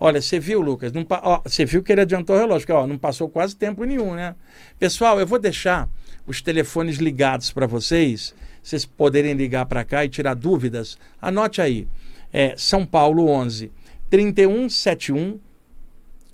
Olha, 0.00 0.20
você 0.20 0.38
viu, 0.38 0.60
Lucas? 0.60 0.92
Não, 0.92 1.04
ó, 1.10 1.40
você 1.44 1.64
viu 1.64 1.82
que 1.82 1.90
ele 1.90 2.02
adiantou 2.02 2.36
o 2.36 2.38
relógio, 2.38 2.66
que 2.66 2.72
ó, 2.72 2.86
não 2.86 2.96
passou 2.96 3.28
quase 3.28 3.56
tempo 3.56 3.82
nenhum, 3.84 4.14
né? 4.14 4.34
Pessoal, 4.78 5.18
eu 5.18 5.26
vou 5.26 5.38
deixar 5.38 5.88
os 6.26 6.40
telefones 6.40 6.98
ligados 6.98 7.50
para 7.50 7.66
vocês, 7.66 8.34
vocês 8.62 8.84
poderem 8.84 9.32
ligar 9.32 9.66
para 9.66 9.84
cá 9.84 10.04
e 10.04 10.08
tirar 10.08 10.34
dúvidas. 10.34 10.96
Anote 11.20 11.60
aí. 11.60 11.88
É 12.32 12.54
São 12.56 12.84
Paulo 12.84 13.28
11 13.28 13.72
3171 14.10 15.40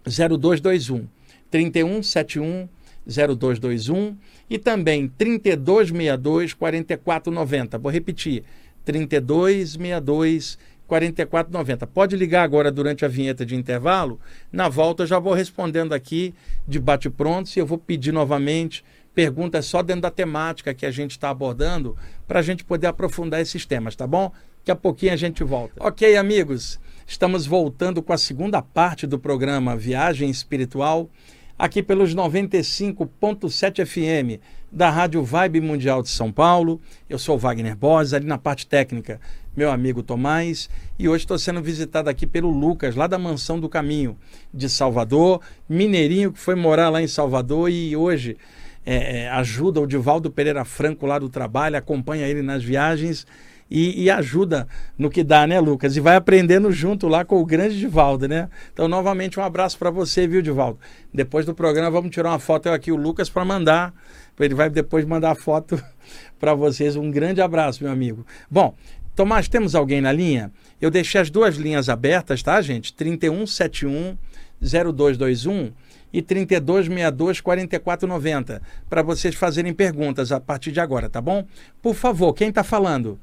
0221. 0.04 1.08
3171 1.50 2.68
0221 3.06 4.16
e 4.54 4.58
também 4.58 5.08
3262 5.08 6.54
4490. 6.54 7.76
Vou 7.76 7.90
repetir: 7.90 8.44
3262 8.84 10.56
4490. 10.86 11.88
Pode 11.88 12.14
ligar 12.14 12.44
agora 12.44 12.70
durante 12.70 13.04
a 13.04 13.08
vinheta 13.08 13.44
de 13.44 13.56
intervalo. 13.56 14.20
Na 14.52 14.68
volta 14.68 15.02
eu 15.02 15.06
já 15.08 15.18
vou 15.18 15.32
respondendo 15.32 15.92
aqui 15.92 16.32
de 16.68 16.78
bate-pronto. 16.78 17.48
Se 17.48 17.58
eu 17.58 17.66
vou 17.66 17.78
pedir 17.78 18.12
novamente 18.12 18.84
perguntas 19.12 19.66
só 19.66 19.82
dentro 19.82 20.02
da 20.02 20.10
temática 20.10 20.72
que 20.72 20.86
a 20.86 20.90
gente 20.92 21.10
está 21.12 21.30
abordando 21.30 21.96
para 22.28 22.38
a 22.38 22.42
gente 22.42 22.62
poder 22.62 22.86
aprofundar 22.86 23.40
esses 23.40 23.66
temas, 23.66 23.96
tá 23.96 24.06
bom? 24.06 24.30
Daqui 24.58 24.70
a 24.70 24.76
pouquinho 24.76 25.14
a 25.14 25.16
gente 25.16 25.42
volta. 25.42 25.74
Ok, 25.80 26.16
amigos, 26.16 26.78
estamos 27.04 27.44
voltando 27.44 28.00
com 28.00 28.12
a 28.12 28.18
segunda 28.18 28.62
parte 28.62 29.04
do 29.04 29.18
programa 29.18 29.76
Viagem 29.76 30.30
Espiritual 30.30 31.10
aqui 31.58 31.82
pelos 31.82 32.14
95.7 32.14 33.86
FM 33.86 34.40
da 34.70 34.90
Rádio 34.90 35.22
Vibe 35.22 35.60
Mundial 35.60 36.02
de 36.02 36.08
São 36.08 36.32
Paulo. 36.32 36.80
Eu 37.08 37.18
sou 37.18 37.38
Wagner 37.38 37.76
Borges, 37.76 38.12
ali 38.12 38.26
na 38.26 38.38
parte 38.38 38.66
técnica, 38.66 39.20
meu 39.56 39.70
amigo 39.70 40.02
Tomás, 40.02 40.68
e 40.98 41.08
hoje 41.08 41.24
estou 41.24 41.38
sendo 41.38 41.62
visitado 41.62 42.10
aqui 42.10 42.26
pelo 42.26 42.50
Lucas, 42.50 42.96
lá 42.96 43.06
da 43.06 43.18
Mansão 43.18 43.60
do 43.60 43.68
Caminho 43.68 44.18
de 44.52 44.68
Salvador, 44.68 45.40
mineirinho 45.68 46.32
que 46.32 46.40
foi 46.40 46.56
morar 46.56 46.88
lá 46.88 47.00
em 47.00 47.06
Salvador 47.06 47.70
e 47.70 47.96
hoje 47.96 48.36
é, 48.84 49.20
é 49.20 49.28
ajuda 49.28 49.80
o 49.80 49.86
Divaldo 49.86 50.30
Pereira 50.30 50.64
Franco 50.64 51.06
lá 51.06 51.20
do 51.20 51.28
trabalho, 51.28 51.76
acompanha 51.76 52.26
ele 52.26 52.42
nas 52.42 52.64
viagens 52.64 53.24
e, 53.70 54.04
e, 54.04 54.10
ajuda 54.10 54.68
no 54.96 55.10
que 55.10 55.24
dá, 55.24 55.46
né, 55.46 55.58
Lucas? 55.58 55.96
E 55.96 56.00
vai 56.00 56.16
aprendendo 56.16 56.70
junto 56.70 57.08
lá 57.08 57.24
com 57.24 57.40
o 57.40 57.46
grande 57.46 57.78
Divaldo, 57.78 58.28
né? 58.28 58.48
Então, 58.72 58.86
novamente, 58.86 59.40
um 59.40 59.42
abraço 59.42 59.78
para 59.78 59.90
você, 59.90 60.26
viu, 60.26 60.42
Divaldo? 60.42 60.78
Depois 61.12 61.46
do 61.46 61.54
programa, 61.54 61.90
vamos 61.90 62.10
tirar 62.10 62.30
uma 62.30 62.38
foto 62.38 62.68
aqui, 62.68 62.92
o 62.92 62.96
Lucas, 62.96 63.28
para 63.28 63.44
mandar. 63.44 63.94
Ele 64.38 64.54
vai 64.54 64.68
depois 64.68 65.04
mandar 65.04 65.30
a 65.30 65.34
foto 65.34 65.82
para 66.38 66.54
vocês. 66.54 66.96
Um 66.96 67.10
grande 67.10 67.40
abraço, 67.40 67.82
meu 67.82 67.92
amigo. 67.92 68.26
Bom, 68.50 68.74
Tomás, 69.14 69.48
temos 69.48 69.74
alguém 69.74 70.00
na 70.00 70.10
linha? 70.10 70.50
Eu 70.80 70.90
deixei 70.90 71.20
as 71.20 71.30
duas 71.30 71.56
linhas 71.56 71.88
abertas, 71.88 72.42
tá, 72.42 72.60
gente? 72.60 72.92
3171 72.92 74.16
0221 74.60 75.72
e 76.12 76.22
3262 76.22 77.40
4490 77.40 78.62
para 78.88 79.02
vocês 79.02 79.34
fazerem 79.34 79.72
perguntas 79.72 80.32
a 80.32 80.40
partir 80.40 80.72
de 80.72 80.80
agora, 80.80 81.08
tá 81.08 81.20
bom? 81.20 81.46
Por 81.82 81.94
favor, 81.94 82.32
quem 82.32 82.48
está 82.48 82.62
falando? 82.62 83.18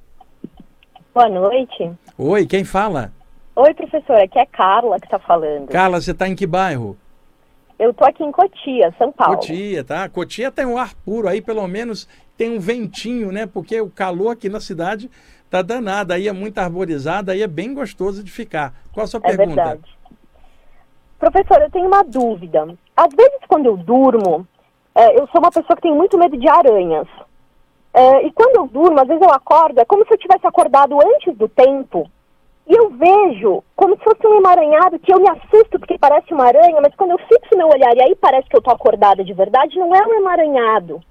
Boa 1.14 1.28
noite. 1.28 1.92
Oi, 2.18 2.46
quem 2.46 2.64
fala? 2.64 3.12
Oi, 3.54 3.74
professora, 3.74 4.24
aqui 4.24 4.40
é 4.40 4.46
Carla 4.46 4.98
que 4.98 5.06
está 5.06 5.20
falando. 5.20 5.68
Carla, 5.68 6.00
você 6.00 6.12
está 6.12 6.26
em 6.26 6.36
que 6.36 6.48
bairro? 6.48 6.98
Eu 7.78 7.94
tô 7.94 8.06
aqui 8.06 8.24
em 8.24 8.32
Cotia, 8.32 8.94
São 8.98 9.12
Paulo. 9.12 9.36
Cotia, 9.36 9.84
tá? 9.84 10.08
Cotia 10.08 10.50
tem 10.50 10.66
um 10.66 10.78
ar 10.78 10.94
puro 11.04 11.28
aí, 11.28 11.42
pelo 11.42 11.68
menos 11.68 12.08
tem 12.38 12.56
um 12.56 12.60
ventinho, 12.60 13.30
né? 13.30 13.46
Porque 13.46 13.82
o 13.82 13.90
calor 13.90 14.32
aqui 14.32 14.48
na 14.48 14.62
cidade 14.62 15.12
tá 15.50 15.62
danado. 15.62 16.14
Aí 16.14 16.30
é 16.30 16.32
muito 16.32 16.60
arborizado, 16.60 17.30
aí 17.30 17.42
é 17.42 17.48
bem 17.48 17.74
gostoso 17.74 18.24
de 18.24 18.32
ficar. 18.32 18.74
Qual 18.94 19.04
a 19.04 19.08
sua 19.08 19.20
é 19.24 19.36
pergunta? 19.36 19.64
Verdade. 19.64 19.98
Professor, 21.20 21.62
eu 21.62 21.72
tenho 21.72 21.88
uma 21.88 22.04
dúvida. 22.04 22.74
Às 22.96 23.14
vezes, 23.14 23.40
quando 23.50 23.66
eu 23.66 23.76
durmo, 23.76 24.48
é, 24.96 25.20
eu 25.20 25.28
sou 25.28 25.42
uma 25.42 25.52
pessoa 25.52 25.76
que 25.76 25.82
tem 25.82 25.94
muito 25.94 26.18
medo 26.18 26.38
de 26.38 26.48
aranhas. 26.48 27.08
É, 27.94 28.26
e 28.26 28.32
quando 28.32 28.56
eu 28.56 28.68
durmo, 28.68 29.00
às 29.00 29.08
vezes 29.08 29.22
eu 29.22 29.32
acordo, 29.32 29.80
é 29.80 29.86
como 29.86 30.06
se 30.06 30.14
eu 30.14 30.18
tivesse 30.18 30.48
acordado 30.48 30.98
antes 31.02 31.36
do 31.36 31.48
tempo. 31.50 32.10
E 32.68 32.74
eu 32.74 32.90
vejo 32.92 33.64
como 33.76 33.98
se 33.98 34.04
fosse 34.04 34.26
um 34.26 34.38
emaranhado 34.38 35.00
que 35.00 35.14
eu 35.14 35.20
me 35.20 35.30
assusto 35.30 35.78
porque 35.80 35.98
parece 35.98 36.34
uma 36.34 36.46
aranha, 36.46 36.80
mas 36.82 36.96
quando 36.96 37.12
eu 37.12 37.18
fixo 37.18 37.58
meu 37.58 37.68
olhar 37.68 37.96
e 37.96 38.02
aí 38.02 38.16
parece 38.16 38.48
que 38.48 38.56
eu 38.56 38.62
tô 38.62 38.72
acordada 38.72 39.24
de 39.24 39.34
verdade, 39.34 39.78
não 39.78 39.94
é 39.94 40.08
um 40.08 40.14
emaranhado. 40.14 41.02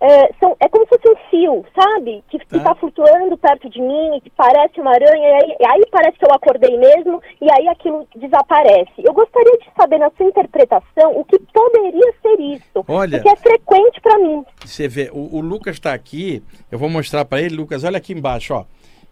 É, 0.00 0.32
são, 0.38 0.56
é 0.60 0.68
como 0.68 0.84
se 0.84 0.90
fosse 0.90 1.08
um 1.08 1.16
fio, 1.28 1.66
sabe? 1.74 2.22
Que 2.28 2.36
está 2.36 2.60
tá 2.60 2.74
flutuando 2.76 3.36
perto 3.36 3.68
de 3.68 3.80
mim, 3.80 4.20
que 4.22 4.30
parece 4.30 4.80
uma 4.80 4.92
aranha, 4.92 5.28
e 5.28 5.32
aí, 5.32 5.56
e 5.58 5.66
aí, 5.66 5.82
parece 5.90 6.16
que 6.16 6.24
eu 6.24 6.32
acordei 6.32 6.76
mesmo, 6.78 7.20
e 7.40 7.50
aí 7.50 7.66
aquilo 7.68 8.06
desaparece. 8.14 8.92
Eu 8.98 9.12
gostaria 9.12 9.58
de 9.58 9.66
saber, 9.76 9.98
na 9.98 10.10
sua 10.16 10.26
interpretação, 10.26 11.18
o 11.18 11.24
que 11.24 11.38
poderia 11.52 12.12
ser 12.22 12.40
isso. 12.40 12.84
Olha, 12.86 13.18
porque 13.18 13.28
é 13.28 13.36
frequente 13.36 14.00
para 14.00 14.18
mim. 14.18 14.44
Você 14.64 14.86
vê, 14.86 15.10
o, 15.12 15.36
o 15.36 15.40
Lucas 15.40 15.74
está 15.74 15.92
aqui, 15.92 16.42
eu 16.70 16.78
vou 16.78 16.88
mostrar 16.88 17.24
para 17.24 17.42
ele, 17.42 17.56
Lucas, 17.56 17.82
olha 17.82 17.98
aqui 17.98 18.12
embaixo, 18.12 18.54
ó. 18.54 18.60
O 18.60 18.66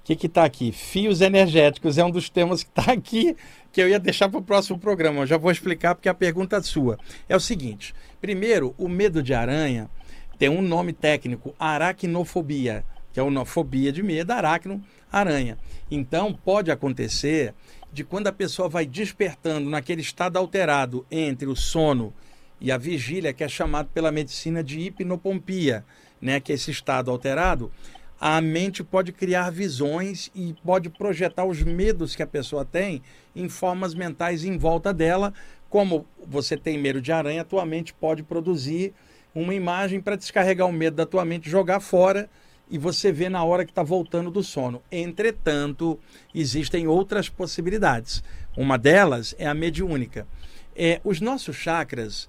que 0.06 0.26
está 0.26 0.44
aqui? 0.44 0.70
Fios 0.70 1.20
energéticos 1.20 1.98
é 1.98 2.04
um 2.04 2.12
dos 2.12 2.30
temas 2.30 2.62
que 2.62 2.70
está 2.70 2.92
aqui, 2.92 3.36
que 3.72 3.82
eu 3.82 3.88
ia 3.88 3.98
deixar 3.98 4.28
para 4.28 4.38
o 4.38 4.42
próximo 4.42 4.78
programa. 4.78 5.22
Eu 5.22 5.26
já 5.26 5.36
vou 5.36 5.50
explicar 5.50 5.96
porque 5.96 6.08
a 6.08 6.14
pergunta 6.14 6.56
é 6.56 6.62
sua. 6.62 6.96
É 7.28 7.34
o 7.34 7.40
seguinte: 7.40 7.92
primeiro, 8.20 8.72
o 8.78 8.88
medo 8.88 9.20
de 9.20 9.34
aranha 9.34 9.90
tem 10.38 10.48
um 10.48 10.62
nome 10.62 10.92
técnico, 10.92 11.54
aracnofobia, 11.58 12.84
que 13.12 13.20
é 13.20 13.22
uma 13.22 13.44
fobia 13.46 13.90
de 13.90 14.02
medo, 14.02 14.32
aracno, 14.32 14.82
aranha. 15.10 15.56
Então, 15.90 16.32
pode 16.32 16.70
acontecer 16.70 17.54
de 17.92 18.04
quando 18.04 18.26
a 18.26 18.32
pessoa 18.32 18.68
vai 18.68 18.84
despertando 18.84 19.70
naquele 19.70 20.02
estado 20.02 20.36
alterado 20.36 21.06
entre 21.10 21.46
o 21.46 21.56
sono 21.56 22.12
e 22.60 22.70
a 22.70 22.76
vigília, 22.76 23.32
que 23.32 23.44
é 23.44 23.48
chamado 23.48 23.88
pela 23.92 24.12
medicina 24.12 24.62
de 24.62 24.80
hipnopompia, 24.80 25.84
né, 26.20 26.40
que 26.40 26.52
é 26.52 26.54
esse 26.54 26.70
estado 26.70 27.10
alterado, 27.10 27.70
a 28.20 28.40
mente 28.40 28.82
pode 28.82 29.12
criar 29.12 29.50
visões 29.50 30.30
e 30.34 30.54
pode 30.64 30.88
projetar 30.88 31.44
os 31.44 31.62
medos 31.62 32.16
que 32.16 32.22
a 32.22 32.26
pessoa 32.26 32.64
tem 32.64 33.02
em 33.34 33.48
formas 33.48 33.94
mentais 33.94 34.44
em 34.44 34.56
volta 34.56 34.92
dela. 34.92 35.34
Como 35.68 36.06
você 36.26 36.56
tem 36.56 36.78
medo 36.78 37.00
de 37.00 37.12
aranha, 37.12 37.42
a 37.42 37.44
tua 37.44 37.66
mente 37.66 37.92
pode 37.92 38.22
produzir 38.22 38.94
uma 39.40 39.54
imagem 39.54 40.00
para 40.00 40.16
descarregar 40.16 40.66
o 40.66 40.72
medo 40.72 40.96
da 40.96 41.04
tua 41.04 41.24
mente, 41.24 41.50
jogar 41.50 41.80
fora 41.80 42.28
e 42.70 42.78
você 42.78 43.12
vê 43.12 43.28
na 43.28 43.44
hora 43.44 43.64
que 43.64 43.70
está 43.70 43.82
voltando 43.82 44.30
do 44.30 44.42
sono. 44.42 44.82
Entretanto, 44.90 45.98
existem 46.34 46.88
outras 46.88 47.28
possibilidades. 47.28 48.24
Uma 48.56 48.78
delas 48.78 49.34
é 49.38 49.46
a 49.46 49.52
mediúnica. 49.52 50.26
É, 50.74 51.00
os 51.04 51.20
nossos 51.20 51.54
chakras 51.54 52.28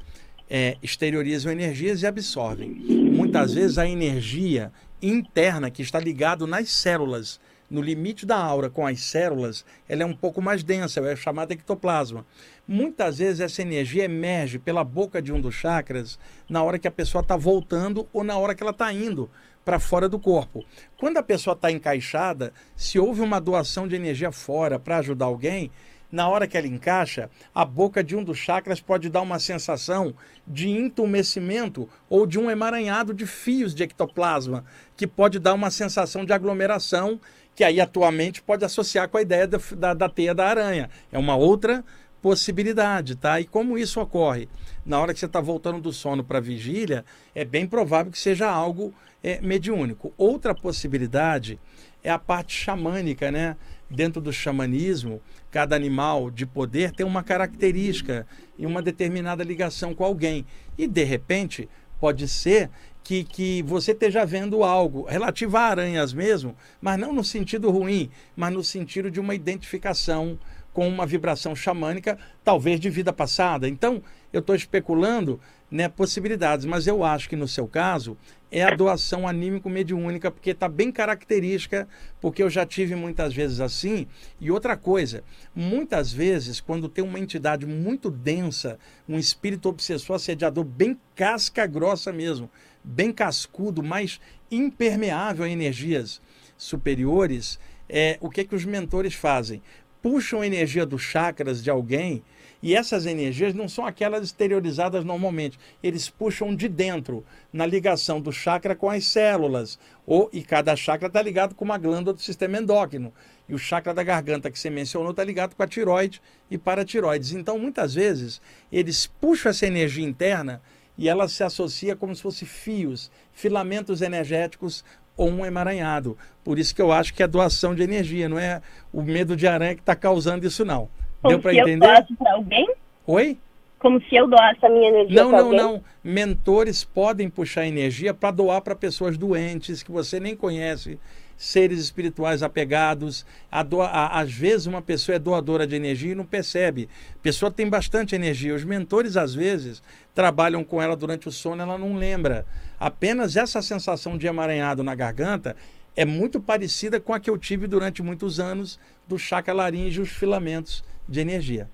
é, 0.50 0.76
exteriorizam 0.84 1.52
energias 1.52 2.02
e 2.02 2.08
absorvem. 2.08 2.70
Muitas 2.70 3.54
vezes 3.54 3.78
a 3.78 3.88
energia 3.88 4.72
interna 5.02 5.72
que 5.72 5.82
está 5.82 6.00
ligado 6.00 6.46
nas 6.46 6.70
células, 6.70 7.40
no 7.70 7.82
limite 7.82 8.26
da 8.26 8.38
aura 8.38 8.70
com 8.70 8.86
as 8.86 9.02
células, 9.02 9.66
ela 9.88 10.04
é 10.04 10.06
um 10.06 10.16
pouco 10.16 10.42
mais 10.42 10.64
densa, 10.64 11.00
é 11.02 11.16
chamada 11.16 11.54
ectoplasma. 11.54 12.26
Muitas 12.68 13.18
vezes 13.18 13.40
essa 13.40 13.62
energia 13.62 14.06
emerge 14.06 14.58
pela 14.58 14.84
boca 14.84 15.22
de 15.22 15.32
um 15.32 15.42
dos 15.42 15.56
chakras 15.56 16.18
na 16.50 16.64
hora 16.64 16.80
que 16.80 16.88
a 16.88 16.92
pessoa 16.92 17.22
está 17.22 17.36
voltando 17.36 18.08
ou 18.14 18.24
na 18.24 18.38
hora 18.38 18.56
que 18.56 18.64
ela 18.64 18.72
está 18.72 18.92
indo 18.92 19.30
para 19.66 19.80
fora 19.80 20.08
do 20.08 20.18
corpo. 20.18 20.64
Quando 20.98 21.18
a 21.18 21.24
pessoa 21.24 21.54
está 21.54 21.70
encaixada, 21.70 22.54
se 22.76 22.98
houve 22.98 23.20
uma 23.20 23.42
doação 23.42 23.86
de 23.86 23.96
energia 23.96 24.32
fora 24.32 24.80
para 24.80 25.00
ajudar 25.00 25.26
alguém, 25.26 25.70
na 26.12 26.28
hora 26.30 26.48
que 26.48 26.58
ela 26.58 26.68
encaixa, 26.68 27.30
a 27.54 27.66
boca 27.66 28.04
de 28.04 28.16
um 28.16 28.24
dos 28.24 28.38
chakras 28.38 28.80
pode 28.80 29.10
dar 29.10 29.22
uma 29.22 29.40
sensação 29.40 30.14
de 30.48 30.70
entumecimento 30.70 31.90
ou 32.10 32.26
de 32.26 32.40
um 32.40 32.50
emaranhado 32.50 33.14
de 33.14 33.26
fios 33.26 33.76
de 33.76 33.84
ectoplasma, 33.84 34.64
que 34.96 35.06
pode 35.06 35.40
dar 35.40 35.54
uma 35.54 35.70
sensação 35.70 36.24
de 36.24 36.32
aglomeração, 36.32 37.20
que 37.56 37.64
aí 37.64 37.82
atualmente 37.82 38.42
pode 38.42 38.64
associar 38.64 39.10
com 39.10 39.18
a 39.18 39.22
ideia 39.22 39.48
da, 39.48 39.60
da, 39.76 39.94
da 39.94 40.10
teia 40.10 40.34
da 40.34 40.48
aranha. 40.48 40.90
É 41.12 41.18
uma 41.18 41.36
outra 41.36 41.84
possibilidade, 42.22 43.16
tá? 43.16 43.40
E 43.40 43.46
como 43.46 43.78
isso 43.78 44.00
ocorre? 44.00 44.48
Na 44.86 45.00
hora 45.00 45.14
que 45.14 45.20
você 45.20 45.26
está 45.26 45.42
voltando 45.42 45.82
do 45.82 45.92
sono 45.92 46.24
para 46.24 46.38
a 46.38 46.42
vigília, 46.42 47.04
é 47.36 47.44
bem 47.44 47.68
provável 47.68 48.12
que 48.12 48.20
seja 48.20 48.50
algo 48.50 48.94
é, 49.24 49.42
mediúnico. 49.42 50.14
Outra 50.18 50.56
possibilidade 50.56 51.60
é 52.04 52.10
a 52.10 52.20
parte 52.20 52.54
xamânica, 52.54 53.32
né? 53.32 53.58
Dentro 53.90 54.22
do 54.22 54.34
xamanismo, 54.34 55.22
cada 55.50 55.76
animal 55.76 56.30
de 56.30 56.46
poder 56.46 56.92
tem 56.92 57.06
uma 57.06 57.24
característica 57.24 58.28
e 58.58 58.66
uma 58.66 58.82
determinada 58.82 59.44
ligação 59.44 59.94
com 59.94 60.04
alguém. 60.04 60.46
E, 60.78 60.86
de 60.86 61.04
repente, 61.04 61.70
pode 62.00 62.28
ser 62.28 62.70
que, 63.04 63.24
que 63.24 63.64
você 63.64 63.94
esteja 63.94 64.26
vendo 64.26 64.64
algo 64.66 65.04
relativo 65.04 65.56
a 65.56 65.62
aranhas 65.62 66.12
mesmo, 66.12 66.54
mas 66.82 67.00
não 67.00 67.14
no 67.14 67.24
sentido 67.24 67.72
ruim, 67.72 68.12
mas 68.36 68.54
no 68.54 68.62
sentido 68.62 69.10
de 69.10 69.20
uma 69.20 69.34
identificação 69.34 70.38
com 70.74 70.88
uma 70.88 71.06
vibração 71.06 71.56
xamânica, 71.56 72.20
talvez 72.44 72.80
de 72.80 72.90
vida 72.90 73.14
passada. 73.14 73.68
Então, 73.68 74.04
eu 74.32 74.42
estou 74.42 74.56
especulando 74.56 75.40
né, 75.70 75.90
possibilidades, 75.90 76.66
mas 76.66 76.88
eu 76.88 77.04
acho 77.04 77.28
que 77.28 77.36
no 77.36 77.48
seu 77.48 77.68
caso 77.68 78.18
é 78.50 78.64
a 78.64 78.74
doação 78.74 79.28
anímico-mediúnica, 79.28 80.32
porque 80.32 80.52
está 80.52 80.70
bem 80.70 80.92
característica, 80.92 81.88
porque 82.22 82.42
eu 82.42 82.50
já 82.50 82.66
tive 82.66 82.96
muitas 82.96 83.34
vezes 83.34 83.60
assim. 83.60 84.08
E 84.40 84.50
outra 84.50 84.78
coisa, 84.78 85.24
muitas 85.54 86.14
vezes, 86.14 86.62
quando 86.62 86.88
tem 86.88 87.04
uma 87.04 87.20
entidade 87.20 87.66
muito 87.66 88.10
densa, 88.10 88.80
um 89.08 89.20
espírito 89.20 89.68
obsessor, 89.68 90.16
assediador, 90.16 90.64
bem 90.64 90.98
casca 91.14 91.68
grossa 91.68 92.14
mesmo, 92.14 92.50
bem 92.82 93.12
cascudo, 93.12 93.84
mais 93.84 94.22
impermeável 94.50 95.44
a 95.44 95.50
energias 95.50 96.22
superiores, 96.58 97.60
é, 97.90 98.18
o 98.22 98.30
que, 98.30 98.46
que 98.46 98.56
os 98.56 98.64
mentores 98.64 99.14
fazem? 99.14 99.62
Puxam 100.02 100.40
a 100.42 100.48
energia 100.48 100.86
dos 100.86 101.02
chakras 101.02 101.62
de 101.62 101.70
alguém 101.70 102.24
e 102.62 102.76
essas 102.76 103.06
energias 103.06 103.54
não 103.54 103.70
são 103.70 103.86
aquelas 103.86 104.24
exteriorizadas 104.24 105.06
normalmente. 105.06 105.60
Eles 105.82 106.10
puxam 106.10 106.56
de 106.56 106.68
dentro, 106.68 107.24
na 107.54 107.66
ligação 107.66 108.20
do 108.20 108.32
chakra 108.32 108.76
com 108.76 108.90
as 108.90 109.06
células. 109.06 109.78
Ou, 110.06 110.30
e 110.34 110.42
cada 110.42 110.76
chakra 110.76 111.08
está 111.08 111.22
ligado 111.22 111.54
com 111.54 111.66
uma 111.66 111.78
glândula 111.78 112.14
do 112.16 112.22
sistema 112.22 112.58
endócrino. 112.58 113.14
E 113.48 113.54
o 113.54 113.58
chakra 113.58 113.94
da 113.94 114.04
garganta 114.04 114.50
que 114.50 114.60
você 114.60 114.70
mencionou 114.70 115.12
está 115.12 115.24
ligado 115.24 115.56
com 115.56 115.64
a 115.64 115.68
tiroide 115.68 116.22
e 116.50 116.58
paratiroides. 116.58 117.32
Então, 117.32 117.60
muitas 117.60 117.94
vezes, 117.94 118.42
eles 118.72 119.06
puxam 119.06 119.52
essa 119.52 119.68
energia 119.68 120.06
interna 120.06 120.62
e 120.98 121.08
ela 121.08 121.28
se 121.28 121.44
associa 121.44 121.96
como 121.96 122.16
se 122.16 122.22
fosse 122.22 122.46
fios, 122.46 123.12
filamentos 123.32 124.02
energéticos 124.02 124.84
ou 125.16 125.30
um 125.30 125.46
emaranhado. 125.46 126.18
Por 126.44 126.58
isso 126.58 126.74
que 126.74 126.82
eu 126.82 126.92
acho 126.92 127.14
que 127.14 127.22
é 127.22 127.28
doação 127.28 127.76
de 127.76 127.84
energia, 127.84 128.28
não 128.28 128.40
é 128.40 128.62
o 128.92 129.02
medo 129.02 129.36
de 129.36 129.48
aranha 129.48 129.76
que 129.76 129.82
está 129.82 129.96
causando 129.96 130.46
isso, 130.46 130.66
não. 130.66 130.90
Como 131.22 131.34
Deu 131.34 131.40
para 131.40 131.54
entender? 131.54 131.86
Eu 131.86 131.90
doasse 131.90 132.16
para 132.16 132.34
alguém? 132.34 132.74
Oi? 133.06 133.38
Como 133.80 134.02
se 134.02 134.16
eu 134.16 134.28
doasse 134.28 134.66
a 134.66 134.70
minha 134.70 134.90
energia 134.90 135.24
Não, 135.24 135.32
não, 135.32 135.40
alguém? 135.40 135.60
não. 135.60 135.84
Mentores 136.04 136.84
podem 136.84 137.30
puxar 137.30 137.66
energia 137.68 138.14
para 138.14 138.32
doar 138.32 138.62
para 138.62 138.76
pessoas 138.76 139.18
doentes 139.18 139.84
que 139.84 139.92
você 139.92 140.20
nem 140.20 140.36
conhece, 140.36 141.00
seres 141.38 141.80
espirituais 141.80 142.42
apegados. 142.42 143.26
A 143.52 143.62
a, 143.62 144.20
às 144.20 144.32
vezes 144.34 144.66
uma 144.66 144.82
pessoa 144.82 145.16
é 145.16 145.20
doadora 145.20 145.68
de 145.68 145.76
energia 145.76 146.14
e 146.14 146.16
não 146.16 146.26
percebe. 146.26 146.90
A 147.16 147.20
pessoa 147.22 147.52
tem 147.52 147.70
bastante 147.70 148.16
energia. 148.16 148.56
Os 148.56 148.64
mentores, 148.64 149.16
às 149.16 149.36
vezes, 149.36 149.84
trabalham 150.16 150.64
com 150.64 150.82
ela 150.82 150.96
durante 150.96 151.28
o 151.28 151.32
sono, 151.32 151.62
ela 151.62 151.78
não 151.78 151.96
lembra. 151.96 152.46
Apenas 152.80 153.36
essa 153.36 153.62
sensação 153.62 154.18
de 154.18 154.26
emaranhado 154.26 154.84
na 154.84 154.96
garganta 154.96 155.56
é 155.96 156.06
muito 156.06 156.40
parecida 156.40 157.00
com 157.00 157.14
a 157.14 157.20
que 157.20 157.30
eu 157.30 157.38
tive 157.38 157.68
durante 157.68 158.02
muitos 158.02 158.40
anos 158.40 158.80
do 159.08 159.20
chakra 159.20 159.54
laríngeo 159.54 160.02
e 160.02 160.04
os 160.04 160.10
filamentos 160.10 160.84
de 161.08 161.20
energia. 161.20 161.70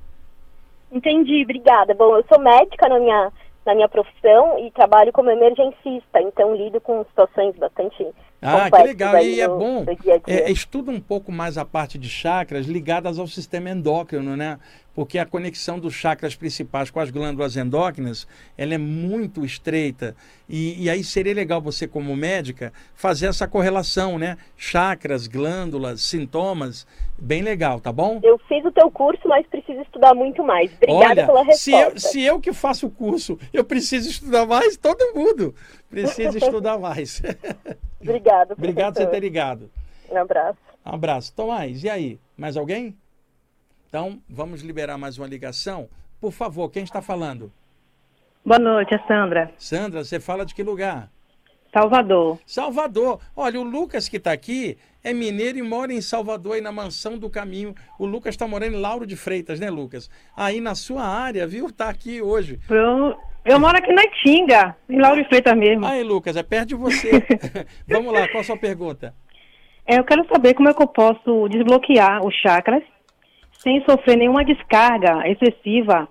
Entendi, 0.92 1.44
obrigada. 1.44 1.94
Bom, 1.94 2.16
eu 2.16 2.26
sou 2.28 2.40
médica 2.40 2.88
na 2.88 3.00
minha, 3.00 3.32
na 3.66 3.76
minha 3.76 3.90
profissão 3.90 4.60
e 4.60 4.70
trabalho 4.72 5.12
como 5.12 5.30
emergencista, 5.30 6.22
então 6.22 6.56
lido 6.56 6.80
com 6.80 7.04
situações 7.06 7.56
bastante 7.56 8.06
ah, 8.44 8.70
que 8.70 8.84
legal. 8.84 9.18
E 9.24 9.40
é 9.40 9.48
bom, 9.48 9.86
dia 9.86 10.20
dia. 10.20 10.22
É, 10.28 10.52
estuda 10.52 10.92
um 10.92 11.00
pouco 11.00 11.32
mais 11.32 11.58
a 11.58 11.64
parte 11.64 11.98
de 11.98 12.10
chakras 12.10 12.66
ligadas 12.66 13.18
ao 13.18 13.26
sistema 13.26 13.70
endócrino, 13.70 14.36
né? 14.36 14.60
Porque 14.96 15.18
a 15.18 15.26
conexão 15.26 15.80
dos 15.80 15.94
chakras 15.94 16.36
principais 16.36 16.92
com 16.92 17.00
as 17.00 17.10
glândulas 17.10 17.58
endócrinas, 17.58 18.28
ela 18.58 18.76
é 18.76 18.78
muito 18.78 19.44
estreita. 19.44 20.16
E, 20.48 20.84
e 20.84 20.90
aí 20.90 21.04
seria 21.04 21.34
legal 21.34 21.60
você, 21.60 21.88
como 21.88 22.16
médica, 22.16 22.72
fazer 22.94 23.28
essa 23.28 23.48
correlação, 23.48 24.20
né? 24.20 24.38
Chakras, 24.56 25.26
glândulas, 25.26 26.02
sintomas, 26.02 26.86
bem 27.18 27.42
legal, 27.42 27.80
tá 27.80 27.92
bom? 27.92 28.20
Eu 28.24 28.38
fiz 28.48 28.64
o 28.66 28.72
teu 28.72 28.92
curso, 28.92 29.28
mas 29.28 29.48
preciso 29.48 29.82
estudar 29.82 30.14
muito 30.14 30.44
mais. 30.44 30.72
Obrigada 30.76 31.06
Olha, 31.06 31.26
pela 31.26 31.44
resposta. 31.44 31.58
Se 31.58 31.72
eu, 31.72 32.00
se 32.00 32.22
eu 32.22 32.40
que 32.40 32.54
faço 32.54 32.88
o 32.88 32.92
curso, 32.92 33.40
eu 33.52 33.64
preciso 33.64 34.10
estudar 34.10 34.46
mais, 34.46 34.78
todo 34.78 35.16
mundo 35.16 35.56
precisa 35.90 36.38
estudar 36.40 36.78
mais. 36.78 37.22
Obrigado. 38.00 38.52
Obrigado 38.58 38.94
por 38.94 39.04
você 39.04 39.08
ter 39.08 39.20
ligado. 39.20 39.72
Um 40.12 40.18
abraço. 40.18 40.60
Um 40.86 40.94
abraço. 40.94 41.34
Tomás, 41.34 41.84
e 41.84 41.90
aí? 41.90 42.20
Mais 42.38 42.58
alguém? 42.58 42.96
Então, 43.94 44.18
vamos 44.28 44.64
liberar 44.64 44.98
mais 44.98 45.20
uma 45.20 45.28
ligação. 45.28 45.88
Por 46.20 46.32
favor, 46.32 46.68
quem 46.72 46.84
está 46.84 47.00
falando? 47.00 47.52
Boa 48.44 48.58
noite, 48.58 48.92
é 48.96 48.98
Sandra. 49.08 49.52
Sandra, 49.56 50.04
você 50.04 50.20
fala 50.20 50.44
de 50.48 50.56
que 50.56 50.64
lugar? 50.64 51.12
Salvador. 51.72 52.40
Salvador. 52.44 53.22
Olha, 53.36 53.62
o 53.62 53.64
Lucas 53.64 54.10
que 54.10 54.18
está 54.18 54.32
aqui 54.32 54.80
é 55.04 55.14
mineiro 55.14 55.60
e 55.60 55.62
mora 55.62 55.94
em 55.94 56.02
Salvador, 56.02 56.56
aí 56.56 56.62
na 56.62 56.72
Mansão 56.72 57.20
do 57.20 57.30
Caminho. 57.30 57.76
O 58.00 58.08
Lucas 58.08 58.34
está 58.34 58.48
morando 58.48 58.74
em 58.74 58.82
Lauro 58.82 59.06
de 59.06 59.16
Freitas, 59.16 59.60
né, 59.60 59.70
Lucas? 59.70 60.10
Aí 60.36 60.60
na 60.60 60.74
sua 60.74 61.04
área, 61.04 61.46
viu? 61.46 61.68
Está 61.68 61.88
aqui 61.88 62.20
hoje. 62.20 62.60
Eu, 62.72 63.16
eu 63.46 63.60
moro 63.60 63.78
aqui 63.78 63.94
na 63.94 64.10
Tinga, 64.24 64.76
em 64.90 65.00
Lauro 65.00 65.22
de 65.22 65.30
Freitas 65.30 65.56
mesmo. 65.56 65.86
Aí, 65.86 66.02
Lucas, 66.02 66.36
é 66.36 66.42
perto 66.42 66.70
de 66.70 66.76
você. 66.76 67.12
Vamos 67.88 68.12
lá, 68.12 68.28
qual 68.28 68.42
a 68.42 68.44
sua 68.44 68.58
pergunta? 68.58 69.14
É, 69.86 70.00
eu 70.00 70.04
quero 70.04 70.26
saber 70.28 70.56
como 70.56 70.70
é 70.70 70.74
que 70.74 70.82
eu 70.82 70.88
posso 70.88 71.48
desbloquear 71.50 72.26
os 72.26 72.34
chakras 72.38 72.82
sem 73.64 73.84
sofrer 73.86 74.18
nenhuma 74.18 74.44
descarga 74.44 75.28
excessiva 75.28 76.08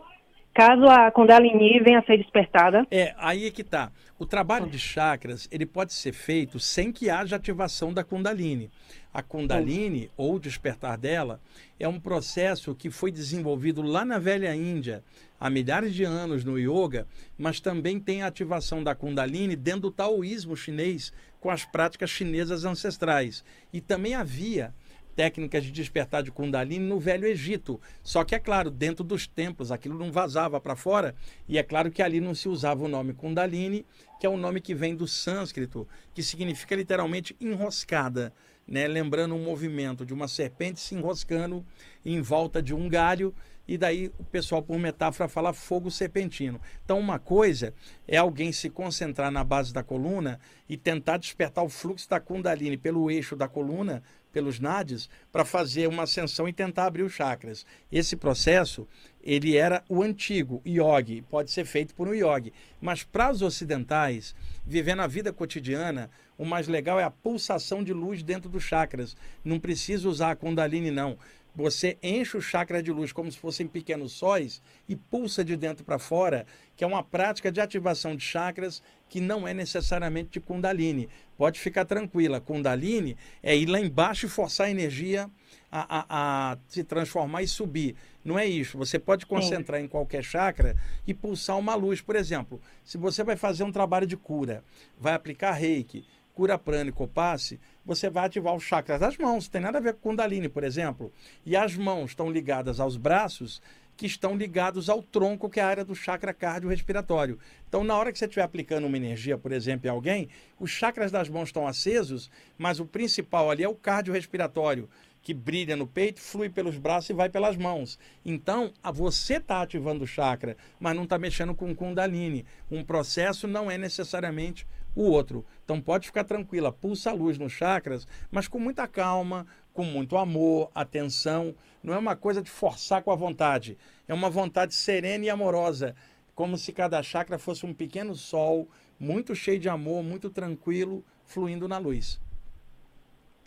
caso 0.54 0.84
a 0.84 1.10
Kundalini 1.10 1.80
venha 1.80 2.00
a 2.00 2.04
ser 2.04 2.18
despertada. 2.18 2.86
É, 2.90 3.14
aí 3.18 3.46
é 3.46 3.50
que 3.50 3.64
tá. 3.64 3.90
O 4.18 4.26
trabalho 4.26 4.66
de 4.66 4.78
chakras, 4.78 5.48
ele 5.50 5.66
pode 5.66 5.92
ser 5.92 6.12
feito 6.12 6.60
sem 6.60 6.92
que 6.92 7.10
haja 7.10 7.36
ativação 7.36 7.92
da 7.92 8.04
Kundalini. 8.04 8.70
A 9.12 9.22
Kundalini, 9.22 10.10
ou 10.16 10.38
despertar 10.38 10.96
dela, 10.96 11.40
é 11.78 11.88
um 11.88 11.98
processo 11.98 12.74
que 12.74 12.90
foi 12.90 13.10
desenvolvido 13.10 13.82
lá 13.82 14.04
na 14.04 14.18
velha 14.18 14.54
Índia, 14.54 15.02
há 15.40 15.50
milhares 15.50 15.94
de 15.94 16.04
anos 16.04 16.44
no 16.44 16.58
yoga, 16.58 17.06
mas 17.36 17.60
também 17.60 17.98
tem 17.98 18.22
a 18.22 18.26
ativação 18.28 18.82
da 18.82 18.94
Kundalini 18.94 19.56
dentro 19.56 19.82
do 19.82 19.90
taoísmo 19.90 20.56
chinês, 20.56 21.12
com 21.40 21.50
as 21.50 21.64
práticas 21.64 22.10
chinesas 22.10 22.64
ancestrais. 22.64 23.44
E 23.72 23.80
também 23.80 24.14
havia 24.14 24.72
técnicas 25.14 25.64
de 25.64 25.70
despertar 25.70 26.22
de 26.22 26.30
Kundalini 26.30 26.84
no 26.84 26.98
Velho 26.98 27.26
Egito. 27.26 27.80
Só 28.02 28.24
que, 28.24 28.34
é 28.34 28.38
claro, 28.38 28.70
dentro 28.70 29.04
dos 29.04 29.26
templos, 29.26 29.70
aquilo 29.70 29.98
não 29.98 30.10
vazava 30.10 30.60
para 30.60 30.76
fora, 30.76 31.14
e 31.48 31.58
é 31.58 31.62
claro 31.62 31.90
que 31.90 32.02
ali 32.02 32.20
não 32.20 32.34
se 32.34 32.48
usava 32.48 32.84
o 32.84 32.88
nome 32.88 33.12
Kundalini, 33.12 33.86
que 34.18 34.26
é 34.26 34.30
um 34.30 34.36
nome 34.36 34.60
que 34.60 34.74
vem 34.74 34.94
do 34.94 35.06
sânscrito, 35.06 35.86
que 36.14 36.22
significa 36.22 36.74
literalmente 36.74 37.36
enroscada. 37.40 38.32
Né, 38.64 38.86
lembrando 38.86 39.34
um 39.34 39.42
movimento 39.42 40.06
de 40.06 40.14
uma 40.14 40.28
serpente 40.28 40.78
se 40.78 40.94
enroscando 40.94 41.66
em 42.06 42.20
volta 42.20 42.62
de 42.62 42.72
um 42.72 42.88
galho 42.88 43.34
e 43.66 43.78
daí 43.78 44.12
o 44.18 44.24
pessoal, 44.24 44.62
por 44.62 44.78
metáfora, 44.78 45.28
fala 45.28 45.52
fogo 45.52 45.90
serpentino. 45.90 46.60
Então, 46.84 46.98
uma 46.98 47.18
coisa 47.18 47.72
é 48.06 48.16
alguém 48.16 48.52
se 48.52 48.68
concentrar 48.68 49.30
na 49.30 49.44
base 49.44 49.72
da 49.72 49.82
coluna 49.82 50.40
e 50.68 50.76
tentar 50.76 51.16
despertar 51.16 51.62
o 51.64 51.68
fluxo 51.68 52.08
da 52.08 52.18
Kundalini 52.18 52.76
pelo 52.76 53.10
eixo 53.10 53.36
da 53.36 53.48
coluna, 53.48 54.02
pelos 54.32 54.58
nadis, 54.58 55.08
para 55.30 55.44
fazer 55.44 55.86
uma 55.86 56.04
ascensão 56.04 56.48
e 56.48 56.52
tentar 56.52 56.86
abrir 56.86 57.02
os 57.02 57.12
chakras. 57.12 57.66
Esse 57.90 58.16
processo, 58.16 58.88
ele 59.22 59.56
era 59.56 59.84
o 59.88 60.02
antigo 60.02 60.62
yogi, 60.66 61.22
pode 61.30 61.50
ser 61.50 61.64
feito 61.64 61.94
por 61.94 62.08
um 62.08 62.14
yogi. 62.14 62.52
Mas 62.80 63.04
para 63.04 63.30
os 63.30 63.42
ocidentais, 63.42 64.34
vivendo 64.66 65.02
a 65.02 65.06
vida 65.06 65.32
cotidiana, 65.32 66.10
o 66.36 66.44
mais 66.44 66.66
legal 66.66 66.98
é 66.98 67.04
a 67.04 67.10
pulsação 67.10 67.84
de 67.84 67.92
luz 67.92 68.22
dentro 68.22 68.48
dos 68.50 68.64
chakras. 68.64 69.16
Não 69.44 69.60
precisa 69.60 70.08
usar 70.08 70.32
a 70.32 70.36
Kundalini, 70.36 70.90
não. 70.90 71.16
Você 71.54 71.98
enche 72.02 72.36
o 72.36 72.40
chakra 72.40 72.82
de 72.82 72.90
luz 72.90 73.12
como 73.12 73.30
se 73.30 73.38
fossem 73.38 73.66
pequenos 73.66 74.12
sóis 74.12 74.62
e 74.88 74.96
pulsa 74.96 75.44
de 75.44 75.54
dentro 75.54 75.84
para 75.84 75.98
fora, 75.98 76.46
que 76.74 76.82
é 76.82 76.86
uma 76.86 77.02
prática 77.02 77.52
de 77.52 77.60
ativação 77.60 78.16
de 78.16 78.24
chakras 78.24 78.82
que 79.08 79.20
não 79.20 79.46
é 79.46 79.52
necessariamente 79.52 80.30
de 80.30 80.40
Kundalini. 80.40 81.10
Pode 81.36 81.60
ficar 81.60 81.84
tranquila, 81.84 82.40
Kundalini 82.40 83.16
é 83.42 83.54
ir 83.54 83.66
lá 83.66 83.78
embaixo 83.78 84.24
e 84.24 84.28
forçar 84.30 84.68
a 84.68 84.70
energia 84.70 85.28
a, 85.70 85.98
a, 85.98 86.52
a 86.52 86.58
se 86.68 86.84
transformar 86.84 87.42
e 87.42 87.48
subir. 87.48 87.96
Não 88.24 88.38
é 88.38 88.46
isso. 88.46 88.78
Você 88.78 88.98
pode 88.98 89.26
concentrar 89.26 89.80
Sim. 89.80 89.86
em 89.86 89.88
qualquer 89.88 90.22
chakra 90.22 90.76
e 91.06 91.12
pulsar 91.12 91.58
uma 91.58 91.74
luz. 91.74 92.00
Por 92.00 92.14
exemplo, 92.14 92.60
se 92.84 92.96
você 92.96 93.24
vai 93.24 93.36
fazer 93.36 93.64
um 93.64 93.72
trabalho 93.72 94.06
de 94.06 94.16
cura, 94.16 94.62
vai 94.98 95.14
aplicar 95.14 95.52
reiki, 95.52 96.04
cura 96.34 96.58
prânico 96.58 97.06
passe, 97.06 97.60
você 97.84 98.08
vai 98.08 98.26
ativar 98.26 98.54
os 98.54 98.62
chakras 98.62 99.00
das 99.00 99.16
mãos. 99.16 99.48
Tem 99.48 99.60
nada 99.60 99.78
a 99.78 99.80
ver 99.80 99.94
com 99.94 100.10
Kundalini, 100.10 100.48
por 100.48 100.64
exemplo. 100.64 101.12
E 101.44 101.56
as 101.56 101.76
mãos 101.76 102.10
estão 102.10 102.30
ligadas 102.30 102.80
aos 102.80 102.96
braços, 102.96 103.60
que 103.96 104.06
estão 104.06 104.36
ligados 104.36 104.88
ao 104.88 105.02
tronco, 105.02 105.50
que 105.50 105.60
é 105.60 105.62
a 105.62 105.68
área 105.68 105.84
do 105.84 105.94
chakra 105.94 106.32
cardiorrespiratório. 106.32 107.38
Então, 107.68 107.84
na 107.84 107.96
hora 107.96 108.10
que 108.10 108.18
você 108.18 108.24
estiver 108.24 108.42
aplicando 108.42 108.86
uma 108.86 108.96
energia, 108.96 109.36
por 109.36 109.52
exemplo, 109.52 109.86
em 109.86 109.90
alguém, 109.90 110.28
os 110.58 110.70
chakras 110.70 111.12
das 111.12 111.28
mãos 111.28 111.50
estão 111.50 111.66
acesos, 111.66 112.30
mas 112.58 112.80
o 112.80 112.86
principal 112.86 113.50
ali 113.50 113.62
é 113.62 113.68
o 113.68 113.74
cardiorrespiratório, 113.74 114.88
que 115.22 115.32
brilha 115.32 115.76
no 115.76 115.86
peito, 115.86 116.20
flui 116.20 116.48
pelos 116.48 116.76
braços 116.78 117.10
e 117.10 117.12
vai 117.12 117.28
pelas 117.28 117.56
mãos. 117.56 117.98
Então, 118.24 118.72
você 118.92 119.34
está 119.34 119.62
ativando 119.62 120.04
o 120.04 120.06
chakra, 120.06 120.56
mas 120.80 120.96
não 120.96 121.04
está 121.04 121.18
mexendo 121.18 121.54
com 121.54 121.74
Kundalini. 121.74 122.44
Um 122.70 122.82
processo 122.82 123.46
não 123.46 123.70
é 123.70 123.78
necessariamente 123.78 124.66
o 124.94 125.02
outro. 125.02 125.44
Então 125.64 125.80
pode 125.80 126.06
ficar 126.06 126.24
tranquila, 126.24 126.72
pulsa 126.72 127.10
a 127.10 127.14
luz 127.14 127.38
nos 127.38 127.52
chakras, 127.52 128.06
mas 128.30 128.48
com 128.48 128.58
muita 128.58 128.86
calma, 128.86 129.46
com 129.72 129.84
muito 129.84 130.16
amor, 130.16 130.70
atenção. 130.74 131.54
Não 131.82 131.94
é 131.94 131.98
uma 131.98 132.16
coisa 132.16 132.42
de 132.42 132.50
forçar 132.50 133.02
com 133.02 133.10
a 133.10 133.16
vontade, 133.16 133.76
é 134.06 134.14
uma 134.14 134.30
vontade 134.30 134.74
serena 134.74 135.24
e 135.24 135.30
amorosa, 135.30 135.94
como 136.34 136.56
se 136.56 136.72
cada 136.72 137.02
chakra 137.02 137.38
fosse 137.38 137.66
um 137.66 137.74
pequeno 137.74 138.14
sol, 138.14 138.68
muito 138.98 139.34
cheio 139.34 139.58
de 139.58 139.68
amor, 139.68 140.02
muito 140.02 140.30
tranquilo, 140.30 141.04
fluindo 141.24 141.66
na 141.66 141.78
luz. 141.78 142.20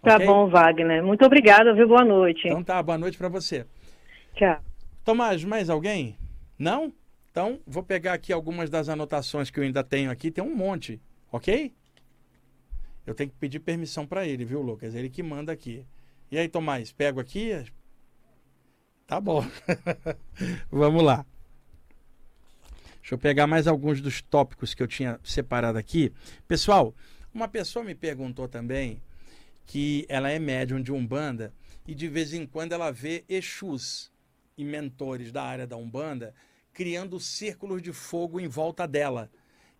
Tá 0.01 0.15
okay? 0.15 0.27
bom, 0.27 0.47
Wagner. 0.47 1.03
Muito 1.03 1.25
obrigada, 1.25 1.73
viu? 1.73 1.87
Boa 1.87 2.05
noite. 2.05 2.47
Então 2.47 2.63
tá, 2.63 2.81
boa 2.83 2.97
noite 2.97 3.17
para 3.17 3.29
você. 3.29 3.65
Tchau. 4.35 4.59
Tomás, 5.03 5.43
mais 5.43 5.69
alguém? 5.69 6.17
Não? 6.57 6.93
Então, 7.31 7.59
vou 7.65 7.83
pegar 7.83 8.13
aqui 8.13 8.31
algumas 8.31 8.69
das 8.69 8.87
anotações 8.87 9.49
que 9.49 9.59
eu 9.59 9.63
ainda 9.63 9.83
tenho 9.83 10.09
aqui, 10.09 10.31
tem 10.31 10.43
um 10.43 10.55
monte. 10.55 11.01
Ok? 11.31 11.73
Eu 13.05 13.13
tenho 13.13 13.29
que 13.29 13.37
pedir 13.37 13.59
permissão 13.59 14.05
para 14.07 14.25
ele, 14.25 14.43
viu, 14.45 14.61
Lucas? 14.61 14.95
Ele 14.95 15.09
que 15.09 15.21
manda 15.21 15.51
aqui. 15.51 15.85
E 16.31 16.37
aí, 16.37 16.49
Tomás, 16.49 16.91
pego 16.91 17.19
aqui? 17.19 17.51
Tá 19.05 19.21
bom. 19.21 19.45
Vamos 20.71 21.03
lá. 21.03 21.25
Deixa 22.99 23.13
eu 23.13 23.19
pegar 23.19 23.45
mais 23.45 23.67
alguns 23.67 24.01
dos 24.01 24.19
tópicos 24.23 24.73
que 24.73 24.81
eu 24.81 24.87
tinha 24.87 25.19
separado 25.23 25.77
aqui. 25.77 26.11
Pessoal, 26.47 26.95
uma 27.31 27.47
pessoa 27.47 27.85
me 27.85 27.93
perguntou 27.93 28.47
também 28.47 28.99
que 29.65 30.05
ela 30.09 30.31
é 30.31 30.39
médium 30.39 30.81
de 30.81 30.91
Umbanda 30.91 31.53
e 31.87 31.93
de 31.93 32.07
vez 32.07 32.33
em 32.33 32.47
quando 32.47 32.71
ela 32.71 32.91
vê 32.91 33.23
Exus 33.29 34.11
e 34.57 34.63
mentores 34.63 35.31
da 35.31 35.43
área 35.43 35.67
da 35.67 35.77
Umbanda 35.77 36.33
criando 36.73 37.19
círculos 37.19 37.81
de 37.81 37.93
fogo 37.93 38.39
em 38.39 38.47
volta 38.47 38.87
dela 38.87 39.29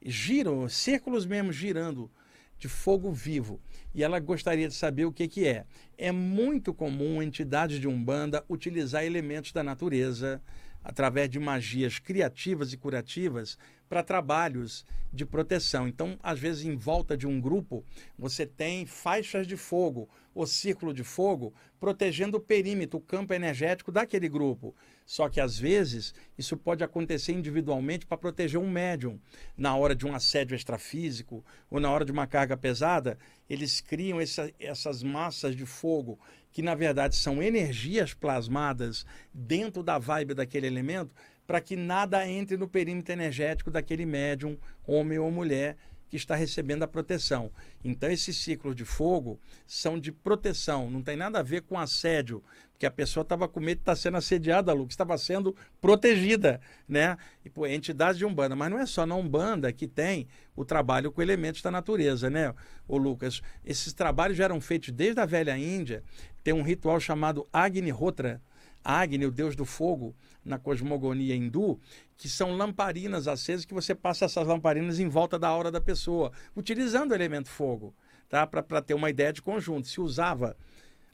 giram, 0.06 0.70
círculos 0.70 1.26
mesmo 1.26 1.52
girando 1.52 2.10
de 2.58 2.68
fogo 2.68 3.12
vivo. 3.12 3.60
E 3.94 4.04
ela 4.04 4.20
gostaria 4.20 4.68
de 4.68 4.74
saber 4.74 5.06
o 5.06 5.12
que, 5.12 5.28
que 5.28 5.48
é. 5.48 5.66
É 5.98 6.12
muito 6.12 6.74
comum 6.74 7.22
entidades 7.22 7.80
de 7.80 7.88
Umbanda 7.88 8.46
utilizar 8.48 9.04
elementos 9.04 9.52
da 9.52 9.64
natureza 9.64 10.42
através 10.84 11.30
de 11.30 11.40
magias 11.40 11.98
criativas 11.98 12.72
e 12.72 12.78
curativas 12.78 13.58
para 13.90 14.04
trabalhos 14.04 14.86
de 15.12 15.26
proteção. 15.26 15.88
Então, 15.88 16.18
às 16.22 16.40
vezes, 16.40 16.64
em 16.64 16.76
volta 16.76 17.18
de 17.18 17.26
um 17.26 17.42
grupo, 17.42 17.84
você 18.18 18.46
tem 18.46 18.86
faixas 18.86 19.48
de 19.48 19.58
fogo 19.58 20.08
ou 20.34 20.46
círculo 20.46 20.94
de 20.94 21.04
fogo 21.04 21.54
protegendo 21.80 22.38
o 22.38 22.42
perímetro, 22.42 23.00
o 23.00 23.02
campo 23.02 23.34
energético 23.34 23.92
daquele 23.92 24.30
grupo. 24.30 24.76
Só 25.06 25.30
que 25.30 25.40
às 25.40 25.58
vezes 25.58 26.14
isso 26.38 26.58
pode 26.58 26.84
acontecer 26.84 27.32
individualmente 27.32 28.06
para 28.06 28.18
proteger 28.18 28.60
um 28.60 28.70
médium. 28.70 29.20
Na 29.56 29.76
hora 29.76 29.96
de 29.96 30.06
um 30.06 30.16
assédio 30.16 30.56
extrafísico 30.56 31.46
ou 31.70 31.80
na 31.80 31.92
hora 31.92 32.04
de 32.04 32.12
uma 32.12 32.26
carga 32.26 32.58
pesada, 32.58 33.18
eles 33.48 33.80
criam 33.80 34.20
essa, 34.20 34.52
essas 34.60 35.04
massas 35.04 35.56
de 35.56 35.66
fogo 35.66 36.20
que 36.52 36.62
na 36.62 36.74
verdade 36.74 37.16
são 37.16 37.44
energias 37.44 38.14
plasmadas 38.14 39.06
dentro 39.34 39.84
da 39.84 40.00
vibe 40.00 40.34
daquele 40.34 40.66
elemento 40.66 41.14
para 41.46 41.62
que 41.62 41.76
nada 41.76 42.28
entre 42.28 42.58
no 42.58 42.68
perímetro 42.68 43.14
energético 43.14 43.70
daquele 43.70 44.06
médium, 44.06 44.58
homem 44.88 45.20
ou 45.20 45.30
mulher, 45.30 45.78
que 46.10 46.16
está 46.16 46.36
recebendo 46.36 46.84
a 46.84 46.88
proteção. 46.88 47.52
Então, 47.84 48.10
esses 48.10 48.38
ciclos 48.38 48.76
de 48.76 48.86
fogo 48.86 49.40
são 49.66 50.00
de 50.00 50.12
proteção, 50.12 50.90
não 50.90 51.02
tem 51.02 51.16
nada 51.16 51.40
a 51.40 51.44
ver 51.44 51.64
com 51.64 51.78
assédio, 51.78 52.44
porque 52.76 52.86
a 52.86 52.92
pessoa 52.92 53.22
estava 53.22 53.48
com 53.48 53.60
medo 53.60 53.78
de 53.78 53.82
estar 53.84 53.94
tá 53.94 53.96
sendo 53.96 54.18
assediada, 54.18 54.74
Lucas, 54.74 54.94
estava 54.94 55.18
sendo 55.18 55.56
protegida, 55.80 56.60
né? 56.88 57.18
E, 57.44 57.50
pô, 57.50 57.66
entidades 57.66 58.18
de 58.18 58.26
Umbanda, 58.26 58.54
mas 58.54 58.70
não 58.70 58.78
é 58.78 58.86
só 58.86 59.06
na 59.06 59.16
Umbanda 59.16 59.72
que 59.72 59.88
tem 59.88 60.28
o 60.56 60.66
trabalho 60.66 61.10
com 61.10 61.22
elementos 61.22 61.62
da 61.62 61.72
natureza, 61.72 62.30
né, 62.30 62.54
o 62.86 62.98
Lucas? 62.98 63.42
Esses 63.64 63.94
trabalhos 63.94 64.38
já 64.38 64.44
eram 64.44 64.60
feitos 64.60 64.92
desde 64.92 65.22
a 65.22 65.26
velha 65.26 65.58
Índia, 65.58 66.04
tem 66.44 66.54
um 66.54 66.62
ritual 66.62 67.00
chamado 67.00 67.48
Agni 67.52 67.94
Hotra, 67.94 68.42
Agni, 68.84 69.26
o 69.26 69.32
deus 69.32 69.56
do 69.56 69.66
fogo, 69.66 70.14
na 70.44 70.60
cosmogonia 70.60 71.34
hindu, 71.34 71.80
que 72.18 72.30
são 72.30 72.56
lamparinas 72.56 73.28
acesas 73.28 73.66
que 73.66 73.74
você 73.74 73.96
passa 73.96 74.26
essas 74.26 74.46
lamparinas 74.46 75.00
em 75.00 75.08
volta 75.08 75.40
da 75.40 75.48
aura 75.48 75.72
da 75.72 75.82
pessoa, 75.82 76.32
utilizando 76.56 77.12
o 77.12 77.16
elemento 77.16 77.50
fogo, 77.50 77.96
tá? 78.30 78.46
para 78.46 78.82
ter 78.82 78.94
uma 78.94 79.10
ideia 79.10 79.34
de 79.34 79.42
conjunto. 79.42 79.88
Se 79.88 80.00
usava 80.00 80.56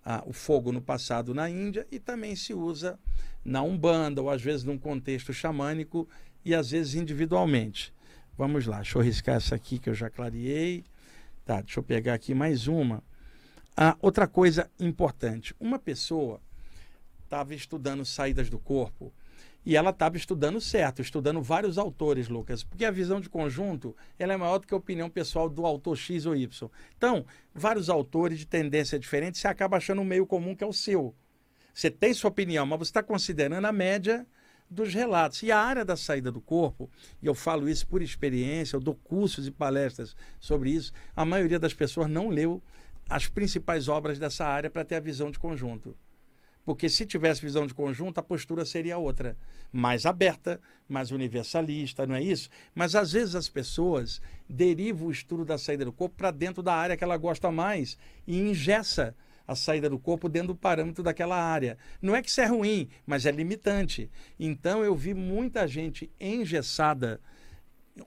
ah, 0.05 0.23
o 0.25 0.33
fogo 0.33 0.71
no 0.71 0.81
passado 0.81 1.33
na 1.33 1.49
Índia 1.49 1.87
e 1.91 1.99
também 1.99 2.35
se 2.35 2.53
usa 2.53 2.99
na 3.43 3.61
Umbanda, 3.61 4.21
ou 4.21 4.29
às 4.29 4.41
vezes 4.41 4.63
num 4.63 4.77
contexto 4.77 5.33
xamânico 5.33 6.07
e 6.43 6.53
às 6.53 6.71
vezes 6.71 6.95
individualmente. 6.95 7.93
Vamos 8.37 8.65
lá, 8.65 8.77
deixa 8.77 8.97
eu 8.97 9.01
riscar 9.03 9.35
essa 9.35 9.55
aqui 9.55 9.77
que 9.77 9.89
eu 9.89 9.93
já 9.93 10.09
clareei. 10.09 10.83
Tá, 11.45 11.61
deixa 11.61 11.79
eu 11.79 11.83
pegar 11.83 12.13
aqui 12.13 12.33
mais 12.33 12.67
uma. 12.67 13.03
Ah, 13.75 13.95
outra 14.01 14.27
coisa 14.27 14.69
importante: 14.79 15.55
uma 15.59 15.79
pessoa 15.79 16.41
estava 17.23 17.53
estudando 17.53 18.05
saídas 18.05 18.49
do 18.49 18.59
corpo 18.59 19.13
e 19.65 19.75
ela 19.75 19.91
estava 19.91 20.17
estudando 20.17 20.59
certo, 20.59 21.01
estudando 21.01 21.41
vários 21.41 21.77
autores, 21.77 22.27
Lucas, 22.27 22.63
porque 22.63 22.85
a 22.85 22.91
visão 22.91 23.21
de 23.21 23.29
conjunto 23.29 23.95
ela 24.17 24.33
é 24.33 24.37
maior 24.37 24.57
do 24.57 24.67
que 24.67 24.73
a 24.73 24.77
opinião 24.77 25.09
pessoal 25.09 25.49
do 25.49 25.65
autor 25.65 25.97
X 25.97 26.25
ou 26.25 26.35
Y. 26.35 26.69
Então, 26.97 27.25
vários 27.53 27.89
autores 27.89 28.39
de 28.39 28.47
tendência 28.47 28.97
diferente, 28.97 29.37
você 29.37 29.47
acaba 29.47 29.77
achando 29.77 30.01
um 30.01 30.05
meio 30.05 30.25
comum 30.25 30.55
que 30.55 30.63
é 30.63 30.67
o 30.67 30.73
seu. 30.73 31.15
Você 31.73 31.89
tem 31.89 32.13
sua 32.13 32.29
opinião, 32.29 32.65
mas 32.65 32.79
você 32.79 32.89
está 32.89 33.03
considerando 33.03 33.65
a 33.65 33.71
média 33.71 34.25
dos 34.69 34.93
relatos. 34.93 35.43
E 35.43 35.51
a 35.51 35.59
área 35.59 35.85
da 35.85 35.95
saída 35.95 36.31
do 36.31 36.41
corpo, 36.41 36.89
e 37.21 37.27
eu 37.27 37.35
falo 37.35 37.69
isso 37.69 37.85
por 37.87 38.01
experiência, 38.01 38.75
eu 38.75 38.79
dou 38.79 38.95
cursos 38.95 39.45
e 39.45 39.51
palestras 39.51 40.15
sobre 40.39 40.71
isso, 40.71 40.91
a 41.15 41.25
maioria 41.25 41.59
das 41.59 41.73
pessoas 41.73 42.09
não 42.09 42.29
leu 42.29 42.61
as 43.09 43.27
principais 43.27 43.87
obras 43.89 44.17
dessa 44.17 44.45
área 44.45 44.69
para 44.69 44.85
ter 44.85 44.95
a 44.95 44.99
visão 45.01 45.29
de 45.29 45.37
conjunto. 45.37 45.95
Porque 46.63 46.89
se 46.89 47.05
tivesse 47.05 47.41
visão 47.41 47.65
de 47.65 47.73
conjunto, 47.73 48.19
a 48.19 48.23
postura 48.23 48.65
seria 48.65 48.97
outra, 48.97 49.35
mais 49.71 50.05
aberta, 50.05 50.59
mais 50.87 51.11
universalista, 51.11 52.05
não 52.05 52.15
é 52.15 52.21
isso? 52.21 52.49
Mas 52.75 52.95
às 52.95 53.11
vezes 53.13 53.35
as 53.35 53.49
pessoas 53.49 54.21
derivam 54.47 55.07
o 55.07 55.11
estudo 55.11 55.43
da 55.43 55.57
saída 55.57 55.85
do 55.85 55.91
corpo 55.91 56.15
para 56.15 56.31
dentro 56.31 56.61
da 56.61 56.73
área 56.73 56.95
que 56.95 57.03
ela 57.03 57.17
gosta 57.17 57.51
mais 57.51 57.97
e 58.27 58.39
ingessa 58.39 59.15
a 59.47 59.55
saída 59.55 59.89
do 59.89 59.99
corpo 59.99 60.29
dentro 60.29 60.49
do 60.49 60.55
parâmetro 60.55 61.03
daquela 61.03 61.35
área. 61.35 61.77
Não 62.01 62.15
é 62.15 62.21
que 62.21 62.29
isso 62.29 62.41
é 62.41 62.45
ruim, 62.45 62.89
mas 63.05 63.25
é 63.25 63.31
limitante. 63.31 64.09
Então 64.39 64.83
eu 64.83 64.95
vi 64.95 65.13
muita 65.13 65.67
gente 65.67 66.11
engessada 66.19 67.19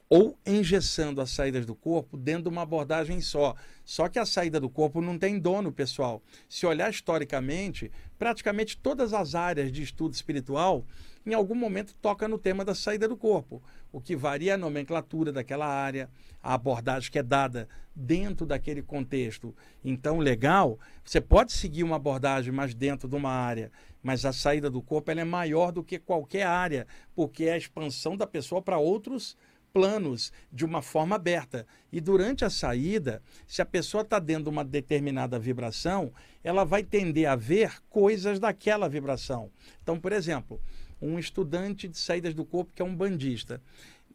ou 0.09 0.39
engessando 0.47 1.21
as 1.21 1.31
saídas 1.31 1.67
do 1.67 1.75
corpo 1.75 2.17
dentro 2.17 2.45
de 2.45 2.49
uma 2.49 2.63
abordagem 2.63 3.21
só. 3.21 3.55
Só 3.85 4.09
que 4.09 4.19
a 4.19 4.25
saída 4.25 4.59
do 4.59 4.71
corpo 4.71 5.01
não 5.01 5.19
tem 5.19 5.39
dono, 5.39 5.71
pessoal. 5.71 6.23
Se 6.49 6.65
olhar 6.67 6.91
historicamente, 6.91 7.91
praticamente 8.19 8.77
todas 8.77 9.13
as 9.13 9.35
áreas 9.35 9.71
de 9.71 9.83
estudo 9.83 10.15
espiritual, 10.15 10.85
em 11.27 11.35
algum 11.35 11.55
momento 11.55 11.95
toca 12.01 12.29
no 12.29 12.39
tema 12.39 12.65
da 12.65 12.75
saída 12.75 13.09
do 13.09 13.17
corpo. 13.17 13.63
O 13.93 14.01
que 14.01 14.17
varia 14.17 14.53
é 14.53 14.55
a 14.55 14.59
nomenclatura 14.59 15.33
daquela 15.33 15.67
área, 15.67 16.11
a 16.43 16.55
abordagem 16.55 17.11
que 17.11 17.19
é 17.19 17.23
dada 17.23 17.69
dentro 17.95 18.45
daquele 18.45 18.83
contexto. 18.83 19.55
Então, 19.85 20.19
legal, 20.19 20.79
você 21.05 21.21
pode 21.21 21.53
seguir 21.53 21.83
uma 21.83 21.97
abordagem 21.97 22.53
mais 22.53 22.75
dentro 22.75 23.09
de 23.09 23.15
uma 23.15 23.31
área, 23.31 23.71
mas 24.03 24.25
a 24.25 24.33
saída 24.33 24.69
do 24.69 24.83
corpo 24.83 25.11
ela 25.11 25.21
é 25.21 25.25
maior 25.25 25.73
do 25.73 25.85
que 25.85 25.99
qualquer 25.99 26.47
área, 26.47 26.87
porque 27.15 27.45
é 27.45 27.53
a 27.53 27.59
expansão 27.59 28.17
da 28.17 28.27
pessoa 28.27 28.61
para 28.61 28.79
outros 28.79 29.37
planos 29.75 30.33
de 30.53 30.65
uma 30.65 30.81
forma 30.81 31.17
aberta. 31.17 31.67
E 31.93 32.01
durante 32.01 32.45
a 32.45 32.51
saída, 32.51 33.21
se 33.45 33.61
a 33.61 33.67
pessoa 33.67 34.03
está 34.03 34.21
dentro 34.21 34.45
de 34.45 34.51
uma 34.51 34.65
determinada 34.65 35.37
vibração, 35.37 36.13
ela 36.45 36.65
vai 36.65 36.85
tender 36.85 37.29
a 37.29 37.35
ver 37.35 37.83
coisas 37.91 38.39
daquela 38.39 38.89
vibração. 38.89 39.51
Então, 39.83 39.99
por 39.99 40.13
exemplo, 40.13 40.61
um 41.03 41.19
estudante 41.19 41.89
de 41.89 41.99
saídas 41.99 42.35
do 42.35 42.45
corpo 42.45 42.73
que 42.73 42.81
é 42.81 42.85
um 42.85 42.95
bandista. 42.95 43.61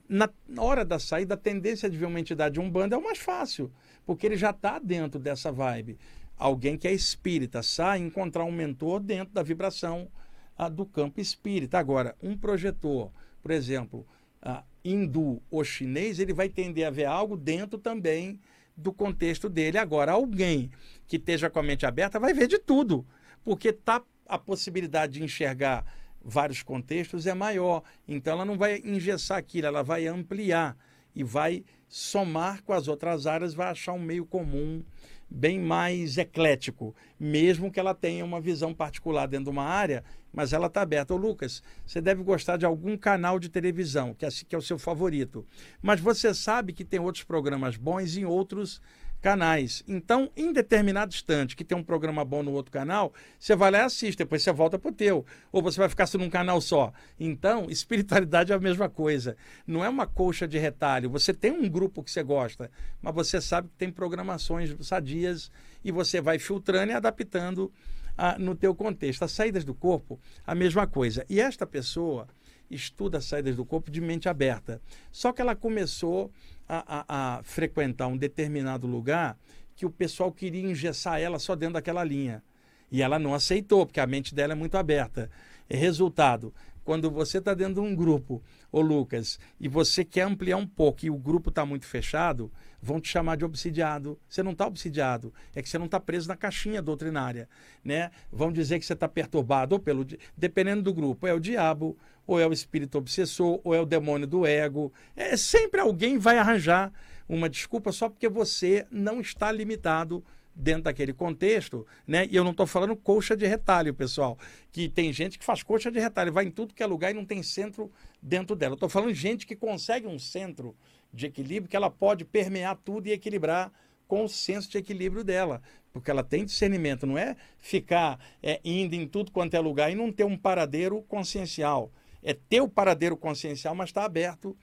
Na 0.07 0.30
hora 0.57 0.86
da 0.86 0.97
saída, 0.97 1.34
a 1.34 1.38
tendência 1.38 1.89
de 1.89 1.97
ver 1.97 2.05
uma 2.05 2.20
entidade 2.20 2.53
de 2.53 2.60
um 2.62 2.72
bando 2.72 2.95
é 2.95 2.97
o 2.97 3.03
mais 3.03 3.20
fácil, 3.20 3.70
porque 4.05 4.26
ele 4.26 4.38
já 4.38 4.51
está 4.51 4.80
dentro 4.80 5.20
dessa 5.20 5.51
vibe. 5.51 5.99
Alguém 6.38 6.78
que 6.78 6.88
é 6.88 6.93
espírita 6.93 7.62
sai 7.62 7.99
encontrar 7.99 8.45
um 8.45 8.51
mentor 8.51 9.01
dentro 9.01 9.34
da 9.34 9.43
vibração 9.43 10.10
ah, 10.57 10.70
do 10.70 10.86
campo 10.86 11.20
espírita. 11.20 11.78
Agora, 11.78 12.16
um 12.24 12.38
projetor, 12.38 13.12
por 13.41 13.51
exemplo, 13.51 14.07
ah, 14.41 14.64
hindu 14.84 15.42
ou 15.50 15.64
chinês, 15.64 16.20
ele 16.20 16.34
vai 16.34 16.50
tender 16.50 16.86
a 16.88 16.90
ver 16.90 17.06
algo 17.06 17.36
dentro 17.36 17.78
também 17.78 18.40
do 18.76 18.94
contexto 18.94 19.50
dele. 19.50 19.78
Agora, 19.78 20.14
alguém 20.14 20.72
que 21.08 21.18
esteja 21.18 21.50
com 21.50 21.60
a 21.60 21.64
mente 21.64 21.86
aberta 21.86 22.20
vai 22.20 22.34
ver 22.34 22.48
de 22.48 22.58
tudo, 22.58 23.06
porque 23.44 23.74
tá 23.74 24.02
a 24.26 24.38
possibilidade 24.38 25.14
de 25.14 25.24
enxergar 25.24 25.86
vários 26.22 26.62
contextos 26.62 27.26
é 27.26 27.34
maior. 27.34 27.84
Então, 28.08 28.34
ela 28.34 28.46
não 28.46 28.58
vai 28.58 28.82
engessar 28.84 29.38
aquilo, 29.38 29.68
ela 29.68 29.84
vai 29.84 30.08
ampliar 30.08 30.78
e 31.16 31.24
vai 31.24 31.64
somar 31.88 32.64
com 32.64 32.74
as 32.74 32.88
outras 32.88 33.26
áreas, 33.26 33.54
vai 33.54 33.68
achar 33.68 33.94
um 33.94 34.02
meio 34.02 34.26
comum 34.26 34.84
bem 35.30 35.60
mais 35.60 36.18
eclético, 36.18 36.96
mesmo 37.20 37.72
que 37.72 37.80
ela 37.80 37.94
tenha 37.94 38.26
uma 38.26 38.42
visão 38.42 38.74
particular 38.74 39.28
dentro 39.28 39.46
de 39.46 39.52
uma 39.52 39.64
área, 39.64 40.04
mas 40.34 40.54
ela 40.54 40.68
está 40.68 40.82
aberta. 40.82 41.14
Ô 41.14 41.18
Lucas, 41.18 41.62
você 41.86 42.02
deve 42.02 42.24
gostar 42.24 42.58
de 42.58 42.66
algum 42.66 42.98
canal 42.98 43.40
de 43.40 43.50
televisão, 43.50 44.14
que 44.14 44.26
é, 44.26 44.30
que 44.30 44.56
é 44.56 44.58
o 44.58 44.62
seu 44.62 44.80
favorito, 44.80 45.46
mas 45.82 46.00
você 46.00 46.34
sabe 46.34 46.74
que 46.74 46.86
tem 46.86 47.00
outros 47.00 47.24
programas 47.24 47.78
bons 47.78 48.18
em 48.18 48.26
outros 48.26 48.82
canais. 49.22 49.84
Então, 49.88 50.32
em 50.36 50.52
determinado 50.52 51.14
instante 51.14 51.56
que 51.56 51.64
tem 51.64 51.78
um 51.78 51.84
programa 51.84 52.24
bom 52.24 52.42
no 52.42 52.52
outro 52.52 52.72
canal, 52.72 53.14
você 53.38 53.56
vai 53.56 53.72
lá 53.72 53.80
e 53.80 53.82
assiste, 53.82 54.18
depois 54.18 54.42
você 54.42 54.52
volta 54.52 54.80
para 54.80 54.90
o 54.90 54.94
teu. 54.94 55.26
Ou 55.52 55.62
você 55.62 55.80
vai 55.80 55.90
ficar 55.90 56.08
só 56.08 56.18
num 56.18 56.30
canal 56.30 56.62
só. 56.62 56.94
Então, 57.20 57.68
espiritualidade 57.72 58.52
é 58.52 58.56
a 58.56 58.60
mesma 58.60 58.90
coisa. 58.90 59.36
Não 59.68 59.84
é 59.84 59.90
uma 59.90 60.08
colcha 60.08 60.48
de 60.48 60.58
retalho. 60.58 61.10
Você 61.10 61.34
tem 61.34 61.52
um 61.52 61.70
grupo 61.70 62.04
que 62.04 62.12
você 62.12 62.24
gosta, 62.24 62.72
mas 63.02 63.14
você 63.14 63.42
sabe 63.42 63.68
que 63.70 63.76
tem 63.76 63.92
programações 63.92 64.76
sadias 64.82 65.52
e 65.84 65.92
você 65.92 66.22
vai 66.22 66.40
filtrando 66.40 66.92
e 66.92 66.96
adaptando 66.96 67.72
a, 68.18 68.38
no 68.38 68.56
teu 68.56 68.76
contexto. 68.76 69.24
As 69.24 69.32
saídas 69.32 69.64
do 69.64 69.74
corpo, 69.74 70.20
a 70.46 70.54
mesma 70.54 70.86
coisa. 70.86 71.26
E 71.30 71.40
esta 71.40 71.66
pessoa 71.66 72.28
estuda 72.70 73.18
as 73.18 73.26
saídas 73.26 73.56
do 73.56 73.66
corpo 73.66 73.90
de 73.90 74.02
mente 74.02 74.30
aberta. 74.30 74.82
Só 75.12 75.32
que 75.32 75.42
ela 75.42 75.56
começou 75.56 76.32
a, 76.68 77.04
a, 77.08 77.38
a 77.38 77.44
frequentar 77.44 78.08
um 78.08 78.18
determinado 78.18 78.86
lugar 78.86 79.38
que 79.76 79.86
o 79.86 79.90
pessoal 79.90 80.32
queria 80.32 80.70
engessar 80.70 81.20
ela 81.20 81.40
só 81.40 81.56
dentro 81.56 81.74
daquela 81.74 82.04
linha. 82.04 82.44
E 82.92 83.02
ela 83.02 83.20
não 83.20 83.34
aceitou, 83.34 83.86
porque 83.86 84.00
a 84.00 84.08
mente 84.08 84.34
dela 84.36 84.54
é 84.54 84.56
muito 84.56 84.76
aberta. 84.76 85.30
Resultado, 85.70 86.54
quando 86.84 87.10
você 87.10 87.38
está 87.38 87.54
dentro 87.54 87.76
de 87.76 87.80
um 87.82 87.96
grupo, 87.96 88.42
ô 88.72 88.82
Lucas, 88.82 89.40
e 89.60 89.68
você 89.68 90.04
quer 90.04 90.24
ampliar 90.24 90.58
um 90.58 90.68
pouco 90.68 91.06
e 91.06 91.10
o 91.10 91.18
grupo 91.18 91.50
está 91.50 91.66
muito 91.66 91.86
fechado, 91.86 92.52
vão 92.82 93.00
te 93.00 93.10
chamar 93.10 93.38
de 93.38 93.46
obsidiado. 93.46 94.20
Você 94.28 94.42
não 94.42 94.52
está 94.52 94.66
obsidiado, 94.66 95.34
é 95.56 95.62
que 95.62 95.70
você 95.70 95.78
não 95.78 95.86
está 95.86 96.00
preso 96.00 96.28
na 96.28 96.36
caixinha 96.36 96.82
doutrinária. 96.82 97.48
Né? 97.84 98.12
Vão 98.32 98.52
dizer 98.52 98.80
que 98.80 98.86
você 98.86 98.94
está 98.94 99.08
perturbado, 99.08 99.76
ou 99.76 99.80
pelo. 99.80 100.06
Dependendo 100.38 100.82
do 100.82 100.94
grupo, 100.94 101.28
é 101.28 101.34
o 101.34 101.40
diabo, 101.40 101.98
ou 102.26 102.40
é 102.40 102.48
o 102.48 102.54
espírito 102.54 102.98
obsessor, 102.98 103.60
ou 103.64 103.74
é 103.74 103.80
o 103.80 103.86
demônio 103.86 104.28
do 104.28 104.46
ego. 104.46 104.92
É 105.16 105.36
sempre 105.36 105.82
alguém 105.82 106.18
vai 106.18 106.38
arranjar 106.38 106.92
uma 107.28 107.50
desculpa 107.50 107.92
só 107.92 108.10
porque 108.10 108.28
você 108.28 108.88
não 108.90 109.22
está 109.22 109.52
limitado 109.52 110.24
dentro 110.60 110.84
daquele 110.84 111.14
contexto, 111.14 111.88
né? 112.05 112.28
E 112.30 112.36
eu 112.36 112.43
não 112.43 112.51
estou 112.51 112.68
falando 112.68 112.95
coxa 112.95 113.36
de 113.36 113.47
retalho, 113.47 113.93
pessoal, 113.93 114.38
que 114.72 114.89
tem 114.89 115.12
gente 115.14 115.39
que 115.39 115.45
faz 115.45 115.64
coxa 115.64 115.89
de 115.89 115.99
retalho, 115.99 116.34
vai 116.34 116.45
em 116.45 116.51
tudo 116.51 116.74
que 116.74 116.84
é 116.84 116.86
lugar 116.86 117.12
e 117.12 117.14
não 117.14 117.26
tem 117.26 117.41
centro 117.41 117.89
dentro 118.22 118.55
dela. 118.55 118.74
Estou 118.74 118.89
falando 118.89 119.14
gente 119.14 119.47
que 119.47 119.55
consegue 119.55 120.05
um 120.05 120.20
centro 120.20 120.76
de 121.14 121.26
equilíbrio 121.26 121.70
que 121.70 121.76
ela 121.78 121.89
pode 121.89 122.26
permear 122.26 122.78
tudo 122.84 123.07
e 123.07 123.12
equilibrar 123.12 123.72
com 124.05 124.26
o 124.26 124.30
senso 124.30 124.70
de 124.70 124.78
equilíbrio 124.78 125.24
dela, 125.24 125.62
porque 125.93 126.12
ela 126.12 126.24
tem 126.24 126.43
discernimento, 126.43 127.07
não 127.07 127.18
é 127.18 127.38
ficar 127.60 128.20
é, 128.43 128.60
indo 128.64 128.95
em 128.95 129.07
tudo 129.07 129.32
quanto 129.32 129.53
é 129.53 129.60
lugar 129.60 129.91
e 129.91 129.95
não 129.95 130.12
ter 130.12 130.26
um 130.26 130.38
paradeiro 130.38 131.01
consciencial. 131.03 131.91
É 132.22 132.34
ter 132.34 132.60
o 132.60 132.68
paradeiro 132.68 133.16
consciencial, 133.16 133.74
mas 133.74 133.89
está 133.89 134.03
aberto 134.03 134.57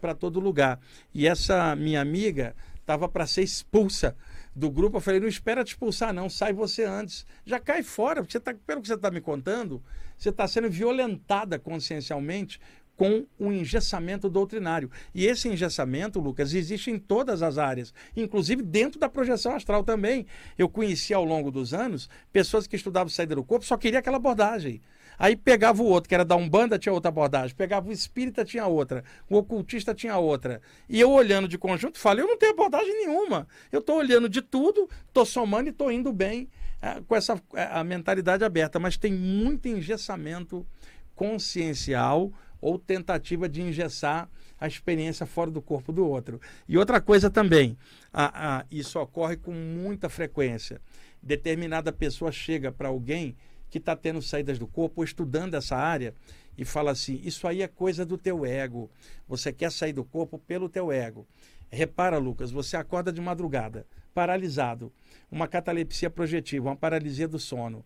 para 0.00 0.14
todo 0.14 0.40
lugar. 0.40 0.80
E 1.14 1.28
essa 1.28 1.76
minha 1.76 2.00
amiga 2.00 2.56
estava 2.80 3.08
para 3.08 3.26
ser 3.26 3.42
expulsa 3.42 4.16
do 4.54 4.70
grupo. 4.70 4.98
Eu 4.98 5.00
falei, 5.00 5.20
não 5.20 5.28
espera 5.28 5.64
te 5.64 5.68
expulsar, 5.68 6.12
não, 6.12 6.28
sai 6.28 6.52
você 6.52 6.84
antes. 6.84 7.26
Já 7.44 7.58
cai 7.58 7.82
fora, 7.82 8.22
porque 8.22 8.32
você 8.32 8.40
tá, 8.40 8.54
pelo 8.66 8.80
que 8.80 8.88
você 8.88 8.94
está 8.94 9.10
me 9.10 9.20
contando, 9.20 9.82
você 10.16 10.28
está 10.28 10.46
sendo 10.46 10.70
violentada 10.70 11.58
consciencialmente 11.58 12.60
com 12.96 13.26
o 13.38 13.52
engessamento 13.52 14.28
doutrinário. 14.28 14.90
E 15.14 15.26
esse 15.26 15.48
engessamento, 15.48 16.20
Lucas, 16.20 16.54
existe 16.54 16.90
em 16.90 16.98
todas 16.98 17.42
as 17.42 17.58
áreas, 17.58 17.92
inclusive 18.16 18.62
dentro 18.62 19.00
da 19.00 19.08
projeção 19.08 19.54
astral 19.54 19.82
também. 19.82 20.26
Eu 20.56 20.68
conheci 20.68 21.12
ao 21.12 21.24
longo 21.24 21.50
dos 21.50 21.74
anos 21.74 22.08
pessoas 22.32 22.66
que 22.66 22.76
estudavam 22.76 23.08
saída 23.08 23.34
do 23.34 23.44
corpo, 23.44 23.66
só 23.66 23.76
queria 23.76 23.98
aquela 23.98 24.16
abordagem. 24.16 24.80
Aí 25.18 25.36
pegava 25.36 25.82
o 25.82 25.86
outro, 25.86 26.08
que 26.08 26.14
era 26.14 26.24
da 26.24 26.36
Umbanda, 26.36 26.78
tinha 26.78 26.92
outra 26.92 27.08
abordagem. 27.08 27.54
Pegava 27.56 27.88
o 27.88 27.92
espírita, 27.92 28.44
tinha 28.44 28.66
outra. 28.66 29.04
O 29.28 29.36
ocultista 29.36 29.94
tinha 29.94 30.16
outra. 30.16 30.60
E 30.88 31.00
eu 31.00 31.10
olhando 31.10 31.48
de 31.48 31.58
conjunto, 31.58 31.98
falei, 31.98 32.24
eu 32.24 32.28
não 32.28 32.38
tenho 32.38 32.52
abordagem 32.52 32.92
nenhuma. 32.92 33.46
Eu 33.70 33.80
estou 33.80 33.98
olhando 33.98 34.28
de 34.28 34.42
tudo, 34.42 34.88
estou 35.06 35.24
somando 35.24 35.68
e 35.68 35.70
estou 35.70 35.90
indo 35.90 36.12
bem 36.12 36.48
é, 36.82 37.00
com 37.06 37.14
essa 37.14 37.40
é, 37.54 37.64
a 37.64 37.84
mentalidade 37.84 38.44
aberta. 38.44 38.78
Mas 38.78 38.96
tem 38.96 39.12
muito 39.12 39.68
engessamento 39.68 40.66
consciencial 41.14 42.32
ou 42.60 42.78
tentativa 42.78 43.48
de 43.48 43.62
engessar 43.62 44.28
a 44.58 44.66
experiência 44.66 45.26
fora 45.26 45.50
do 45.50 45.60
corpo 45.60 45.92
do 45.92 46.06
outro. 46.06 46.40
E 46.68 46.78
outra 46.78 47.00
coisa 47.00 47.28
também, 47.28 47.76
a, 48.12 48.58
a, 48.58 48.64
isso 48.70 48.98
ocorre 48.98 49.36
com 49.36 49.52
muita 49.52 50.08
frequência. 50.08 50.80
Determinada 51.22 51.92
pessoa 51.92 52.32
chega 52.32 52.72
para 52.72 52.88
alguém 52.88 53.36
que 53.70 53.78
está 53.78 53.96
tendo 53.96 54.22
saídas 54.22 54.58
do 54.58 54.66
corpo 54.66 55.00
ou 55.00 55.04
estudando 55.04 55.54
essa 55.54 55.76
área 55.76 56.14
e 56.56 56.64
fala 56.64 56.92
assim: 56.92 57.20
Isso 57.24 57.46
aí 57.46 57.62
é 57.62 57.68
coisa 57.68 58.04
do 58.04 58.16
teu 58.16 58.44
ego. 58.44 58.90
Você 59.28 59.52
quer 59.52 59.70
sair 59.70 59.92
do 59.92 60.04
corpo 60.04 60.38
pelo 60.38 60.68
teu 60.68 60.92
ego. 60.92 61.26
Repara, 61.70 62.18
Lucas, 62.18 62.50
você 62.50 62.76
acorda 62.76 63.12
de 63.12 63.20
madrugada, 63.20 63.86
paralisado, 64.14 64.92
uma 65.30 65.48
catalepsia 65.48 66.08
projetiva, 66.08 66.68
uma 66.68 66.76
paralisia 66.76 67.26
do 67.26 67.38
sono. 67.38 67.84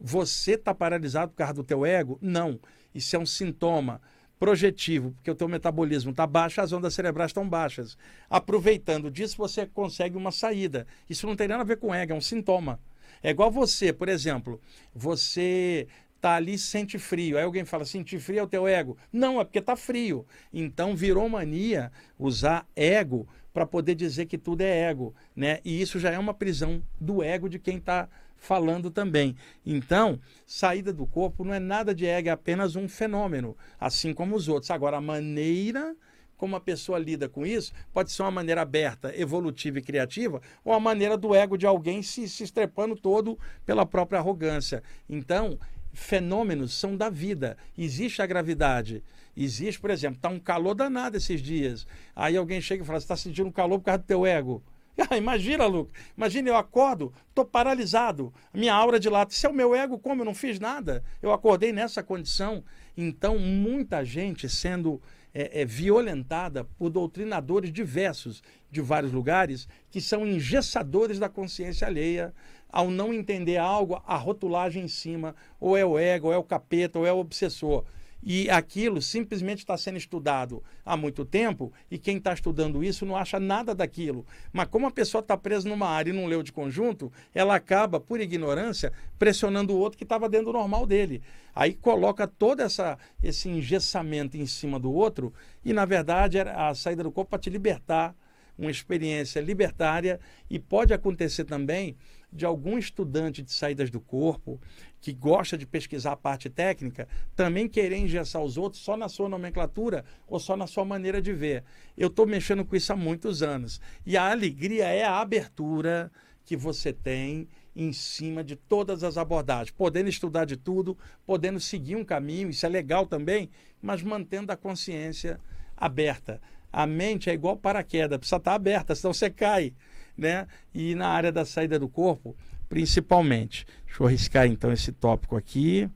Você 0.00 0.52
está 0.52 0.74
paralisado 0.74 1.32
por 1.32 1.38
causa 1.38 1.54
do 1.54 1.64
teu 1.64 1.84
ego? 1.84 2.18
Não. 2.22 2.58
Isso 2.94 3.14
é 3.16 3.18
um 3.18 3.26
sintoma 3.26 4.00
projetivo, 4.38 5.10
porque 5.12 5.30
o 5.30 5.34
teu 5.34 5.48
metabolismo 5.48 6.12
está 6.12 6.26
baixo, 6.26 6.60
as 6.60 6.72
ondas 6.72 6.94
cerebrais 6.94 7.30
estão 7.30 7.48
baixas. 7.48 7.98
Aproveitando 8.30 9.10
disso, 9.10 9.36
você 9.36 9.66
consegue 9.66 10.16
uma 10.16 10.30
saída. 10.30 10.86
Isso 11.10 11.26
não 11.26 11.36
tem 11.36 11.48
nada 11.48 11.62
a 11.62 11.66
ver 11.66 11.78
com 11.78 11.94
ego, 11.94 12.12
é 12.12 12.16
um 12.16 12.20
sintoma. 12.20 12.80
É 13.22 13.30
igual 13.30 13.50
você, 13.50 13.92
por 13.92 14.08
exemplo, 14.08 14.60
você 14.94 15.86
tá 16.20 16.34
ali 16.34 16.58
sente 16.58 16.98
frio. 16.98 17.36
Aí 17.36 17.44
alguém 17.44 17.64
fala, 17.64 17.84
sentir 17.84 18.18
frio 18.20 18.40
é 18.40 18.42
o 18.42 18.48
teu 18.48 18.66
ego. 18.66 18.96
Não, 19.12 19.40
é 19.40 19.44
porque 19.44 19.60
tá 19.60 19.76
frio. 19.76 20.26
Então 20.52 20.96
virou 20.96 21.28
mania 21.28 21.92
usar 22.18 22.66
ego 22.74 23.28
para 23.52 23.66
poder 23.66 23.94
dizer 23.94 24.26
que 24.26 24.38
tudo 24.38 24.60
é 24.60 24.90
ego, 24.90 25.14
né? 25.34 25.60
E 25.64 25.80
isso 25.80 25.98
já 25.98 26.10
é 26.10 26.18
uma 26.18 26.34
prisão 26.34 26.82
do 27.00 27.22
ego 27.22 27.48
de 27.48 27.58
quem 27.58 27.78
está 27.78 28.08
falando 28.36 28.90
também. 28.90 29.34
Então, 29.66 30.20
saída 30.46 30.92
do 30.92 31.06
corpo 31.06 31.44
não 31.44 31.52
é 31.52 31.58
nada 31.58 31.94
de 31.94 32.06
ego, 32.06 32.28
é 32.28 32.32
apenas 32.32 32.76
um 32.76 32.88
fenômeno, 32.88 33.56
assim 33.80 34.14
como 34.14 34.36
os 34.36 34.48
outros. 34.48 34.70
Agora, 34.70 34.98
a 34.98 35.00
maneira 35.00 35.96
como 36.38 36.56
a 36.56 36.60
pessoa 36.60 36.98
lida 36.98 37.28
com 37.28 37.44
isso, 37.44 37.72
pode 37.92 38.10
ser 38.12 38.22
uma 38.22 38.30
maneira 38.30 38.62
aberta, 38.62 39.12
evolutiva 39.14 39.78
e 39.78 39.82
criativa, 39.82 40.40
ou 40.64 40.72
a 40.72 40.80
maneira 40.80 41.18
do 41.18 41.34
ego 41.34 41.58
de 41.58 41.66
alguém 41.66 42.00
se, 42.02 42.26
se 42.28 42.44
estrepando 42.44 42.96
todo 42.96 43.38
pela 43.66 43.84
própria 43.84 44.20
arrogância. 44.20 44.82
Então, 45.10 45.58
fenômenos 45.92 46.72
são 46.72 46.96
da 46.96 47.10
vida. 47.10 47.58
Existe 47.76 48.22
a 48.22 48.26
gravidade. 48.26 49.02
Existe, 49.36 49.80
por 49.80 49.90
exemplo, 49.90 50.16
está 50.16 50.28
um 50.28 50.38
calor 50.38 50.74
danado 50.74 51.16
esses 51.16 51.42
dias. 51.42 51.86
Aí 52.14 52.36
alguém 52.36 52.60
chega 52.60 52.82
e 52.82 52.86
fala: 52.86 53.00
Você 53.00 53.04
está 53.04 53.16
sentindo 53.16 53.52
calor 53.52 53.78
por 53.78 53.84
causa 53.86 53.98
do 53.98 54.06
teu 54.06 54.24
ego. 54.24 54.62
Ah, 55.10 55.16
imagina, 55.16 55.64
Lucas. 55.64 55.94
Imagina, 56.16 56.48
eu 56.48 56.56
acordo, 56.56 57.14
estou 57.28 57.44
paralisado. 57.44 58.34
Minha 58.52 58.74
aura 58.74 58.98
dilata. 58.98 59.32
Se 59.32 59.46
é 59.46 59.48
o 59.48 59.54
meu 59.54 59.72
ego, 59.72 59.96
como 59.96 60.22
eu 60.22 60.24
não 60.24 60.34
fiz 60.34 60.58
nada? 60.58 61.04
Eu 61.22 61.32
acordei 61.32 61.72
nessa 61.72 62.02
condição. 62.02 62.64
Então, 62.96 63.38
muita 63.38 64.04
gente 64.04 64.48
sendo 64.48 65.00
é, 65.34 65.62
é, 65.62 65.64
violentada 65.64 66.64
por 66.64 66.90
doutrinadores 66.90 67.72
diversos 67.72 68.42
de 68.70 68.80
vários 68.80 69.12
lugares 69.12 69.68
que 69.90 70.00
são 70.00 70.26
engessadores 70.26 71.18
da 71.18 71.28
consciência 71.28 71.86
alheia 71.86 72.34
ao 72.70 72.90
não 72.90 73.14
entender 73.14 73.56
algo, 73.56 74.02
a 74.06 74.16
rotulagem 74.16 74.84
em 74.84 74.88
cima, 74.88 75.34
ou 75.58 75.76
é 75.76 75.84
o 75.84 75.98
ego, 75.98 76.28
ou 76.28 76.32
é 76.32 76.36
o 76.36 76.44
capeta, 76.44 76.98
ou 76.98 77.06
é 77.06 77.12
o 77.12 77.18
obsessor. 77.18 77.84
E 78.22 78.50
aquilo 78.50 79.00
simplesmente 79.00 79.58
está 79.58 79.76
sendo 79.76 79.96
estudado 79.96 80.62
há 80.84 80.96
muito 80.96 81.24
tempo 81.24 81.72
e 81.90 81.98
quem 81.98 82.16
está 82.16 82.32
estudando 82.32 82.82
isso 82.82 83.06
não 83.06 83.16
acha 83.16 83.38
nada 83.38 83.74
daquilo. 83.74 84.26
Mas 84.52 84.66
como 84.68 84.86
a 84.86 84.90
pessoa 84.90 85.20
está 85.20 85.36
presa 85.36 85.68
numa 85.68 85.88
área 85.88 86.10
e 86.10 86.14
não 86.14 86.26
leu 86.26 86.42
de 86.42 86.52
conjunto, 86.52 87.12
ela 87.34 87.54
acaba, 87.54 88.00
por 88.00 88.20
ignorância, 88.20 88.92
pressionando 89.18 89.72
o 89.72 89.78
outro 89.78 89.96
que 89.96 90.04
estava 90.04 90.28
dentro 90.28 90.46
do 90.46 90.58
normal 90.58 90.84
dele. 90.84 91.22
Aí 91.54 91.74
coloca 91.74 92.26
todo 92.26 92.60
essa, 92.60 92.98
esse 93.22 93.48
engessamento 93.48 94.36
em 94.36 94.46
cima 94.46 94.78
do 94.78 94.92
outro 94.92 95.32
e, 95.64 95.72
na 95.72 95.84
verdade, 95.84 96.40
a 96.40 96.74
saída 96.74 97.02
do 97.02 97.12
corpo 97.12 97.30
para 97.30 97.38
te 97.38 97.50
libertar 97.50 98.14
uma 98.58 98.70
experiência 98.70 99.40
libertária 99.40 100.18
e 100.50 100.58
pode 100.58 100.92
acontecer 100.92 101.44
também 101.44 101.96
de 102.32 102.44
algum 102.44 102.78
estudante 102.78 103.42
de 103.42 103.52
saídas 103.52 103.90
do 103.90 104.00
corpo 104.00 104.60
que 105.00 105.12
gosta 105.12 105.56
de 105.56 105.66
pesquisar 105.66 106.12
a 106.12 106.16
parte 106.16 106.50
técnica 106.50 107.08
também 107.34 107.68
querer 107.68 107.96
engessar 107.96 108.42
os 108.42 108.56
outros 108.58 108.82
só 108.82 108.96
na 108.96 109.08
sua 109.08 109.28
nomenclatura 109.28 110.04
ou 110.26 110.38
só 110.38 110.56
na 110.56 110.66
sua 110.66 110.84
maneira 110.84 111.22
de 111.22 111.32
ver. 111.32 111.64
Eu 111.96 112.08
estou 112.08 112.26
mexendo 112.26 112.64
com 112.64 112.76
isso 112.76 112.92
há 112.92 112.96
muitos 112.96 113.42
anos 113.42 113.80
e 114.04 114.16
a 114.16 114.30
alegria 114.30 114.86
é 114.86 115.04
a 115.04 115.20
abertura 115.20 116.10
que 116.44 116.56
você 116.56 116.92
tem 116.92 117.48
em 117.76 117.92
cima 117.92 118.42
de 118.42 118.56
todas 118.56 119.04
as 119.04 119.16
abordagens, 119.16 119.70
podendo 119.70 120.08
estudar 120.08 120.44
de 120.44 120.56
tudo, 120.56 120.98
podendo 121.24 121.60
seguir 121.60 121.94
um 121.94 122.04
caminho, 122.04 122.50
isso 122.50 122.66
é 122.66 122.68
legal 122.68 123.06
também, 123.06 123.50
mas 123.80 124.02
mantendo 124.02 124.50
a 124.50 124.56
consciência 124.56 125.38
aberta. 125.76 126.40
A 126.72 126.86
mente 126.86 127.30
é 127.30 127.32
igual 127.32 127.56
paraquedas, 127.56 128.18
precisa 128.18 128.36
estar 128.36 128.54
aberta, 128.54 128.94
senão 128.94 129.14
você 129.14 129.30
cai. 129.30 129.72
Né? 130.18 130.48
E 130.74 130.96
na 130.96 131.08
área 131.08 131.30
da 131.30 131.44
saída 131.44 131.78
do 131.78 131.88
corpo, 131.88 132.36
principalmente. 132.68 133.64
Deixa 133.86 134.02
eu 134.02 134.06
arriscar 134.06 134.46
então 134.46 134.72
esse 134.72 134.92
tópico 134.92 135.36
aqui. 135.36 135.88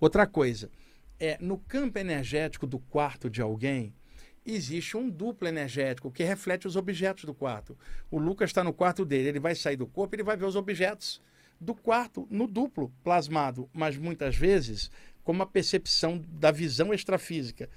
Outra 0.00 0.26
coisa, 0.26 0.68
é 1.20 1.36
no 1.40 1.58
campo 1.58 1.98
energético 1.98 2.66
do 2.66 2.78
quarto 2.78 3.30
de 3.30 3.40
alguém, 3.40 3.94
existe 4.44 4.96
um 4.96 5.08
duplo 5.08 5.46
energético 5.46 6.10
que 6.10 6.24
reflete 6.24 6.66
os 6.66 6.76
objetos 6.76 7.24
do 7.24 7.34
quarto. 7.34 7.76
O 8.10 8.18
Lucas 8.18 8.50
está 8.50 8.64
no 8.64 8.72
quarto 8.72 9.04
dele, 9.04 9.28
ele 9.28 9.40
vai 9.40 9.54
sair 9.54 9.76
do 9.76 9.86
corpo, 9.86 10.16
ele 10.16 10.22
vai 10.22 10.36
ver 10.36 10.46
os 10.46 10.56
objetos 10.56 11.20
do 11.60 11.74
quarto 11.74 12.26
no 12.30 12.46
duplo 12.46 12.90
plasmado, 13.04 13.68
mas 13.72 13.96
muitas 13.98 14.34
vezes 14.34 14.90
com 15.22 15.32
uma 15.32 15.46
percepção 15.46 16.24
da 16.26 16.50
visão 16.50 16.94
extrafísica 16.94 17.68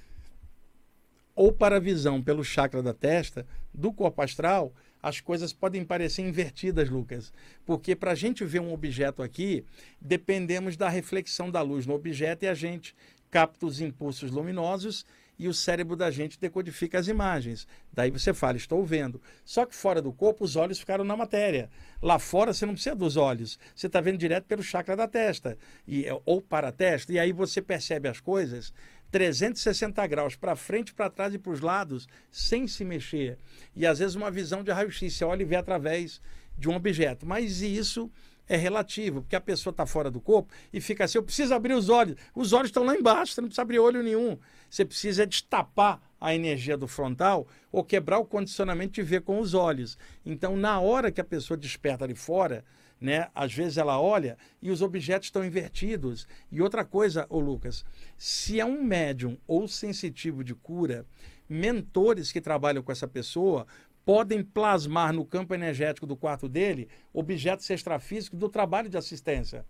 ou 1.35 1.51
para 1.51 1.77
a 1.77 1.79
visão 1.79 2.21
pelo 2.21 2.43
chakra 2.43 2.81
da 2.81 2.93
testa, 2.93 3.45
do 3.73 3.91
corpo 3.91 4.21
astral, 4.21 4.73
as 5.01 5.19
coisas 5.19 5.51
podem 5.51 5.83
parecer 5.83 6.21
invertidas, 6.21 6.89
Lucas. 6.89 7.33
Porque 7.65 7.95
para 7.95 8.11
a 8.11 8.15
gente 8.15 8.45
ver 8.45 8.61
um 8.61 8.73
objeto 8.73 9.21
aqui, 9.21 9.65
dependemos 9.99 10.77
da 10.77 10.87
reflexão 10.87 11.51
da 11.51 11.61
luz 11.61 11.85
no 11.85 11.93
objeto 11.93 12.43
e 12.43 12.47
a 12.47 12.53
gente 12.53 12.95
capta 13.29 13.65
os 13.65 13.81
impulsos 13.81 14.31
luminosos 14.31 15.05
e 15.37 15.47
o 15.47 15.53
cérebro 15.53 15.95
da 15.95 16.11
gente 16.11 16.39
decodifica 16.39 16.99
as 16.99 17.07
imagens. 17.07 17.67
Daí 17.91 18.11
você 18.11 18.33
fala, 18.33 18.55
estou 18.55 18.85
vendo. 18.85 19.21
Só 19.43 19.65
que 19.65 19.75
fora 19.75 20.01
do 20.01 20.13
corpo, 20.13 20.45
os 20.45 20.55
olhos 20.55 20.79
ficaram 20.79 21.03
na 21.03 21.17
matéria. 21.17 21.69
Lá 22.01 22.19
fora, 22.19 22.53
você 22.53 22.65
não 22.65 22.73
precisa 22.73 22.95
dos 22.95 23.17
olhos. 23.17 23.59
Você 23.75 23.87
está 23.87 23.99
vendo 23.99 24.17
direto 24.17 24.45
pelo 24.45 24.63
chakra 24.63 24.95
da 24.95 25.07
testa, 25.07 25.57
e, 25.87 26.05
ou 26.25 26.41
para 26.41 26.69
a 26.69 26.71
testa, 26.71 27.11
e 27.11 27.19
aí 27.19 27.33
você 27.33 27.61
percebe 27.61 28.07
as 28.07 28.19
coisas 28.19 28.73
360 29.13 30.07
graus 30.07 30.35
para 30.35 30.55
frente, 30.55 30.91
para 30.91 31.07
trás 31.07 31.35
e 31.35 31.37
para 31.37 31.51
os 31.51 31.61
lados, 31.61 32.07
sem 32.31 32.67
se 32.67 32.83
mexer. 32.83 33.37
E 33.75 33.85
às 33.85 33.99
vezes 33.99 34.15
uma 34.15 34.31
visão 34.31 34.63
de 34.63 34.71
raio-x, 34.71 35.13
você 35.13 35.23
olha 35.23 35.43
e 35.43 35.45
vê 35.45 35.55
através 35.55 36.19
de 36.57 36.67
um 36.67 36.75
objeto. 36.75 37.23
Mas 37.23 37.61
isso 37.61 38.11
é 38.49 38.57
relativo, 38.57 39.21
porque 39.21 39.35
a 39.35 39.41
pessoa 39.41 39.69
está 39.69 39.85
fora 39.85 40.09
do 40.09 40.19
corpo 40.19 40.51
e 40.73 40.81
fica 40.81 41.03
assim: 41.03 41.19
eu 41.19 41.23
preciso 41.23 41.53
abrir 41.53 41.75
os 41.75 41.89
olhos. 41.89 42.15
Os 42.33 42.53
olhos 42.53 42.69
estão 42.69 42.83
lá 42.83 42.95
embaixo, 42.95 43.33
você 43.33 43.41
não 43.41 43.49
precisa 43.49 43.61
abrir 43.61 43.77
olho 43.77 44.01
nenhum. 44.01 44.35
Você 44.67 44.83
precisa 44.83 45.27
destapar 45.27 46.01
a 46.19 46.33
energia 46.33 46.75
do 46.75 46.87
frontal 46.87 47.47
ou 47.71 47.83
quebrar 47.83 48.17
o 48.17 48.25
condicionamento 48.25 48.93
de 48.93 49.03
ver 49.03 49.21
com 49.21 49.39
os 49.39 49.53
olhos. 49.53 49.95
Então, 50.25 50.57
na 50.57 50.79
hora 50.79 51.11
que 51.11 51.21
a 51.21 51.23
pessoa 51.23 51.55
desperta 51.55 52.03
ali 52.03 52.15
fora, 52.15 52.65
né? 53.03 53.27
Às 53.35 53.53
vezes 53.53 53.77
ela 53.77 53.99
olha 53.99 54.37
e 54.61 54.71
os 54.71 54.81
objetos 54.81 55.27
estão 55.27 55.43
invertidos. 55.43 56.25
E 56.49 56.61
outra 56.61 56.85
coisa, 56.85 57.27
ô 57.29 57.37
Lucas, 57.37 57.83
se 58.17 58.61
é 58.61 58.65
um 58.65 58.81
médium 58.81 59.37
ou 59.45 59.67
sensitivo 59.67 60.41
de 60.41 60.55
cura, 60.55 61.05
mentores 61.49 62.31
que 62.31 62.39
trabalham 62.39 62.81
com 62.81 62.93
essa 62.93 63.05
pessoa 63.05 63.67
podem 64.05 64.41
plasmar 64.41 65.11
no 65.11 65.25
campo 65.25 65.53
energético 65.53 66.07
do 66.07 66.15
quarto 66.15 66.47
dele 66.47 66.87
objetos 67.13 67.69
extrafísicos 67.69 68.39
do 68.39 68.47
trabalho 68.47 68.87
de 68.87 68.97
assistência. 68.97 69.65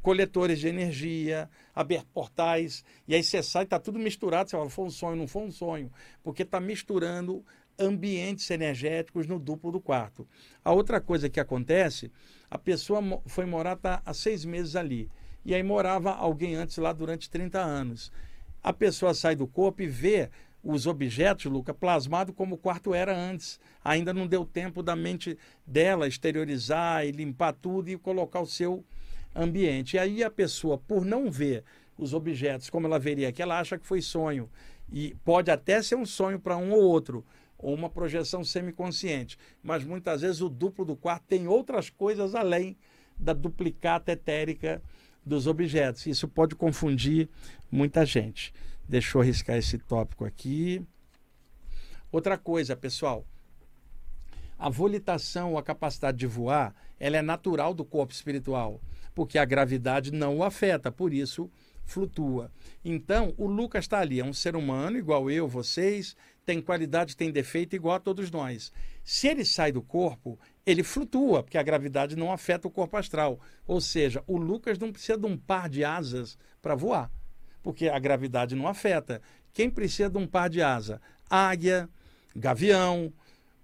Coletores 0.00 0.60
de 0.60 0.68
energia, 0.68 1.50
aberto 1.74 2.06
portais, 2.14 2.84
e 3.06 3.14
aí 3.16 3.22
você 3.22 3.42
sai, 3.42 3.64
está 3.64 3.80
tudo 3.80 3.98
misturado, 3.98 4.48
você 4.48 4.56
fala, 4.56 4.70
foi 4.70 4.84
um 4.84 4.90
sonho, 4.90 5.16
não 5.16 5.26
foi 5.26 5.42
um 5.42 5.50
sonho, 5.50 5.92
porque 6.22 6.42
está 6.42 6.60
misturando 6.60 7.44
ambientes 7.78 8.48
energéticos 8.50 9.26
no 9.26 9.38
duplo 9.38 9.72
do 9.72 9.80
quarto. 9.80 10.26
A 10.64 10.72
outra 10.72 11.00
coisa 11.00 11.28
que 11.28 11.40
acontece, 11.40 12.12
a 12.50 12.58
pessoa 12.58 13.00
foi 13.26 13.46
morar 13.46 13.76
tá, 13.76 14.02
há 14.04 14.12
seis 14.12 14.44
meses 14.44 14.74
ali. 14.74 15.08
E 15.44 15.54
aí 15.54 15.62
morava 15.62 16.10
alguém 16.10 16.54
antes 16.56 16.76
lá 16.78 16.92
durante 16.92 17.30
30 17.30 17.60
anos. 17.60 18.12
A 18.62 18.72
pessoa 18.72 19.14
sai 19.14 19.36
do 19.36 19.46
corpo 19.46 19.82
e 19.82 19.86
vê 19.86 20.28
os 20.62 20.86
objetos, 20.86 21.46
Luca, 21.46 21.72
plasmado 21.72 22.32
como 22.32 22.56
o 22.56 22.58
quarto 22.58 22.92
era 22.92 23.16
antes. 23.16 23.58
Ainda 23.82 24.12
não 24.12 24.26
deu 24.26 24.44
tempo 24.44 24.82
da 24.82 24.94
mente 24.96 25.38
dela 25.66 26.08
exteriorizar 26.08 27.06
e 27.06 27.12
limpar 27.12 27.52
tudo 27.52 27.88
e 27.88 27.96
colocar 27.96 28.40
o 28.40 28.46
seu 28.46 28.84
ambiente. 29.34 29.94
E 29.94 29.98
aí 29.98 30.24
a 30.24 30.30
pessoa, 30.30 30.76
por 30.76 31.04
não 31.04 31.30
ver 31.30 31.64
os 31.96 32.12
objetos 32.12 32.68
como 32.68 32.86
ela 32.86 32.98
veria 32.98 33.32
que 33.32 33.42
ela 33.42 33.58
acha 33.58 33.78
que 33.78 33.86
foi 33.86 34.02
sonho. 34.02 34.50
E 34.92 35.14
pode 35.24 35.50
até 35.50 35.80
ser 35.82 35.94
um 35.94 36.04
sonho 36.04 36.40
para 36.40 36.56
um 36.56 36.72
ou 36.72 36.82
outro, 36.82 37.24
ou 37.62 37.74
uma 37.74 37.88
projeção 37.88 38.42
semiconsciente. 38.42 39.38
Mas 39.62 39.84
muitas 39.84 40.22
vezes 40.22 40.40
o 40.40 40.48
duplo 40.48 40.84
do 40.84 40.96
quarto 40.96 41.24
tem 41.26 41.46
outras 41.46 41.90
coisas 41.90 42.34
além 42.34 42.76
da 43.18 43.32
duplicata 43.32 44.12
etérica 44.12 44.82
dos 45.24 45.46
objetos. 45.46 46.06
Isso 46.06 46.26
pode 46.26 46.54
confundir 46.54 47.28
muita 47.70 48.04
gente. 48.04 48.52
Deixa 48.88 49.16
eu 49.16 49.22
arriscar 49.22 49.56
esse 49.56 49.78
tópico 49.78 50.24
aqui. 50.24 50.84
Outra 52.10 52.36
coisa, 52.36 52.74
pessoal. 52.74 53.24
A 54.58 54.68
volitação, 54.68 55.56
a 55.56 55.62
capacidade 55.62 56.18
de 56.18 56.26
voar, 56.26 56.74
ela 56.98 57.16
é 57.16 57.22
natural 57.22 57.72
do 57.72 57.84
corpo 57.84 58.12
espiritual, 58.12 58.80
porque 59.14 59.38
a 59.38 59.44
gravidade 59.44 60.10
não 60.12 60.38
o 60.38 60.44
afeta, 60.44 60.92
por 60.92 61.14
isso 61.14 61.50
flutua. 61.90 62.50
Então, 62.84 63.34
o 63.36 63.46
Lucas 63.46 63.84
está 63.84 63.98
ali, 63.98 64.20
é 64.20 64.24
um 64.24 64.32
ser 64.32 64.54
humano 64.56 64.96
igual 64.96 65.30
eu, 65.30 65.48
vocês, 65.48 66.16
tem 66.46 66.60
qualidade, 66.60 67.16
tem 67.16 67.30
defeito 67.30 67.74
igual 67.76 67.96
a 67.96 68.00
todos 68.00 68.30
nós. 68.30 68.72
Se 69.04 69.26
ele 69.28 69.44
sai 69.44 69.72
do 69.72 69.82
corpo, 69.82 70.38
ele 70.64 70.82
flutua, 70.82 71.42
porque 71.42 71.58
a 71.58 71.62
gravidade 71.62 72.16
não 72.16 72.32
afeta 72.32 72.68
o 72.68 72.70
corpo 72.70 72.96
astral. 72.96 73.40
Ou 73.66 73.80
seja, 73.80 74.22
o 74.26 74.36
Lucas 74.36 74.78
não 74.78 74.92
precisa 74.92 75.18
de 75.18 75.26
um 75.26 75.36
par 75.36 75.68
de 75.68 75.84
asas 75.84 76.38
para 76.62 76.74
voar, 76.74 77.10
porque 77.62 77.88
a 77.88 77.98
gravidade 77.98 78.54
não 78.54 78.68
afeta. 78.68 79.20
Quem 79.52 79.68
precisa 79.68 80.08
de 80.08 80.18
um 80.18 80.26
par 80.26 80.48
de 80.48 80.62
asa? 80.62 81.00
Águia, 81.28 81.88
gavião, 82.34 83.12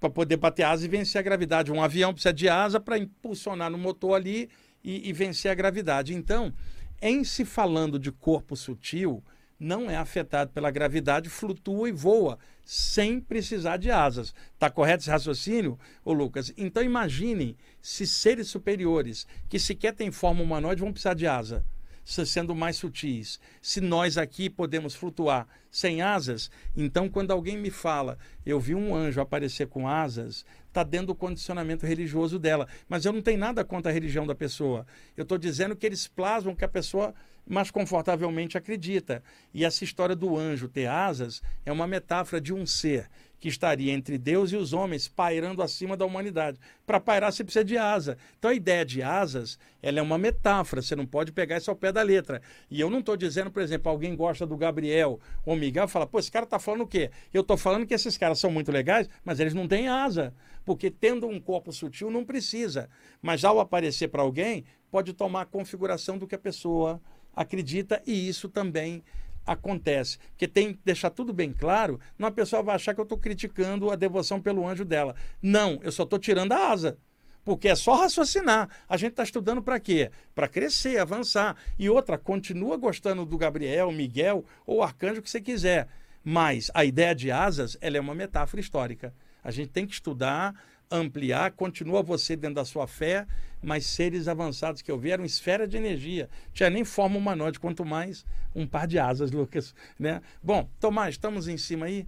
para 0.00 0.10
poder 0.10 0.36
bater 0.36 0.64
asa 0.64 0.84
e 0.84 0.88
vencer 0.88 1.18
a 1.18 1.22
gravidade. 1.22 1.72
Um 1.72 1.82
avião 1.82 2.12
precisa 2.12 2.32
de 2.32 2.48
asa 2.48 2.80
para 2.80 2.98
impulsionar 2.98 3.70
no 3.70 3.78
motor 3.78 4.14
ali 4.14 4.50
e, 4.82 5.08
e 5.08 5.12
vencer 5.12 5.50
a 5.50 5.54
gravidade. 5.54 6.14
Então, 6.14 6.52
em 7.00 7.24
se 7.24 7.44
falando 7.44 7.98
de 7.98 8.10
corpo 8.10 8.56
sutil, 8.56 9.22
não 9.58 9.90
é 9.90 9.96
afetado 9.96 10.50
pela 10.52 10.70
gravidade, 10.70 11.28
flutua 11.28 11.88
e 11.88 11.92
voa 11.92 12.38
sem 12.64 13.20
precisar 13.20 13.76
de 13.76 13.90
asas. 13.90 14.34
Está 14.52 14.68
correto 14.68 15.02
esse 15.02 15.10
raciocínio, 15.10 15.78
ô 16.04 16.12
Lucas? 16.12 16.52
Então 16.56 16.82
imagine 16.82 17.56
se 17.80 18.06
seres 18.06 18.48
superiores, 18.48 19.26
que 19.48 19.58
sequer 19.58 19.94
têm 19.94 20.10
forma 20.10 20.42
humanoide, 20.42 20.80
vão 20.80 20.92
precisar 20.92 21.14
de 21.14 21.26
asa. 21.26 21.64
sendo 22.04 22.54
mais 22.54 22.76
sutis. 22.76 23.40
Se 23.60 23.80
nós 23.80 24.18
aqui 24.18 24.50
podemos 24.50 24.94
flutuar 24.94 25.46
sem 25.70 26.02
asas, 26.02 26.50
então 26.76 27.08
quando 27.08 27.30
alguém 27.30 27.56
me 27.56 27.70
fala, 27.70 28.18
eu 28.44 28.60
vi 28.60 28.74
um 28.74 28.94
anjo 28.94 29.20
aparecer 29.20 29.68
com 29.68 29.88
asas, 29.88 30.44
está 30.76 30.82
dentro 30.82 31.08
do 31.08 31.14
condicionamento 31.14 31.86
religioso 31.86 32.38
dela. 32.38 32.68
Mas 32.88 33.04
eu 33.04 33.12
não 33.12 33.22
tenho 33.22 33.38
nada 33.38 33.64
contra 33.64 33.90
a 33.90 33.94
religião 33.94 34.26
da 34.26 34.34
pessoa. 34.34 34.86
Eu 35.16 35.22
estou 35.22 35.38
dizendo 35.38 35.74
que 35.74 35.86
eles 35.86 36.06
plasmam 36.06 36.54
que 36.54 36.64
a 36.64 36.68
pessoa 36.68 37.14
mais 37.48 37.70
confortavelmente 37.70 38.58
acredita. 38.58 39.22
E 39.54 39.64
essa 39.64 39.84
história 39.84 40.14
do 40.14 40.36
anjo 40.36 40.68
ter 40.68 40.86
asas 40.86 41.40
é 41.64 41.72
uma 41.72 41.86
metáfora 41.86 42.40
de 42.40 42.52
um 42.52 42.66
ser 42.66 43.08
que 43.38 43.48
estaria 43.48 43.92
entre 43.92 44.18
Deus 44.18 44.52
e 44.52 44.56
os 44.56 44.72
homens, 44.72 45.08
pairando 45.08 45.62
acima 45.62 45.96
da 45.96 46.04
humanidade. 46.04 46.58
Para 46.86 47.00
pairar, 47.00 47.32
você 47.32 47.44
precisa 47.44 47.64
de 47.64 47.76
asa. 47.76 48.16
Então 48.38 48.50
a 48.50 48.54
ideia 48.54 48.84
de 48.84 49.02
asas 49.02 49.58
ela 49.82 49.98
é 49.98 50.02
uma 50.02 50.18
metáfora, 50.18 50.82
você 50.82 50.96
não 50.96 51.06
pode 51.06 51.32
pegar 51.32 51.58
isso 51.58 51.70
ao 51.70 51.76
pé 51.76 51.92
da 51.92 52.02
letra. 52.02 52.42
E 52.70 52.80
eu 52.80 52.90
não 52.90 53.00
estou 53.00 53.16
dizendo, 53.16 53.50
por 53.50 53.62
exemplo, 53.62 53.90
alguém 53.90 54.16
gosta 54.16 54.46
do 54.46 54.56
Gabriel 54.56 55.20
ou 55.44 55.54
Miguel 55.54 55.86
fala, 55.86 56.06
pô, 56.06 56.18
esse 56.18 56.30
cara 56.30 56.44
está 56.44 56.58
falando 56.58 56.82
o 56.82 56.86
quê? 56.86 57.10
Eu 57.32 57.42
estou 57.42 57.56
falando 57.56 57.86
que 57.86 57.94
esses 57.94 58.16
caras 58.18 58.38
são 58.38 58.50
muito 58.50 58.72
legais, 58.72 59.08
mas 59.24 59.38
eles 59.38 59.54
não 59.54 59.68
têm 59.68 59.88
asa. 59.88 60.34
Porque 60.64 60.90
tendo 60.90 61.28
um 61.28 61.40
corpo 61.40 61.72
sutil 61.72 62.10
não 62.10 62.24
precisa. 62.24 62.88
Mas 63.22 63.44
ao 63.44 63.60
aparecer 63.60 64.08
para 64.08 64.22
alguém, 64.22 64.64
pode 64.90 65.12
tomar 65.12 65.42
a 65.42 65.46
configuração 65.46 66.18
do 66.18 66.26
que 66.26 66.34
a 66.34 66.38
pessoa 66.38 67.00
acredita 67.36 68.02
e 68.06 68.28
isso 68.28 68.48
também 68.48 69.04
acontece. 69.46 70.18
Porque 70.30 70.48
tem 70.48 70.72
que 70.72 70.80
deixar 70.84 71.10
tudo 71.10 71.32
bem 71.32 71.52
claro, 71.52 72.00
não 72.18 72.28
a 72.28 72.32
pessoa 72.32 72.62
vai 72.62 72.74
achar 72.74 72.94
que 72.94 73.00
eu 73.00 73.04
estou 73.04 73.18
criticando 73.18 73.90
a 73.90 73.96
devoção 73.96 74.40
pelo 74.40 74.66
anjo 74.66 74.84
dela. 74.84 75.14
Não, 75.40 75.78
eu 75.82 75.92
só 75.92 76.02
estou 76.02 76.18
tirando 76.18 76.52
a 76.52 76.70
asa. 76.70 76.98
Porque 77.44 77.68
é 77.68 77.76
só 77.76 77.94
raciocinar. 77.94 78.68
A 78.88 78.96
gente 78.96 79.12
está 79.12 79.22
estudando 79.22 79.62
para 79.62 79.78
quê? 79.78 80.10
Para 80.34 80.48
crescer, 80.48 80.98
avançar. 80.98 81.56
E 81.78 81.88
outra, 81.88 82.18
continua 82.18 82.76
gostando 82.76 83.24
do 83.24 83.38
Gabriel, 83.38 83.92
Miguel 83.92 84.44
ou 84.66 84.82
arcanjo 84.82 85.22
que 85.22 85.30
você 85.30 85.40
quiser. 85.40 85.86
Mas 86.24 86.72
a 86.74 86.84
ideia 86.84 87.14
de 87.14 87.30
asas 87.30 87.78
ela 87.80 87.96
é 87.96 88.00
uma 88.00 88.16
metáfora 88.16 88.60
histórica. 88.60 89.14
A 89.44 89.52
gente 89.52 89.68
tem 89.68 89.86
que 89.86 89.94
estudar, 89.94 90.60
ampliar, 90.90 91.52
continua 91.52 92.02
você 92.02 92.36
dentro 92.36 92.56
da 92.56 92.64
sua 92.64 92.86
fé, 92.86 93.26
mas 93.62 93.86
seres 93.86 94.28
avançados 94.28 94.82
que 94.82 94.90
eu 94.90 94.98
vi 94.98 95.10
eram 95.10 95.24
esfera 95.24 95.66
de 95.66 95.76
energia. 95.76 96.28
Tinha 96.52 96.70
nem 96.70 96.84
forma 96.84 97.16
humanoide, 97.16 97.58
quanto 97.58 97.84
mais 97.84 98.24
um 98.54 98.66
par 98.66 98.86
de 98.86 98.98
asas, 98.98 99.30
Lucas. 99.32 99.74
Né? 99.98 100.20
Bom, 100.42 100.68
Tomás, 100.78 101.14
estamos 101.14 101.48
em 101.48 101.56
cima 101.56 101.86
aí? 101.86 102.06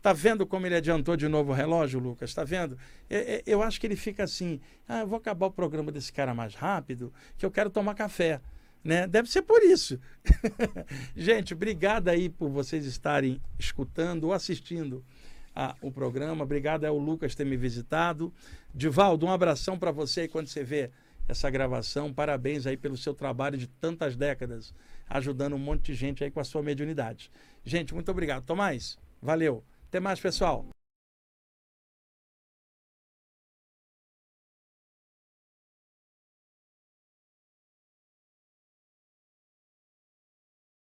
Tá 0.00 0.12
vendo 0.12 0.46
como 0.46 0.64
ele 0.64 0.76
adiantou 0.76 1.16
de 1.16 1.26
novo 1.28 1.50
o 1.50 1.54
relógio, 1.54 1.98
Lucas? 1.98 2.32
Tá 2.32 2.44
vendo? 2.44 2.78
Eu, 3.10 3.42
eu 3.44 3.62
acho 3.62 3.80
que 3.80 3.86
ele 3.86 3.96
fica 3.96 4.22
assim: 4.24 4.60
ah, 4.88 5.00
eu 5.00 5.06
vou 5.06 5.18
acabar 5.18 5.46
o 5.46 5.50
programa 5.50 5.90
desse 5.90 6.12
cara 6.12 6.32
mais 6.32 6.54
rápido, 6.54 7.12
que 7.36 7.44
eu 7.44 7.50
quero 7.50 7.68
tomar 7.68 7.94
café. 7.94 8.40
Né? 8.82 9.08
Deve 9.08 9.28
ser 9.28 9.42
por 9.42 9.60
isso. 9.62 10.00
Gente, 11.16 11.52
obrigado 11.52 12.08
aí 12.08 12.28
por 12.28 12.48
vocês 12.48 12.86
estarem 12.86 13.40
escutando 13.58 14.24
ou 14.24 14.32
assistindo 14.32 15.04
a, 15.54 15.74
o 15.80 15.90
programa. 15.90 16.44
Obrigado 16.44 16.84
ao 16.84 16.98
Lucas 16.98 17.34
ter 17.34 17.44
me 17.44 17.56
visitado. 17.56 18.32
Divaldo, 18.74 19.26
um 19.26 19.30
abração 19.30 19.78
para 19.78 19.90
você 19.90 20.22
aí 20.22 20.28
quando 20.28 20.46
você 20.46 20.62
vê 20.62 20.90
essa 21.26 21.50
gravação. 21.50 22.12
Parabéns 22.12 22.66
aí 22.66 22.76
pelo 22.76 22.96
seu 22.96 23.14
trabalho 23.14 23.58
de 23.58 23.66
tantas 23.66 24.16
décadas, 24.16 24.74
ajudando 25.08 25.54
um 25.54 25.58
monte 25.58 25.86
de 25.86 25.94
gente 25.94 26.24
aí 26.24 26.30
com 26.30 26.40
a 26.40 26.44
sua 26.44 26.62
mediunidade. 26.62 27.30
Gente, 27.64 27.94
muito 27.94 28.10
obrigado. 28.10 28.44
Tomás, 28.44 28.98
valeu. 29.20 29.64
Até 29.88 30.00
mais, 30.00 30.20
pessoal. 30.20 30.77